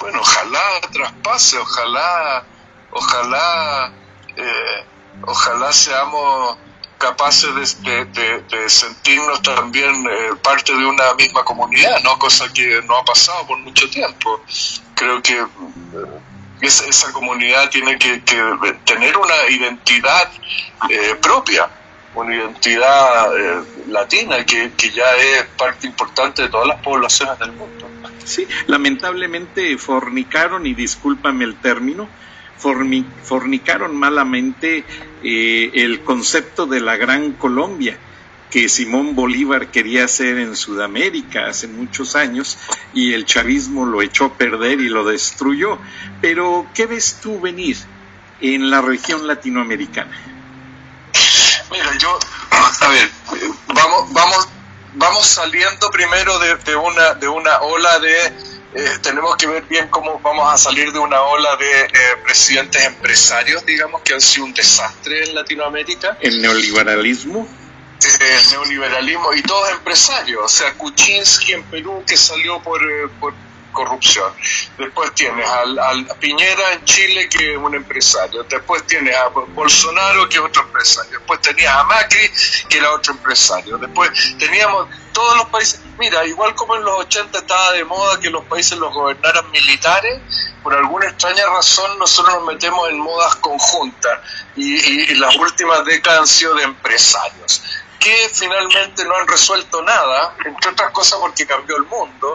Bueno, 0.00 0.18
ojalá 0.20 0.80
traspase, 0.92 1.56
ojalá, 1.56 2.44
ojalá, 2.90 3.92
eh, 4.34 4.84
ojalá 5.22 5.72
seamos 5.72 6.58
capaces 7.00 7.82
de, 7.82 8.68
sentirnos 8.68 9.42
también 9.42 10.06
eh, 10.06 10.36
parte 10.42 10.72
de 10.76 10.84
una 10.84 11.14
misma 11.14 11.42
comunidad, 11.42 12.00
¿no? 12.04 12.18
Cosa 12.18 12.52
que 12.52 12.82
no 12.86 12.98
ha 12.98 13.04
pasado 13.04 13.46
por 13.46 13.58
mucho 13.58 13.88
tiempo. 13.88 14.44
Creo 14.94 15.20
que 15.22 15.38
eh, 15.38 15.46
esa, 16.60 17.10
comunidad 17.10 17.70
tiene 17.70 17.98
que, 17.98 18.18
tener 18.84 19.16
una 19.16 19.48
identidad 19.48 20.30
eh, 20.90 21.16
propia, 21.20 21.68
una 22.14 22.36
identidad 22.36 23.30
latina 23.88 24.44
que, 24.44 24.72
que 24.76 24.90
ya 24.90 25.16
es 25.16 25.44
parte 25.56 25.86
importante 25.86 26.42
de 26.42 26.48
todas 26.50 26.68
las 26.68 26.82
poblaciones 26.82 27.38
del 27.38 27.52
mundo. 27.52 27.88
Sí, 28.24 28.46
lamentablemente 28.66 29.78
fornicaron, 29.78 30.66
y 30.66 30.74
discúlpame 30.74 31.44
el 31.44 31.56
término, 31.56 32.08
fornicaron 32.60 33.96
malamente 33.96 34.84
eh, 35.22 35.70
el 35.74 36.02
concepto 36.02 36.66
de 36.66 36.80
la 36.80 36.96
Gran 36.96 37.32
Colombia 37.32 37.98
que 38.50 38.68
Simón 38.68 39.14
Bolívar 39.14 39.70
quería 39.70 40.04
hacer 40.04 40.38
en 40.38 40.56
Sudamérica 40.56 41.46
hace 41.46 41.68
muchos 41.68 42.16
años 42.16 42.58
y 42.92 43.12
el 43.12 43.24
chavismo 43.24 43.86
lo 43.86 44.02
echó 44.02 44.24
a 44.24 44.34
perder 44.34 44.80
y 44.80 44.88
lo 44.88 45.04
destruyó. 45.04 45.78
Pero, 46.20 46.66
¿qué 46.74 46.86
ves 46.86 47.20
tú 47.22 47.40
venir 47.40 47.76
en 48.40 48.68
la 48.68 48.80
región 48.80 49.28
latinoamericana? 49.28 50.10
Mira, 51.70 51.96
yo, 51.98 52.18
a 52.50 52.88
ver, 52.88 53.08
vamos, 53.68 54.12
vamos 54.12 54.48
vamos 54.94 55.26
saliendo 55.26 55.90
primero 55.90 56.38
de, 56.38 56.76
una, 56.76 57.14
de 57.14 57.28
una 57.28 57.60
ola 57.60 57.98
de... 57.98 58.59
Eh, 58.72 58.98
tenemos 59.02 59.36
que 59.36 59.48
ver 59.48 59.64
bien 59.64 59.88
cómo 59.88 60.20
vamos 60.20 60.52
a 60.52 60.56
salir 60.56 60.92
de 60.92 60.98
una 60.98 61.20
ola 61.22 61.56
de 61.56 61.80
eh, 61.82 61.88
presidentes 62.22 62.84
empresarios, 62.84 63.66
digamos, 63.66 64.02
que 64.02 64.14
han 64.14 64.20
sido 64.20 64.44
un 64.46 64.54
desastre 64.54 65.24
en 65.24 65.34
Latinoamérica. 65.34 66.16
El 66.20 66.40
neoliberalismo. 66.40 67.48
El 68.20 68.50
neoliberalismo 68.50 69.34
y 69.34 69.42
todos 69.42 69.70
empresarios, 69.72 70.40
o 70.42 70.48
sea, 70.48 70.72
Kuczynski 70.74 71.52
en 71.52 71.64
Perú 71.64 72.02
que 72.06 72.16
salió 72.16 72.62
por, 72.62 72.80
por 73.18 73.34
corrupción. 73.72 74.32
Después 74.78 75.12
tienes 75.14 75.46
al, 75.48 76.06
Piñera 76.18 76.72
en 76.72 76.84
Chile, 76.84 77.28
que 77.28 77.52
es 77.52 77.58
un 77.58 77.74
empresario. 77.74 78.44
Después 78.44 78.86
tienes 78.86 79.14
a 79.16 79.28
Bolsonaro, 79.28 80.28
que 80.28 80.36
es 80.36 80.42
otro 80.42 80.62
empresario. 80.62 81.18
Después 81.18 81.40
tenías 81.40 81.74
a 81.74 81.84
Macri, 81.84 82.30
que 82.68 82.78
era 82.78 82.92
otro 82.92 83.12
empresario. 83.14 83.78
Después 83.78 84.10
teníamos 84.38 84.88
todos 85.20 85.36
los 85.36 85.46
países. 85.48 85.80
Mira, 85.98 86.24
igual 86.24 86.54
como 86.54 86.76
en 86.76 86.82
los 86.82 86.98
80 87.00 87.38
estaba 87.38 87.72
de 87.72 87.84
moda 87.84 88.18
que 88.18 88.30
los 88.30 88.44
países 88.46 88.78
los 88.78 88.92
gobernaran 88.92 89.50
militares, 89.50 90.22
por 90.62 90.74
alguna 90.74 91.08
extraña 91.08 91.44
razón 91.46 91.98
nosotros 91.98 92.36
nos 92.36 92.46
metemos 92.46 92.88
en 92.88 92.98
modas 92.98 93.36
conjuntas 93.36 94.18
y, 94.56 95.14
las 95.16 95.36
últimas 95.36 95.84
décadas 95.84 96.20
han 96.20 96.26
sido 96.26 96.54
de 96.54 96.62
empresarios 96.64 97.62
que 97.98 98.30
finalmente 98.32 99.04
no 99.04 99.14
han 99.14 99.28
resuelto 99.28 99.82
nada, 99.82 100.34
entre 100.46 100.70
otras 100.70 100.90
cosas 100.90 101.18
porque 101.20 101.46
cambió 101.46 101.76
el 101.76 101.84
mundo, 101.84 102.34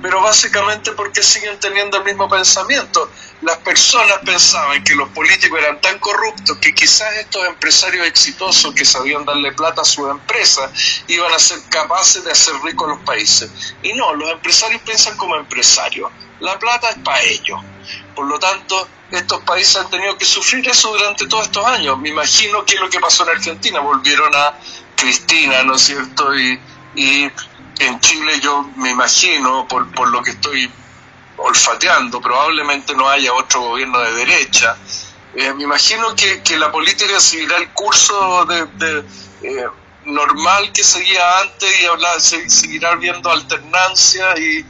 pero 0.00 0.20
básicamente 0.20 0.92
porque 0.92 1.22
siguen 1.22 1.58
teniendo 1.60 1.98
el 1.98 2.04
mismo 2.04 2.28
pensamiento. 2.28 3.10
Las 3.42 3.58
personas 3.58 4.18
pensaban 4.24 4.82
que 4.82 4.94
los 4.94 5.08
políticos 5.10 5.58
eran 5.60 5.80
tan 5.80 5.98
corruptos 5.98 6.58
que 6.58 6.74
quizás 6.74 7.14
estos 7.16 7.46
empresarios 7.46 8.06
exitosos 8.06 8.74
que 8.74 8.84
sabían 8.84 9.24
darle 9.24 9.52
plata 9.52 9.82
a 9.82 9.84
sus 9.84 10.10
empresas 10.10 10.70
iban 11.06 11.32
a 11.32 11.38
ser 11.38 11.58
capaces 11.68 12.24
de 12.24 12.32
hacer 12.32 12.54
ricos 12.64 12.88
los 12.88 13.00
países. 13.00 13.74
Y 13.82 13.92
no, 13.92 14.14
los 14.14 14.30
empresarios 14.30 14.82
piensan 14.82 15.16
como 15.16 15.36
empresarios. 15.36 16.10
La 16.40 16.58
plata 16.58 16.90
es 16.90 16.98
para 16.98 17.22
ellos. 17.22 17.60
Por 18.14 18.26
lo 18.26 18.38
tanto, 18.38 18.88
estos 19.10 19.40
países 19.42 19.76
han 19.76 19.90
tenido 19.90 20.16
que 20.18 20.24
sufrir 20.24 20.68
eso 20.68 20.92
durante 20.92 21.26
todos 21.26 21.44
estos 21.44 21.64
años. 21.64 21.98
Me 21.98 22.08
imagino 22.08 22.64
que 22.64 22.74
es 22.74 22.80
lo 22.80 22.90
que 22.90 22.98
pasó 22.98 23.22
en 23.24 23.36
Argentina. 23.36 23.80
Volvieron 23.80 24.34
a 24.34 24.58
Cristina, 24.96 25.62
¿no 25.62 25.76
es 25.76 25.82
cierto? 25.82 26.34
Y, 26.34 26.60
y 26.96 27.30
en 27.78 28.00
Chile 28.00 28.40
yo 28.40 28.62
me 28.76 28.90
imagino, 28.90 29.66
por, 29.68 29.90
por 29.92 30.08
lo 30.08 30.22
que 30.22 30.30
estoy 30.30 30.70
olfateando, 31.36 32.20
probablemente 32.20 32.94
no 32.94 33.08
haya 33.08 33.32
otro 33.32 33.60
gobierno 33.62 33.98
de 34.00 34.12
derecha. 34.12 34.76
Eh, 35.34 35.52
me 35.54 35.64
imagino 35.64 36.14
que, 36.14 36.42
que, 36.42 36.56
la 36.56 36.70
política 36.70 37.18
seguirá 37.18 37.56
el 37.56 37.70
curso 37.70 38.46
de, 38.46 39.04
eh, 39.42 39.66
normal 40.04 40.70
que 40.72 40.84
seguía 40.84 41.40
antes 41.40 41.80
y 41.80 41.86
hablar, 41.86 42.20
seguirá 42.20 42.94
viendo 42.94 43.30
alternancia, 43.30 44.38
y, 44.38 44.64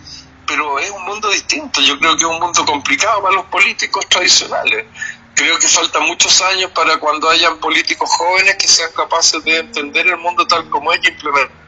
pero 0.46 0.78
es 0.78 0.90
un 0.90 1.04
mundo 1.04 1.28
distinto. 1.28 1.82
Yo 1.82 1.98
creo 1.98 2.16
que 2.16 2.22
es 2.22 2.30
un 2.30 2.40
mundo 2.40 2.64
complicado 2.64 3.22
para 3.22 3.34
los 3.34 3.44
políticos 3.46 4.08
tradicionales. 4.08 4.86
Creo 5.34 5.58
que 5.58 5.66
faltan 5.66 6.06
muchos 6.06 6.40
años 6.40 6.70
para 6.70 6.96
cuando 6.98 7.28
hayan 7.28 7.58
políticos 7.58 8.08
jóvenes 8.08 8.56
que 8.56 8.68
sean 8.68 8.92
capaces 8.92 9.42
de 9.44 9.58
entender 9.58 10.06
el 10.06 10.16
mundo 10.16 10.46
tal 10.46 10.70
como 10.70 10.92
es 10.92 11.00
y 11.02 11.08
implementar 11.08 11.63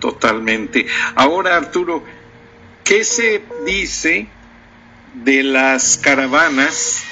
Totalmente. 0.00 0.86
Ahora, 1.14 1.56
Arturo, 1.56 2.04
¿qué 2.84 3.04
se 3.04 3.42
dice 3.64 4.28
de 5.14 5.42
las 5.42 5.96
caravanas 5.96 7.02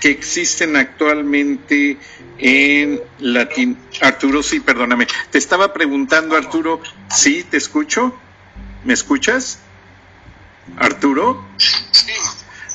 que 0.00 0.10
existen 0.10 0.76
actualmente 0.76 1.98
en 2.38 3.00
Latin... 3.18 3.76
Arturo, 4.00 4.42
sí, 4.42 4.60
perdóname. 4.60 5.06
Te 5.30 5.38
estaba 5.38 5.72
preguntando, 5.72 6.36
Arturo, 6.36 6.80
¿sí? 7.10 7.44
¿Te 7.48 7.56
escucho? 7.56 8.16
¿Me 8.84 8.94
escuchas? 8.94 9.58
Arturo. 10.76 11.44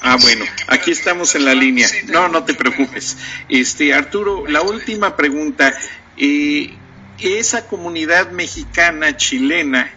Ah, 0.02 0.18
bueno, 0.22 0.46
aquí 0.68 0.92
estamos 0.92 1.34
en 1.36 1.46
la 1.46 1.54
línea. 1.54 1.88
No, 2.08 2.28
no 2.28 2.44
te 2.44 2.54
preocupes. 2.54 3.18
Este, 3.48 3.94
Arturo, 3.94 4.46
la 4.48 4.62
última 4.62 5.16
pregunta. 5.16 5.74
Eh, 6.18 6.78
esa 7.24 7.68
comunidad 7.68 8.32
mexicana, 8.32 9.16
chilena, 9.16 9.90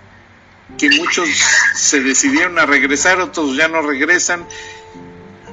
que 0.78 0.90
muchos 0.90 1.28
se 1.74 2.00
decidieron 2.00 2.58
a 2.58 2.66
regresar, 2.66 3.20
otros 3.20 3.56
ya 3.56 3.68
no 3.68 3.82
regresan, 3.82 4.46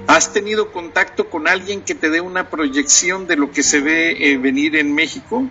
¿has 0.08 0.34
tenido 0.34 0.72
contacto 0.72 1.30
con 1.30 1.48
alguien 1.48 1.82
que 1.82 1.96
te 1.96 2.10
dé 2.10 2.22
una 2.22 2.50
proyección 2.50 3.28
de 3.28 3.38
lo 3.38 3.52
que 3.52 3.64
se 3.64 3.80
ve 3.80 4.32
eh, 4.32 4.38
venir 4.38 4.76
en 4.76 4.94
México? 4.94 5.48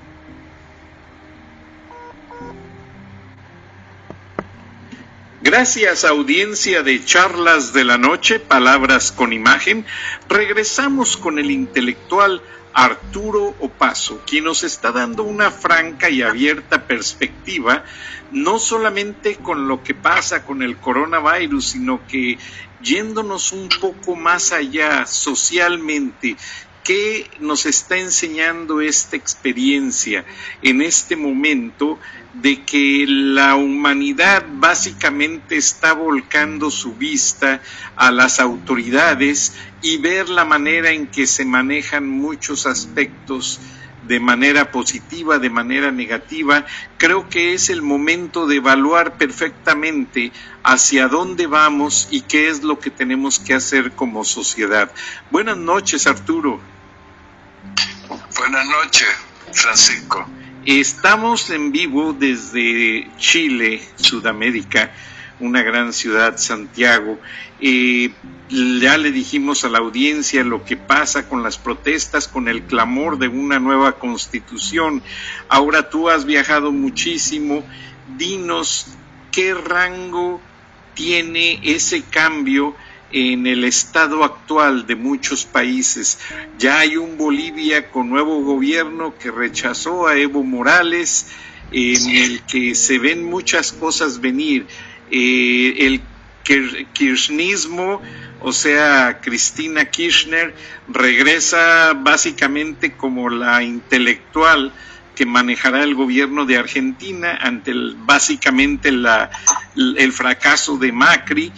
Gracias 5.43 6.05
audiencia 6.05 6.85
de 6.85 7.05
charlas 7.05 7.73
de 7.73 7.85
la 7.85 7.99
noche, 7.99 8.39
palabras 8.39 9.11
con 9.11 9.33
imagen, 9.33 9.85
regresamos 10.29 11.16
con 11.16 11.41
el 11.41 11.51
intelectual 11.51 12.41
Arturo 12.75 13.57
Opaso, 13.61 14.23
quien 14.27 14.45
nos 14.45 14.64
está 14.64 14.93
dando 14.93 15.25
una 15.25 15.51
franca 15.51 16.09
y 16.09 16.23
abierta 16.23 16.87
perspectiva, 16.87 17.85
no 18.31 18.59
solamente 18.59 19.37
con 19.37 19.68
lo 19.68 19.83
que 19.83 19.95
pasa 19.95 20.45
con 20.45 20.62
el 20.62 20.79
coronavirus, 20.79 21.70
sino 21.70 22.07
que 22.07 22.39
yéndonos 22.79 23.53
un 23.53 23.68
poco 23.81 24.16
más 24.16 24.53
allá 24.53 25.07
socialmente, 25.07 26.37
¿qué 26.85 27.30
nos 27.41 27.66
está 27.66 27.97
enseñando 27.97 28.80
esta 28.80 29.16
experiencia 29.16 30.24
en 30.62 30.83
este 30.83 31.16
momento 31.16 31.99
de 32.35 32.62
que 32.64 33.05
la 33.07 33.57
humanidad 33.57 34.45
básicamente 34.55 35.57
está 35.57 35.93
volcando 35.93 36.70
su 36.70 36.95
vista 36.95 37.61
a 37.97 38.11
las 38.11 38.41
autoridades 38.41 39.55
y 39.83 39.99
ver 39.99 40.28
la 40.28 40.45
manera 40.45 40.91
en 40.91 41.07
que 41.07 41.26
se 41.26 41.45
manejan 41.45 42.09
muchos 42.09 42.66
aspectos 42.66 43.61
de 44.07 44.18
manera 44.18 44.70
positiva, 44.72 45.39
de 45.39 45.51
manera 45.51 45.93
negativa, 45.93 46.66
creo 46.99 47.28
que 47.28 47.55
es 47.55 47.70
el 47.70 47.83
momento 47.83 48.47
de 48.47 48.57
evaluar 48.57 49.16
perfectamente 49.16 50.33
hacia 50.64 51.09
dónde 51.09 51.47
vamos 51.47 52.09
y 52.11 52.22
qué 52.22 52.49
es 52.49 52.64
lo 52.64 52.80
que 52.80 52.91
tenemos 52.91 53.39
que 53.39 53.55
hacer 53.55 53.93
como 53.93 54.24
sociedad. 54.24 54.91
Buenas 55.30 55.57
noches, 55.57 56.07
Arturo. 56.07 56.72
Buenas 58.37 58.66
noches, 58.66 59.09
Francisco. 59.53 60.27
Estamos 60.64 61.51
en 61.51 61.73
vivo 61.73 62.12
desde 62.12 63.11
Chile, 63.18 63.83
Sudamérica, 63.97 64.93
una 65.41 65.62
gran 65.62 65.93
ciudad, 65.93 66.37
Santiago. 66.39 67.18
Eh, 67.61 68.12
ya 68.49 68.99
le 68.99 69.12
dijimos 69.12 69.64
a 69.64 69.68
la 69.68 69.79
audiencia 69.79 70.45
lo 70.45 70.64
que 70.64 70.77
pasa 70.77 71.29
con 71.29 71.43
las 71.43 71.59
protestas, 71.59 72.29
con 72.29 72.49
el 72.49 72.62
clamor 72.62 73.18
de 73.18 73.29
una 73.29 73.59
nueva 73.59 73.99
constitución. 73.99 75.03
Ahora 75.49 75.91
tú 75.91 76.09
has 76.09 76.25
viajado 76.25 76.73
muchísimo. 76.73 77.64
Dinos 78.16 78.87
qué 79.31 79.55
rango 79.55 80.41
tiene 80.95 81.61
ese 81.62 82.03
cambio 82.03 82.77
en 83.12 83.46
el 83.46 83.64
estado 83.64 84.24
actual 84.24 84.86
de 84.86 84.96
muchos 84.96 85.44
países. 85.44 86.18
Ya 86.58 86.80
hay 86.80 86.96
un 86.96 87.16
Bolivia 87.16 87.90
con 87.90 88.08
nuevo 88.08 88.42
gobierno 88.42 89.14
que 89.18 89.30
rechazó 89.30 90.06
a 90.06 90.16
Evo 90.16 90.42
Morales, 90.42 91.26
en 91.70 92.10
el 92.10 92.42
que 92.42 92.74
se 92.74 92.98
ven 92.98 93.24
muchas 93.24 93.72
cosas 93.72 94.20
venir. 94.20 94.66
Eh, 95.10 95.86
el 95.86 96.00
kirchnismo, 96.92 98.02
o 98.40 98.52
sea, 98.52 99.20
Cristina 99.22 99.84
Kirchner, 99.84 100.54
regresa 100.88 101.92
básicamente 101.94 102.92
como 102.92 103.30
la 103.30 103.62
intelectual 103.62 104.72
que 105.14 105.26
manejará 105.26 105.84
el 105.84 105.94
gobierno 105.94 106.46
de 106.46 106.56
Argentina 106.56 107.38
ante 107.40 107.72
básicamente 107.96 108.90
la, 108.90 109.30
el 109.76 110.12
fracaso 110.12 110.78
de 110.78 110.90
Macri 110.90 111.52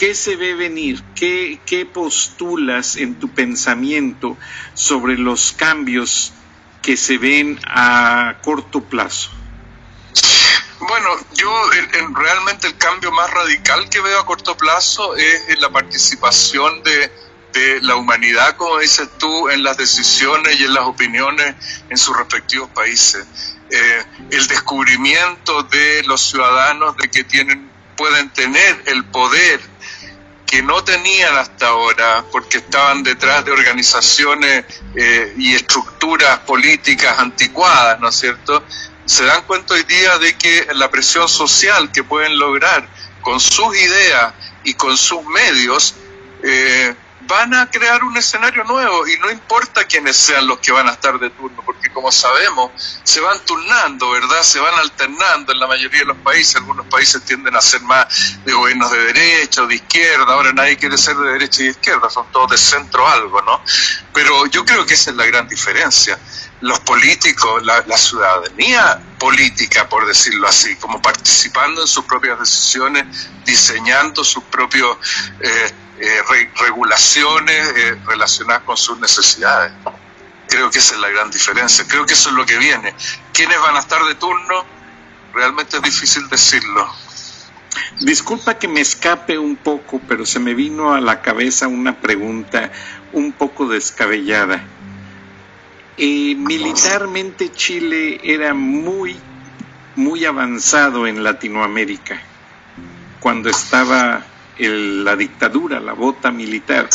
¿Qué 0.00 0.14
se 0.14 0.34
ve 0.36 0.54
venir? 0.54 1.04
¿Qué, 1.14 1.60
¿Qué 1.66 1.84
postulas 1.84 2.96
en 2.96 3.18
tu 3.18 3.28
pensamiento 3.34 4.38
sobre 4.72 5.18
los 5.18 5.52
cambios 5.52 6.32
que 6.80 6.96
se 6.96 7.18
ven 7.18 7.60
a 7.66 8.38
corto 8.40 8.80
plazo? 8.80 9.30
Bueno, 10.78 11.08
yo 11.34 11.52
realmente 12.14 12.66
el 12.66 12.78
cambio 12.78 13.12
más 13.12 13.30
radical 13.30 13.90
que 13.90 14.00
veo 14.00 14.18
a 14.18 14.24
corto 14.24 14.56
plazo 14.56 15.16
es 15.16 15.60
la 15.60 15.68
participación 15.68 16.82
de, 16.82 17.12
de, 17.52 17.82
la 17.82 17.96
humanidad, 17.96 18.56
como 18.56 18.78
dices 18.78 19.06
tú, 19.18 19.50
en 19.50 19.62
las 19.62 19.76
decisiones 19.76 20.58
y 20.58 20.64
en 20.64 20.72
las 20.72 20.84
opiniones 20.84 21.56
en 21.90 21.98
sus 21.98 22.16
respectivos 22.16 22.70
países. 22.70 23.26
Eh, 23.68 24.04
el 24.30 24.46
descubrimiento 24.46 25.62
de 25.64 26.04
los 26.04 26.22
ciudadanos 26.22 26.96
de 26.96 27.10
que 27.10 27.22
tienen 27.22 27.68
pueden 27.98 28.30
tener 28.30 28.82
el 28.86 29.04
poder 29.04 29.60
que 30.50 30.62
no 30.62 30.82
tenían 30.82 31.36
hasta 31.38 31.68
ahora 31.68 32.24
porque 32.32 32.58
estaban 32.58 33.04
detrás 33.04 33.44
de 33.44 33.52
organizaciones 33.52 34.64
eh, 34.96 35.32
y 35.38 35.54
estructuras 35.54 36.40
políticas 36.40 37.20
anticuadas, 37.20 38.00
¿no 38.00 38.08
es 38.08 38.16
cierto? 38.16 38.64
se 39.10 39.24
dan 39.24 39.42
cuenta 39.42 39.74
hoy 39.74 39.82
día 39.82 40.18
de 40.18 40.36
que 40.36 40.68
la 40.74 40.88
presión 40.88 41.28
social 41.28 41.90
que 41.90 42.04
pueden 42.04 42.38
lograr 42.38 42.88
con 43.22 43.40
sus 43.40 43.76
ideas 43.76 44.34
y 44.62 44.74
con 44.74 44.96
sus 44.96 45.24
medios, 45.24 45.96
eh, 46.44 46.94
van 47.26 47.54
a 47.54 47.70
crear 47.70 48.02
un 48.02 48.16
escenario 48.16 48.64
nuevo 48.64 49.06
y 49.06 49.16
no 49.18 49.30
importa 49.30 49.84
quiénes 49.84 50.16
sean 50.16 50.46
los 50.46 50.58
que 50.58 50.72
van 50.72 50.88
a 50.88 50.92
estar 50.92 51.18
de 51.18 51.30
turno, 51.30 51.62
porque 51.64 51.90
como 51.90 52.10
sabemos, 52.10 52.70
se 53.04 53.20
van 53.20 53.38
turnando, 53.44 54.10
¿verdad? 54.10 54.42
Se 54.42 54.58
van 54.58 54.74
alternando 54.74 55.52
en 55.52 55.60
la 55.60 55.66
mayoría 55.66 56.00
de 56.00 56.06
los 56.06 56.16
países. 56.18 56.56
Algunos 56.56 56.86
países 56.86 57.22
tienden 57.24 57.54
a 57.56 57.60
ser 57.60 57.82
más 57.82 58.42
de 58.44 58.52
gobiernos 58.52 58.90
de 58.90 59.04
derecha 59.04 59.62
o 59.62 59.66
de 59.66 59.76
izquierda, 59.76 60.32
ahora 60.32 60.52
nadie 60.52 60.76
quiere 60.76 60.96
ser 60.96 61.16
de 61.16 61.32
derecha 61.32 61.62
y 61.62 61.64
de 61.66 61.70
izquierda, 61.72 62.08
son 62.08 62.30
todos 62.32 62.50
de 62.50 62.58
centro 62.58 63.06
algo, 63.06 63.42
¿no? 63.42 63.62
Pero 64.14 64.46
yo 64.46 64.64
creo 64.64 64.86
que 64.86 64.94
esa 64.94 65.10
es 65.10 65.16
la 65.16 65.26
gran 65.26 65.46
diferencia. 65.46 66.18
Los 66.60 66.80
políticos, 66.80 67.62
la, 67.64 67.82
ciudadanía 67.96 69.00
política, 69.18 69.88
por 69.88 70.06
decirlo 70.06 70.46
así, 70.48 70.76
como 70.76 71.00
participando 71.00 71.82
en 71.82 71.86
sus 71.86 72.04
propias 72.04 72.38
decisiones, 72.40 73.04
diseñando 73.44 74.24
sus 74.24 74.44
propios... 74.44 74.96
Eh, 75.40 75.72
eh, 76.00 76.22
regulaciones 76.58 77.68
eh, 77.76 77.96
relacionadas 78.06 78.62
con 78.62 78.76
sus 78.76 78.98
necesidades. 78.98 79.72
Creo 80.48 80.70
que 80.70 80.78
esa 80.78 80.94
es 80.94 81.00
la 81.00 81.10
gran 81.10 81.30
diferencia, 81.30 81.84
creo 81.86 82.06
que 82.06 82.14
eso 82.14 82.30
es 82.30 82.34
lo 82.34 82.46
que 82.46 82.56
viene. 82.56 82.94
¿Quiénes 83.32 83.60
van 83.60 83.76
a 83.76 83.80
estar 83.80 84.02
de 84.04 84.14
turno? 84.14 84.64
Realmente 85.34 85.76
es 85.76 85.82
difícil 85.82 86.28
decirlo. 86.28 86.88
Disculpa 88.00 88.58
que 88.58 88.66
me 88.66 88.80
escape 88.80 89.38
un 89.38 89.56
poco, 89.56 90.00
pero 90.08 90.24
se 90.24 90.40
me 90.40 90.54
vino 90.54 90.94
a 90.94 91.00
la 91.00 91.20
cabeza 91.20 91.68
una 91.68 92.00
pregunta 92.00 92.72
un 93.12 93.32
poco 93.32 93.68
descabellada. 93.68 94.64
Eh, 95.98 96.34
militarmente 96.34 97.52
Chile 97.52 98.20
era 98.24 98.54
muy, 98.54 99.18
muy 99.96 100.24
avanzado 100.24 101.06
en 101.06 101.22
Latinoamérica 101.22 102.22
cuando 103.20 103.50
estaba 103.50 104.24
la 104.68 105.16
dictadura, 105.16 105.80
la 105.80 105.92
bota 105.92 106.30
militar. 106.30 106.88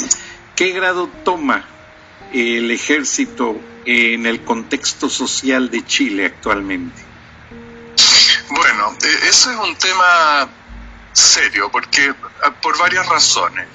¿Qué 0.55 0.71
grado 0.71 1.09
toma 1.23 1.65
el 2.31 2.71
ejército 2.71 3.59
en 3.85 4.25
el 4.25 4.43
contexto 4.43 5.09
social 5.09 5.69
de 5.69 5.85
Chile 5.85 6.25
actualmente? 6.25 7.01
Bueno, 8.49 8.95
e, 9.01 9.27
eso 9.27 9.51
es 9.51 9.57
un 9.57 9.75
tema 9.75 10.47
serio, 11.11 11.69
porque 11.71 12.13
ah, 12.43 12.51
por 12.61 12.77
varias 12.77 13.07
razones. 13.07 13.67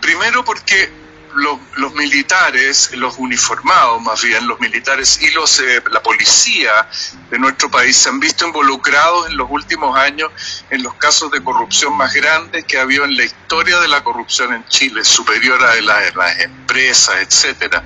Primero 0.00 0.44
porque 0.44 0.90
los, 1.34 1.94
militares, 1.94 2.90
los 2.94 3.18
uniformados 3.18 4.00
más 4.02 4.22
bien, 4.22 4.46
los 4.46 4.60
militares 4.60 5.20
y 5.22 5.30
los, 5.30 5.60
eh, 5.60 5.82
la 5.90 6.02
policía 6.02 6.88
de 7.30 7.38
nuestro 7.38 7.70
país 7.70 7.96
se 7.96 8.08
han 8.08 8.20
visto 8.20 8.46
involucrados 8.46 9.28
en 9.28 9.36
los 9.36 9.48
últimos 9.50 9.96
años 9.96 10.32
en 10.70 10.82
los 10.82 10.94
casos 10.94 11.30
de 11.30 11.42
corrupción 11.42 11.96
más 11.96 12.12
grandes 12.14 12.64
que 12.64 12.78
ha 12.78 12.82
habido 12.82 13.04
en 13.04 13.16
la 13.16 13.24
historia 13.24 13.78
de 13.78 13.88
la 13.88 14.02
corrupción 14.02 14.54
en 14.54 14.64
Chile, 14.66 15.04
superior 15.04 15.62
a 15.62 15.80
la 15.80 15.98
las 16.14 16.40
empresas, 16.40 17.16
etcétera. 17.20 17.84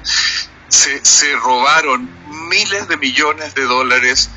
Se, 0.68 1.04
se 1.04 1.34
robaron 1.36 2.08
miles 2.48 2.88
de 2.88 2.96
millones 2.96 3.54
de 3.54 3.62
dólares 3.64 4.30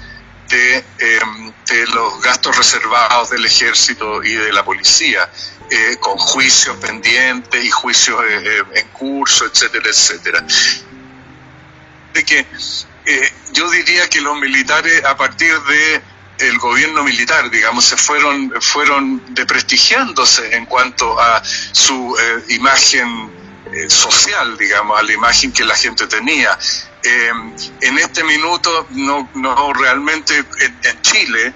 de, 0.50 0.78
em, 1.00 1.54
de 1.68 1.88
los 1.88 2.22
gastos 2.22 2.58
reservados 2.58 3.30
del 3.30 3.46
ejército 3.46 4.24
y 4.24 4.34
de 4.34 4.54
la 4.54 4.64
policía 4.64 5.30
eh, 5.70 5.98
con 6.00 6.18
juicios 6.18 6.78
pendientes 6.78 7.64
y 7.64 7.72
juicios 7.72 8.24
eh, 8.24 8.42
eh, 8.44 8.64
en 8.76 8.88
curso, 8.90 9.46
etcétera, 9.46 9.90
etcétera. 9.90 10.46
De 12.14 12.24
que 12.24 12.46
yo 13.52 13.70
diría 13.72 14.08
que 14.08 14.22
los 14.22 14.40
militares 14.40 15.04
a 15.04 15.18
partir 15.18 15.60
de 15.62 16.02
el 16.38 16.58
gobierno 16.60 17.04
militar, 17.04 17.50
digamos, 17.50 17.86
se 17.86 17.98
fueron, 17.98 18.54
fueron 18.62 19.34
deprestigiándose 19.34 20.56
en 20.56 20.66
cuanto 20.66 21.20
a 21.20 21.42
su 21.44 22.16
imagen 22.50 23.32
social, 23.88 24.58
digamos, 24.58 25.00
a 25.00 25.04
la 25.04 25.14
imagen 25.14 25.52
que 25.52 25.64
la 25.64 25.76
gente 25.76 26.08
tenía. 26.08 26.58
en 27.04 27.98
este 28.00 28.24
minuto, 28.24 28.88
no, 28.92 29.30
no 29.34 29.74
realmente 29.74 30.44
en 30.60 31.02
Chile, 31.02 31.54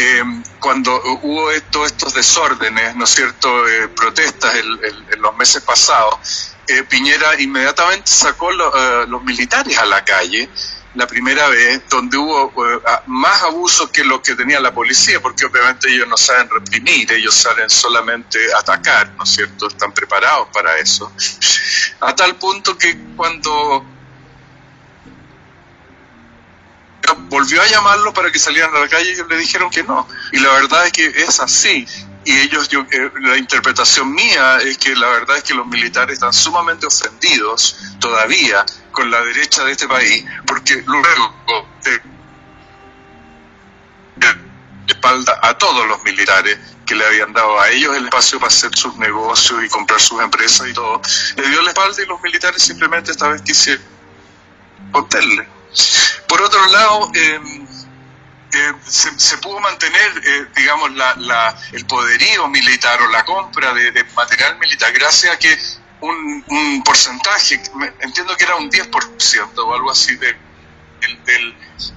eh, 0.00 0.22
cuando 0.60 0.94
hubo 1.22 1.50
estos 1.50 2.14
desórdenes, 2.14 2.94
¿no 2.94 3.02
es 3.02 3.10
cierto?, 3.10 3.68
eh, 3.68 3.88
protestas 3.88 4.54
en 4.54 5.20
los 5.20 5.36
meses 5.36 5.60
pasados, 5.62 6.54
eh, 6.68 6.84
Piñera 6.84 7.40
inmediatamente 7.40 8.08
sacó 8.08 8.52
los 8.52 9.24
militares 9.24 9.76
a 9.76 9.86
la 9.86 10.04
calle, 10.04 10.48
la 10.94 11.08
primera 11.08 11.48
vez, 11.48 11.82
donde 11.88 12.16
hubo 12.16 12.52
más 13.06 13.42
abusos 13.42 13.90
que 13.90 14.04
lo 14.04 14.22
que 14.22 14.36
tenía 14.36 14.60
la 14.60 14.72
policía, 14.72 15.20
porque 15.20 15.46
obviamente 15.46 15.92
ellos 15.92 16.06
no 16.06 16.16
saben 16.16 16.48
reprimir, 16.48 17.10
ellos 17.12 17.34
saben 17.34 17.68
solamente 17.68 18.38
atacar, 18.54 19.10
¿no 19.16 19.24
es 19.24 19.30
cierto?, 19.30 19.66
están 19.66 19.92
preparados 19.92 20.48
para 20.52 20.78
eso. 20.78 21.12
A 22.00 22.14
tal 22.14 22.36
punto 22.36 22.78
que 22.78 22.96
cuando 23.16 23.84
volvió 27.14 27.62
a 27.62 27.66
llamarlo 27.66 28.12
para 28.12 28.30
que 28.30 28.38
salieran 28.38 28.74
a 28.74 28.80
la 28.80 28.88
calle 28.88 29.12
y 29.12 29.28
le 29.28 29.36
dijeron 29.36 29.70
que 29.70 29.82
no. 29.82 30.06
Y 30.32 30.38
la 30.38 30.52
verdad 30.52 30.86
es 30.86 30.92
que 30.92 31.06
es 31.06 31.40
así. 31.40 31.86
Y 32.24 32.38
ellos, 32.40 32.68
yo, 32.68 32.80
eh, 32.90 33.10
la 33.20 33.36
interpretación 33.36 34.12
mía 34.12 34.58
es 34.58 34.76
que 34.78 34.94
la 34.94 35.08
verdad 35.08 35.38
es 35.38 35.44
que 35.44 35.54
los 35.54 35.66
militares 35.66 36.14
están 36.14 36.32
sumamente 36.32 36.86
ofendidos 36.86 37.76
todavía 38.00 38.66
con 38.92 39.10
la 39.10 39.20
derecha 39.22 39.64
de 39.64 39.72
este 39.72 39.88
país, 39.88 40.24
porque 40.46 40.82
luego 40.86 41.68
de, 41.84 42.00
espalda 44.88 45.38
a 45.42 45.56
todos 45.56 45.86
los 45.86 46.02
militares 46.02 46.58
que 46.86 46.94
le 46.94 47.04
habían 47.04 47.32
dado 47.32 47.60
a 47.60 47.68
ellos 47.68 47.94
el 47.94 48.06
espacio 48.06 48.40
para 48.40 48.48
hacer 48.48 48.74
sus 48.74 48.96
negocios 48.96 49.62
y 49.62 49.68
comprar 49.68 50.00
sus 50.00 50.20
empresas 50.20 50.66
y 50.68 50.72
todo, 50.72 51.00
le 51.36 51.48
dio 51.48 51.62
la 51.62 51.68
espalda 51.70 52.02
y 52.02 52.06
los 52.06 52.20
militares 52.22 52.62
simplemente 52.62 53.10
esta 53.10 53.28
vez 53.28 53.42
quisieron 53.42 53.84
hoteles 54.92 55.46
por 56.28 56.42
otro 56.42 56.66
lado, 56.66 57.10
eh, 57.14 57.40
eh, 58.52 58.72
se, 58.86 59.38
pudo 59.38 59.60
mantener, 59.60 60.22
eh, 60.24 60.46
digamos, 60.56 60.90
el 61.72 61.86
poderío 61.86 62.48
militar 62.48 63.00
o 63.02 63.08
la 63.08 63.24
compra 63.24 63.72
de, 63.74 64.04
material 64.14 64.58
militar 64.58 64.92
gracias 64.92 65.34
a 65.34 65.38
que 65.38 65.58
un, 66.00 66.82
porcentaje, 66.84 67.60
entiendo 68.00 68.36
que 68.36 68.44
era 68.44 68.56
un 68.56 68.70
10% 68.70 69.58
o 69.58 69.74
algo 69.74 69.90
así 69.90 70.14
de, 70.16 70.36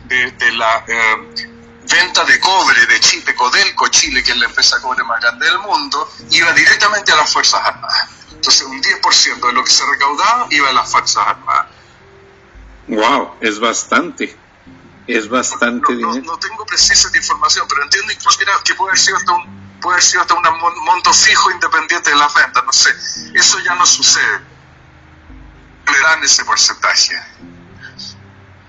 de, 0.07 0.51
la 0.53 0.84
venta 0.86 2.24
de 2.26 2.39
cobre 2.39 2.86
de 2.86 2.99
Chile, 2.99 3.36
Codelco 3.36 3.88
Chile, 3.89 4.24
que 4.24 4.32
es 4.32 4.38
la 4.38 4.45
empresa 4.45 4.78
de 4.78 4.82
cobre 4.82 5.03
más 5.03 5.22
grande 5.22 5.45
del 5.45 5.59
mundo, 5.59 6.11
iba 6.32 6.51
directamente 6.53 7.11
a 7.11 7.15
las 7.15 7.32
Fuerzas 7.32 7.61
Armadas. 7.63 8.09
Entonces, 8.32 8.63
un 8.63 8.82
10% 8.82 9.47
de 9.47 9.53
lo 9.53 9.63
que 9.63 9.72
se 9.72 9.86
recaudaba 9.86 10.47
iba 10.49 10.69
a 10.69 10.74
las 10.74 10.89
Fuerzas 10.91 11.28
Armadas. 11.28 11.81
Wow, 12.88 13.36
es 13.42 13.60
bastante. 13.60 14.36
Es 15.08 15.28
bastante 15.28 15.94
no, 15.96 16.14
no, 16.14 16.38
tengo 16.38 16.66
precisa 16.66 17.10
información, 17.16 17.66
pero 17.68 17.84
entiendo 17.84 18.14
incluso 18.14 18.40
que 18.64 18.76
puede 18.76 18.92
haber 18.92 19.00
sido 19.00 19.18
hasta 19.18 19.34
un, 19.34 19.80
puede 19.82 19.96
haber 19.96 20.04
sido 20.04 20.22
hasta 20.22 20.36
un 20.36 20.44
monto 20.86 21.14
fijo 21.14 21.52
independiente 21.52 22.12
de 22.12 22.16
la 22.16 22.28
venta, 22.28 22.62
no 22.62 22.72
sé. 22.72 22.92
Eso 23.34 23.60
ya 23.60 23.76
no 23.76 23.86
sucede. 23.86 24.40
Le 25.92 26.00
dan 26.00 26.24
ese 26.24 26.46
porcentaje. 26.46 27.16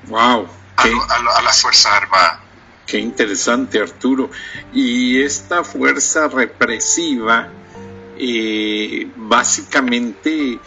Wow. 0.04 0.48
A, 0.76 1.42
las 1.42 1.60
Fuerzas 1.60 1.92
Armadas. 1.92 2.40
Qué 2.86 2.98
interesante, 2.98 3.80
Arturo. 3.80 4.30
Y 4.72 5.22
esta 5.22 5.62
fuerza 5.62 6.28
represiva, 6.28 7.48
eh, 8.18 9.10
básicamente 9.14 10.58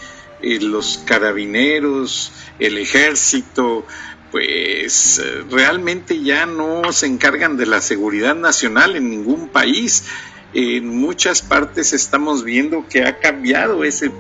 los 0.41 0.99
carabineros, 1.05 2.31
el 2.59 2.77
ejército, 2.77 3.85
pues 4.31 5.19
eh, 5.19 5.43
realmente 5.49 6.21
ya 6.21 6.45
no 6.45 6.91
se 6.91 7.05
encargan 7.05 7.57
de 7.57 7.65
la 7.65 7.81
seguridad 7.81 8.35
nacional 8.35 8.95
en 8.95 9.09
ningún 9.09 9.47
país. 9.47 10.03
En 10.53 10.89
muchas 10.89 11.41
partes 11.41 11.93
estamos 11.93 12.43
viendo 12.43 12.85
que 12.87 13.03
ha 13.03 13.19
cambiado 13.19 13.83
ese 13.83 14.11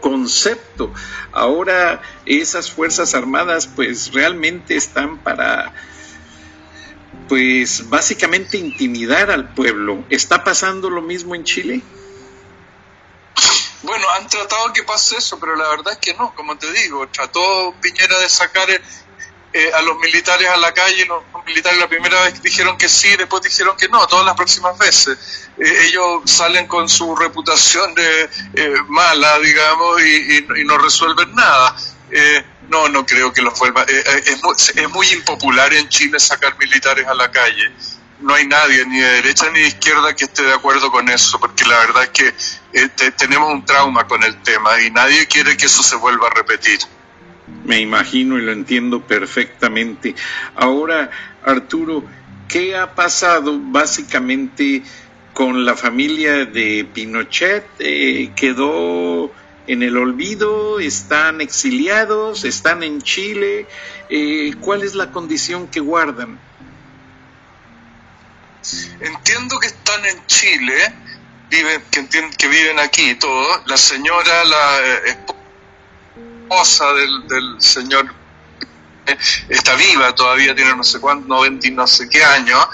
concepto. 0.00 0.92
Ahora 1.32 2.02
esas 2.26 2.70
Fuerzas 2.70 3.14
Armadas 3.14 3.66
pues 3.66 4.12
realmente 4.12 4.76
están 4.76 5.18
para 5.18 5.72
pues 7.28 7.88
básicamente 7.88 8.58
intimidar 8.58 9.30
al 9.30 9.54
pueblo. 9.54 10.04
¿Está 10.10 10.44
pasando 10.44 10.90
lo 10.90 11.02
mismo 11.02 11.34
en 11.34 11.44
Chile? 11.44 11.82
Bueno, 13.84 14.06
han 14.16 14.28
tratado 14.28 14.72
que 14.72 14.82
pase 14.82 15.16
eso, 15.16 15.38
pero 15.38 15.54
la 15.56 15.68
verdad 15.68 15.92
es 15.92 15.98
que 15.98 16.14
no, 16.14 16.34
como 16.34 16.56
te 16.56 16.70
digo, 16.72 17.06
trató 17.08 17.74
Piñera 17.80 18.18
de 18.18 18.28
sacar 18.28 18.68
eh, 18.70 19.72
a 19.72 19.82
los 19.82 19.98
militares 19.98 20.48
a 20.48 20.56
la 20.56 20.72
calle, 20.72 21.06
los 21.06 21.22
militares 21.46 21.78
la 21.78 21.88
primera 21.88 22.22
vez 22.22 22.42
dijeron 22.42 22.76
que 22.76 22.88
sí, 22.88 23.14
después 23.16 23.42
dijeron 23.42 23.76
que 23.76 23.88
no, 23.88 24.06
todas 24.06 24.24
las 24.24 24.34
próximas 24.34 24.76
veces. 24.78 25.48
Eh, 25.58 25.86
ellos 25.88 26.22
salen 26.24 26.66
con 26.66 26.88
su 26.88 27.14
reputación 27.14 27.94
de 27.94 28.30
eh, 28.54 28.74
mala, 28.88 29.38
digamos, 29.38 30.02
y, 30.02 30.46
no 30.64 30.78
resuelven 30.78 31.34
nada. 31.34 31.76
No, 32.68 32.88
no 32.88 33.04
creo 33.04 33.32
que 33.32 33.42
los 33.42 33.58
vuelva. 33.58 33.82
Eh, 33.82 34.04
eh, 34.06 34.22
es, 34.26 34.42
muy, 34.42 34.54
es 34.54 34.90
muy 34.90 35.06
impopular 35.08 35.72
en 35.74 35.88
Chile 35.88 36.18
sacar 36.18 36.56
militares 36.58 37.06
a 37.06 37.14
la 37.14 37.30
calle. 37.30 37.72
No 38.20 38.34
hay 38.34 38.46
nadie, 38.46 38.86
ni 38.86 38.98
de 39.00 39.08
derecha 39.22 39.50
ni 39.50 39.60
de 39.60 39.68
izquierda, 39.68 40.14
que 40.14 40.24
esté 40.24 40.42
de 40.42 40.54
acuerdo 40.54 40.90
con 40.90 41.08
eso, 41.08 41.38
porque 41.40 41.64
la 41.64 41.78
verdad 41.80 42.04
es 42.04 42.08
que 42.10 42.34
eh, 42.72 42.88
tenemos 43.16 43.52
un 43.52 43.64
trauma 43.64 44.06
con 44.06 44.22
el 44.22 44.40
tema 44.42 44.80
y 44.80 44.90
nadie 44.90 45.26
quiere 45.26 45.56
que 45.56 45.66
eso 45.66 45.82
se 45.82 45.96
vuelva 45.96 46.28
a 46.28 46.30
repetir. 46.30 46.78
Me 47.64 47.80
imagino 47.80 48.38
y 48.38 48.42
lo 48.42 48.52
entiendo 48.52 49.00
perfectamente. 49.00 50.14
Ahora, 50.54 51.10
Arturo, 51.44 52.04
¿qué 52.48 52.76
ha 52.76 52.94
pasado 52.94 53.58
básicamente 53.60 54.82
con 55.32 55.64
la 55.64 55.74
familia 55.74 56.44
de 56.46 56.88
Pinochet? 56.92 57.66
¿Quedó 58.36 59.32
en 59.66 59.82
el 59.82 59.96
olvido, 59.96 60.78
están 60.78 61.40
exiliados, 61.40 62.44
están 62.44 62.82
en 62.82 63.02
Chile. 63.02 63.66
Eh, 64.08 64.54
¿Cuál 64.60 64.82
es 64.82 64.94
la 64.94 65.10
condición 65.10 65.68
que 65.68 65.80
guardan? 65.80 66.38
Entiendo 69.00 69.58
que 69.58 69.66
están 69.66 70.04
en 70.06 70.26
Chile, 70.26 70.94
viven, 71.50 71.82
que, 72.36 72.48
viven 72.48 72.78
aquí 72.78 73.10
y 73.10 73.14
todo. 73.16 73.62
La 73.66 73.76
señora, 73.76 74.44
la 74.44 74.80
eh, 74.80 75.16
esposa 76.48 76.92
del, 76.94 77.60
señor, 77.60 78.14
eh, 79.06 79.16
está 79.48 79.74
viva 79.74 80.14
todavía, 80.14 80.54
tiene 80.54 80.74
no 80.74 80.84
sé 80.84 81.00
cuánto, 81.00 81.28
90 81.28 81.68
y 81.68 81.70
no 81.72 81.86
sé 81.86 82.08
qué 82.08 82.24
años. 82.24 82.66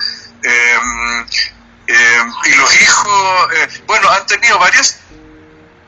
Em, 0.43 1.26
em, 1.86 2.32
y 2.45 2.55
los 2.55 2.80
hijos, 2.80 3.49
bueno, 3.86 4.11
han 4.11 4.26
tenido 4.26 4.59
varias 4.59 5.01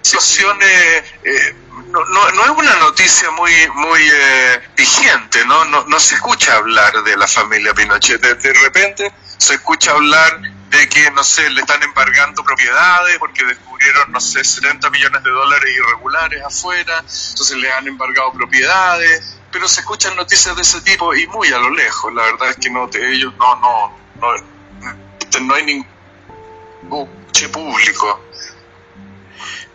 situaciones, 0.02 1.04
eh, 1.24 1.54
no, 1.92 2.04
no, 2.06 2.30
no, 2.30 2.44
es 2.44 2.50
una 2.50 2.76
noticia 2.76 3.30
muy 3.32 3.52
muy 3.74 4.00
eh, 4.02 4.60
vigente, 4.76 5.44
¿no? 5.44 5.64
¿no? 5.66 5.84
No 5.84 6.00
se 6.00 6.14
escucha 6.14 6.56
hablar 6.56 7.02
de 7.02 7.16
la 7.16 7.28
familia 7.28 7.74
Pinochet. 7.74 8.20
De, 8.20 8.52
repente 8.54 9.12
se 9.36 9.54
escucha 9.54 9.92
hablar 9.92 10.40
de 10.70 10.88
que, 10.88 11.10
no 11.10 11.22
sé, 11.22 11.50
le 11.50 11.60
están 11.60 11.82
embargando 11.82 12.42
propiedades 12.42 13.18
porque 13.18 13.44
descubrieron, 13.44 14.10
no 14.10 14.20
sé, 14.20 14.42
70 14.42 14.88
millones 14.88 15.22
de 15.22 15.30
dólares 15.30 15.70
irregulares 15.76 16.42
afuera, 16.42 16.98
entonces 16.98 17.56
le 17.58 17.70
han 17.70 17.86
embargado 17.86 18.32
propiedades, 18.32 19.36
pero 19.50 19.68
se 19.68 19.80
escuchan 19.80 20.16
noticias 20.16 20.56
de 20.56 20.62
ese 20.62 20.80
tipo 20.80 21.14
y 21.14 21.26
muy 21.26 21.48
a 21.48 21.58
lo 21.58 21.70
lejos. 21.70 22.12
La 22.14 22.22
verdad 22.22 22.50
es 22.50 22.56
que 22.56 22.70
no, 22.70 22.86
de 22.86 23.12
ellos 23.12 23.34
no, 23.38 23.56
no, 23.56 23.94
no, 24.18 25.40
no 25.40 25.54
hay 25.54 25.64
ningún 25.64 27.22
público. 27.52 28.20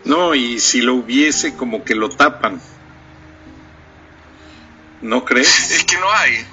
No, 0.04 0.34
y 0.34 0.60
si 0.60 0.80
lo 0.80 0.94
hubiese, 0.94 1.54
como 1.54 1.84
que 1.84 1.94
lo 1.94 2.08
tapan. 2.08 2.60
¿No 5.02 5.24
crees? 5.24 5.70
Es 5.70 5.84
que 5.84 5.96
no 5.98 6.10
hay. 6.12 6.46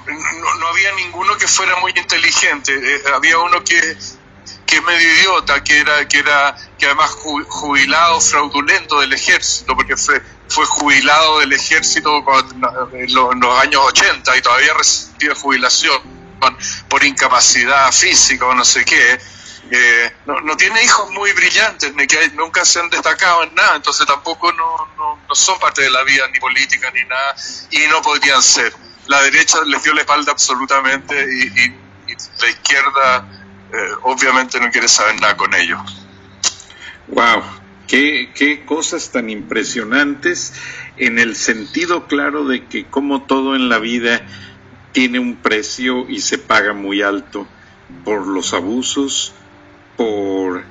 No, 0.59 0.67
había 0.67 0.93
ninguno 0.93 1.37
que 1.37 1.47
fuera 1.47 1.75
muy 1.77 1.93
inteligente. 1.95 2.73
Eh, 2.73 3.01
había 3.13 3.39
uno 3.39 3.63
que, 3.63 3.79
que 4.65 4.75
es 4.75 4.83
medio 4.83 5.15
idiota, 5.15 5.63
que 5.63 5.79
era, 5.79 6.07
que 6.07 6.19
era, 6.19 6.55
que 6.77 6.85
además 6.85 7.11
jubilado 7.11 8.21
fraudulento 8.21 8.99
del 8.99 9.13
ejército, 9.13 9.75
porque 9.75 9.97
fue, 9.97 10.21
fue 10.47 10.65
jubilado 10.65 11.39
del 11.39 11.53
ejército 11.53 12.23
en 12.93 13.39
los 13.39 13.59
años 13.59 13.81
80 13.85 14.37
y 14.37 14.41
todavía 14.41 14.73
recibe 14.73 15.33
jubilación 15.35 16.25
por 16.87 17.03
incapacidad 17.03 17.91
física 17.91 18.45
o 18.45 18.53
no 18.53 18.63
sé 18.63 18.85
qué 18.85 19.19
no, 20.25 20.41
no, 20.41 20.57
tiene 20.57 20.83
hijos 20.83 21.09
muy 21.11 21.31
brillantes, 21.33 21.93
ni 21.95 22.05
que 22.05 22.29
nunca 22.29 22.63
se 22.65 22.79
han 22.79 22.89
destacado 22.89 23.43
en 23.43 23.55
nada, 23.55 23.75
entonces 23.75 24.05
tampoco 24.05 24.51
no, 24.53 24.87
no, 24.97 25.35
son 25.35 25.59
parte 25.59 25.81
de 25.81 25.89
la 25.89 26.03
vida 26.03 26.27
ni 26.31 26.39
política 26.39 26.91
ni 26.91 27.03
nada, 27.03 27.35
y 27.71 27.79
no 27.89 28.01
podrían 28.01 28.41
ser. 28.41 28.73
La 29.07 29.21
derecha 29.21 29.59
les 29.65 29.83
dio 29.83 29.93
la 29.93 30.01
espalda 30.01 30.31
absolutamente 30.31 31.15
y, 31.15 31.85
la 32.07 32.49
izquierda 32.49 33.27
eh, 33.73 33.91
obviamente 34.03 34.59
no 34.59 34.69
quiere 34.69 34.87
saber 34.87 35.19
nada 35.19 35.35
con 35.35 35.53
ellos. 35.55 35.81
¡Wow! 37.07 37.43
Qué, 37.87 38.31
qué 38.35 38.63
cosas 38.65 39.11
tan 39.11 39.29
impresionantes 39.29 40.53
en 40.97 41.19
el 41.19 41.35
sentido 41.35 42.07
claro 42.07 42.45
de 42.45 42.65
que 42.65 42.85
como 42.85 43.23
todo 43.23 43.55
en 43.55 43.69
la 43.69 43.79
vida 43.79 44.21
tiene 44.91 45.19
un 45.19 45.35
precio 45.35 46.07
y 46.09 46.21
se 46.21 46.37
paga 46.37 46.73
muy 46.73 47.01
alto 47.01 47.47
por 48.03 48.25
los 48.27 48.53
abusos, 48.53 49.33
por... 49.95 50.63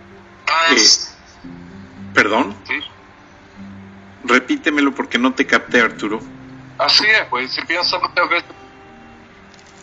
Ah, 0.47 0.75
¿Perdón? 2.13 2.57
Repítemelo 4.25 4.95
porque 4.95 5.19
no 5.19 5.35
te 5.35 5.47
capté, 5.47 5.81
Arturo. 5.81 6.21
Así 6.79 7.05
es, 7.07 7.25
pues 7.29 7.53
se 7.53 7.63
piensa 7.63 7.99
muchas 7.99 8.29
veces... 8.29 8.51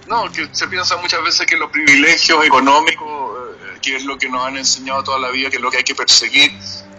No, 0.08 0.32
que 0.32 0.50
se 0.52 0.68
piensa 0.68 0.98
muchas 0.98 1.24
veces 1.24 1.46
que 1.46 1.56
los 1.56 1.70
privilegios 1.72 2.46
económicos, 2.46 3.38
eh, 3.62 3.78
que 3.82 3.96
es 3.96 4.04
lo 4.04 4.18
que 4.18 4.30
nos 4.30 4.46
han 4.46 4.58
enseñado 4.58 5.04
toda 5.04 5.20
la 5.20 5.30
vida, 5.30 5.50
que 5.50 5.58
es 5.58 5.62
lo 5.62 5.70
que 5.70 5.78
hay 5.78 5.84
que 5.84 5.96
perseguir, 5.96 6.52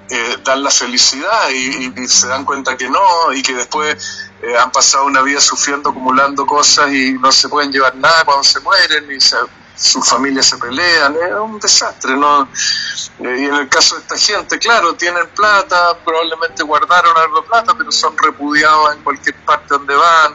eh, 0.09 0.37
dan 0.45 0.63
la 0.63 0.71
felicidad 0.71 1.51
y, 1.51 2.07
se 2.07 2.29
dan 2.29 2.45
cuenta 2.45 2.77
que 2.77 2.89
no 2.89 3.33
y 3.33 3.43
que 3.43 3.55
después 3.55 4.31
eh, 4.43 4.57
han 4.59 4.71
pasado 4.71 5.07
una 5.07 5.23
vida 5.23 5.41
sufriendo, 5.41 5.91
acumulando 5.91 6.45
cosas 6.47 6.93
y 6.93 7.13
no 7.15 7.33
se 7.33 7.49
pueden 7.49 7.73
llevar 7.73 7.97
nada 7.97 8.25
cuando 8.25 8.45
se 8.45 8.61
mueren 8.61 9.11
y 9.11 9.21
se 9.21 9.37
sus 9.77 10.09
familias 10.09 10.47
se 10.47 10.59
pelean, 10.59 11.15
es 11.15 11.35
un 11.35 11.59
desastre, 11.59 12.17
¿no? 12.17 12.43
Eh, 12.43 13.37
y 13.41 13.45
en 13.47 13.55
el 13.55 13.69
caso 13.69 13.97
de 13.97 14.03
esta 14.03 14.17
gente, 14.17 14.59
claro, 14.59 14.95
tienen 14.95 15.29
plata, 15.35 15.99
probablemente 16.05 16.63
guardaron 16.63 17.17
algo 17.17 17.41
de 17.41 17.49
plata, 17.49 17.75
pero 17.77 17.91
son 17.91 18.17
repudiados 18.17 18.97
en 18.97 19.03
cualquier 19.03 19.37
parte 19.45 19.67
donde 19.71 19.95
van. 19.95 20.35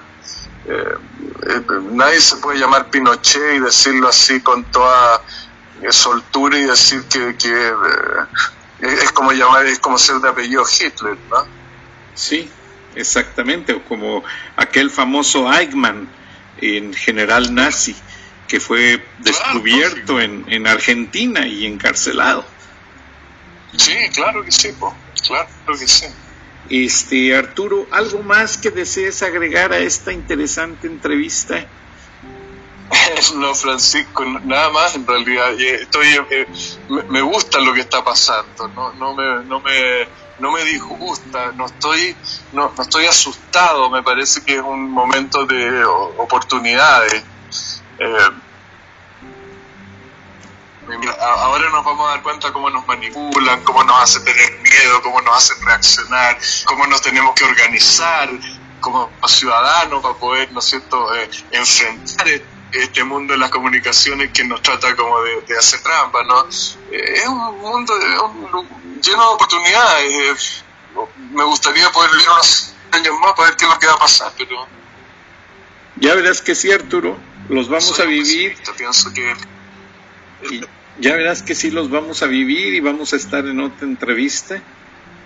Eh, 0.66 0.96
eh, 1.50 1.62
nadie 1.92 2.20
se 2.20 2.38
puede 2.38 2.60
llamar 2.60 2.90
Pinochet 2.90 3.56
y 3.56 3.60
decirlo 3.60 4.10
así 4.10 4.42
con 4.42 4.66
toda 4.66 5.22
soltura 5.92 6.58
y 6.58 6.64
decir 6.64 7.04
que, 7.06 7.36
es 8.80 9.12
como 9.12 9.32
llamar, 9.32 9.66
es 9.68 9.80
como 9.80 9.98
ser 9.98 10.18
de 10.18 10.30
apellido 10.30 10.64
Hitler, 10.68 11.18
¿no? 11.30 11.46
Sí, 12.16 12.52
exactamente, 12.96 13.82
como 13.88 14.24
aquel 14.56 14.90
famoso 14.90 15.52
Eichmann 15.54 16.10
en 16.60 16.94
general 16.94 17.54
nazi 17.54 17.96
que 18.48 18.60
fue 18.60 19.06
descubierto 19.20 20.20
en, 20.20 20.46
en, 20.48 20.68
Argentina 20.68 21.46
y 21.46 21.66
encarcelado. 21.66 22.46
Sí, 23.76 23.96
claro 24.14 24.44
que 24.44 24.52
sí, 24.52 24.70
claro 25.28 25.80
que 25.80 25.88
sí. 25.88 26.06
Este, 26.70 27.36
Arturo, 27.36 27.88
¿algo 27.92 28.24
más 28.24 28.58
que 28.58 28.72
desees 28.72 29.22
agregar 29.24 29.72
a 29.74 29.80
esta 29.80 30.12
interesante 30.12 30.88
entrevista? 30.88 31.66
No, 33.36 33.54
Francisco, 33.54 34.24
nada 34.26 34.70
más 34.70 34.96
en 34.96 35.06
realidad. 35.06 35.52
Estoy, 35.60 36.08
eh, 36.30 36.48
me 37.10 37.22
gusta 37.22 37.60
lo 37.60 37.74
que 37.74 37.82
está 37.82 38.04
pasando, 38.04 38.68
no, 38.70 38.94
no, 38.94 39.14
me, 39.14 39.44
no, 39.46 39.60
me, 39.60 40.08
no 40.40 40.52
me 40.52 40.64
disgusta, 40.64 41.52
no 41.54 41.66
estoy, 41.66 42.16
no, 42.54 42.72
no 42.76 42.84
estoy 42.84 43.06
asustado, 43.06 43.90
me 43.90 44.04
parece 44.04 44.42
que 44.42 44.56
es 44.56 44.62
un 44.62 44.90
momento 44.90 45.46
de 45.46 45.84
oportunidades 45.86 47.24
eh, 48.00 48.30
ahora 51.20 51.70
nos 51.70 51.84
vamos 51.84 52.08
a 52.08 52.12
dar 52.12 52.24
cuenta 52.24 52.52
cómo 52.54 52.70
nos 52.70 52.86
manipulan, 52.88 53.64
cómo 53.64 53.84
nos 53.84 54.02
hacen 54.02 54.24
tener 54.24 54.60
miedo, 54.60 55.02
cómo 55.02 55.22
nos 55.22 55.38
hacen 55.38 55.66
reaccionar, 55.66 56.38
cómo 56.66 56.88
nos 56.88 57.02
tenemos 57.02 57.34
que 57.36 57.44
organizar 57.44 58.30
como 58.80 59.12
ciudadanos 59.28 60.02
para 60.02 60.16
poder, 60.16 60.52
¿no 60.52 60.60
es 60.60 60.66
cierto?, 60.66 61.14
eh, 61.16 61.30
enfrentar 61.52 62.28
este 62.72 63.04
mundo 63.04 63.34
de 63.34 63.40
las 63.40 63.50
comunicaciones 63.50 64.32
que 64.32 64.44
nos 64.44 64.62
trata 64.62 64.96
como 64.96 65.22
de, 65.22 65.58
hacer 65.58 65.82
trampa, 65.82 66.24
¿no? 66.24 66.46
Eh, 66.92 67.14
es 67.16 67.28
un 67.28 67.60
mundo 67.60 67.94
lleno 69.02 69.30
de 69.30 69.34
oportunidades. 69.34 70.64
me 71.32 71.44
gustaría 71.44 71.90
poder 71.92 72.12
vivir 72.12 72.30
unos 72.30 72.74
años 72.92 73.14
más 73.20 73.34
para 73.34 73.50
ver 73.50 73.58
qué 73.58 73.66
es 73.66 73.72
lo 73.72 73.80
que 73.80 73.88
va 73.88 73.94
a 73.94 74.00
pasar, 74.00 74.32
pero... 74.38 74.68
Ya 75.96 76.14
verás 76.14 76.42
que 76.42 76.54
sí, 76.54 76.72
Arturo 76.72 77.18
los 77.50 77.70
vamos 77.70 78.00
a 78.00 78.06
vivir. 78.06 78.56
Pienso 78.78 79.14
que 79.14 79.34
ya 81.00 81.16
verás 81.16 81.44
que 81.44 81.56
sí 81.56 81.72
los 81.72 81.90
vamos 81.90 82.24
a 82.24 82.28
vivir 82.28 82.74
y 82.74 82.80
vamos 82.80 83.14
a 83.14 83.18
estar 83.18 83.46
en 83.46 83.60
otra 83.60 83.88
entrevista 83.88 84.62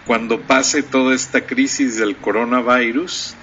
cuando 0.05 0.41
pase 0.41 0.83
toda 0.83 1.15
esta 1.15 1.45
crisis 1.45 1.97
del 1.97 2.17
coronavirus 2.17 3.35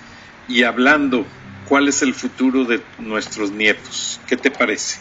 y 0.49 0.63
hablando 0.63 1.27
cuál 1.67 1.89
es 1.89 2.03
el 2.03 2.15
futuro 2.15 2.65
de 2.65 2.83
nuestros 2.99 3.51
nietos. 3.51 4.21
¿Qué 4.27 4.37
te 4.37 4.51
parece? 4.51 4.99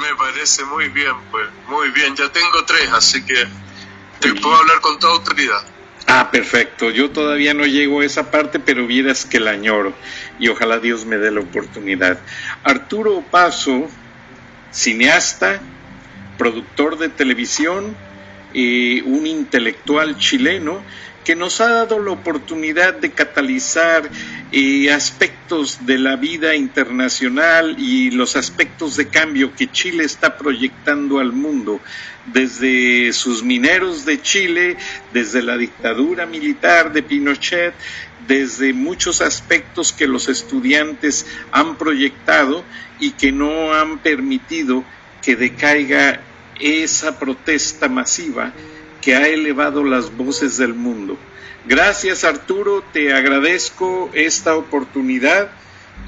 Me 0.00 0.14
parece 0.16 0.64
muy 0.64 0.88
bien, 0.88 1.14
pues, 1.30 1.48
muy 1.68 1.90
bien. 1.90 2.14
Ya 2.16 2.30
tengo 2.30 2.64
tres, 2.66 2.88
así 2.92 3.24
que 3.24 3.46
te 4.20 4.34
puedo 4.34 4.54
hablar 4.54 4.80
con 4.80 4.98
toda 4.98 5.14
autoridad. 5.14 5.75
Ah, 6.06 6.30
perfecto. 6.30 6.90
Yo 6.90 7.10
todavía 7.10 7.52
no 7.52 7.66
llego 7.66 8.00
a 8.00 8.04
esa 8.06 8.30
parte, 8.30 8.60
pero 8.60 8.86
vieras 8.86 9.24
que 9.24 9.40
la 9.40 9.50
añoro 9.52 9.96
y 10.38 10.48
ojalá 10.48 10.78
Dios 10.78 11.04
me 11.04 11.18
dé 11.18 11.30
la 11.30 11.40
oportunidad. 11.40 12.22
Arturo 12.62 13.28
Paso, 13.30 13.90
cineasta, 14.70 15.60
productor 16.38 16.98
de 16.98 17.08
televisión, 17.08 17.96
y 18.56 19.02
un 19.02 19.26
intelectual 19.26 20.16
chileno 20.16 20.86
que 21.26 21.34
nos 21.34 21.60
ha 21.60 21.68
dado 21.70 21.98
la 21.98 22.12
oportunidad 22.12 22.94
de 22.94 23.10
catalizar 23.10 24.08
eh, 24.52 24.92
aspectos 24.92 25.84
de 25.84 25.98
la 25.98 26.14
vida 26.14 26.54
internacional 26.54 27.74
y 27.80 28.12
los 28.12 28.36
aspectos 28.36 28.96
de 28.96 29.08
cambio 29.08 29.52
que 29.52 29.68
Chile 29.68 30.04
está 30.04 30.38
proyectando 30.38 31.18
al 31.18 31.32
mundo, 31.32 31.80
desde 32.26 33.12
sus 33.12 33.42
mineros 33.42 34.04
de 34.04 34.22
Chile, 34.22 34.76
desde 35.12 35.42
la 35.42 35.58
dictadura 35.58 36.26
militar 36.26 36.92
de 36.92 37.02
Pinochet, 37.02 37.74
desde 38.28 38.72
muchos 38.72 39.20
aspectos 39.20 39.92
que 39.92 40.06
los 40.06 40.28
estudiantes 40.28 41.26
han 41.50 41.76
proyectado 41.76 42.62
y 43.00 43.10
que 43.10 43.32
no 43.32 43.74
han 43.74 43.98
permitido 43.98 44.84
que 45.22 45.34
decaiga 45.34 46.20
esa 46.60 47.18
protesta 47.18 47.88
masiva 47.88 48.52
que 49.06 49.14
ha 49.14 49.28
elevado 49.28 49.84
las 49.84 50.16
voces 50.16 50.56
del 50.56 50.74
mundo. 50.74 51.16
Gracias 51.64 52.24
Arturo, 52.24 52.82
te 52.92 53.14
agradezco 53.14 54.10
esta 54.12 54.56
oportunidad 54.56 55.48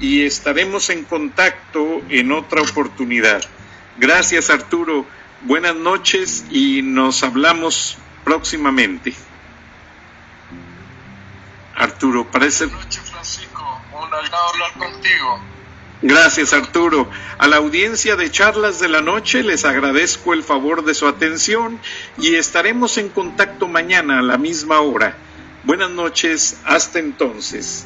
y 0.01 0.23
estaremos 0.25 0.89
en 0.89 1.05
contacto 1.05 2.01
en 2.09 2.33
otra 2.33 2.61
oportunidad. 2.61 3.41
Gracias 3.99 4.49
Arturo, 4.49 5.05
buenas 5.43 5.77
noches 5.77 6.43
y 6.51 6.81
nos 6.81 7.23
hablamos 7.23 7.97
próximamente. 8.25 9.13
Arturo, 11.75 12.29
parece... 12.29 12.65
Buenas 12.65 12.83
noches 12.83 13.09
Francisco, 13.09 13.81
un 13.93 14.13
agrado 14.13 14.43
hablar 14.49 14.73
contigo. 14.73 15.39
Gracias 16.01 16.53
Arturo. 16.53 17.09
A 17.37 17.47
la 17.49 17.57
audiencia 17.57 18.15
de 18.15 18.31
Charlas 18.31 18.79
de 18.79 18.87
la 18.87 19.01
Noche 19.01 19.43
les 19.43 19.65
agradezco 19.65 20.33
el 20.33 20.43
favor 20.43 20.85
de 20.85 20.93
su 20.93 21.07
atención 21.07 21.77
y 22.17 22.35
estaremos 22.35 22.97
en 22.97 23.09
contacto 23.09 23.67
mañana 23.67 24.19
a 24.19 24.21
la 24.21 24.37
misma 24.37 24.79
hora. 24.79 25.17
Buenas 25.65 25.91
noches, 25.91 26.57
hasta 26.63 26.99
entonces. 26.99 27.85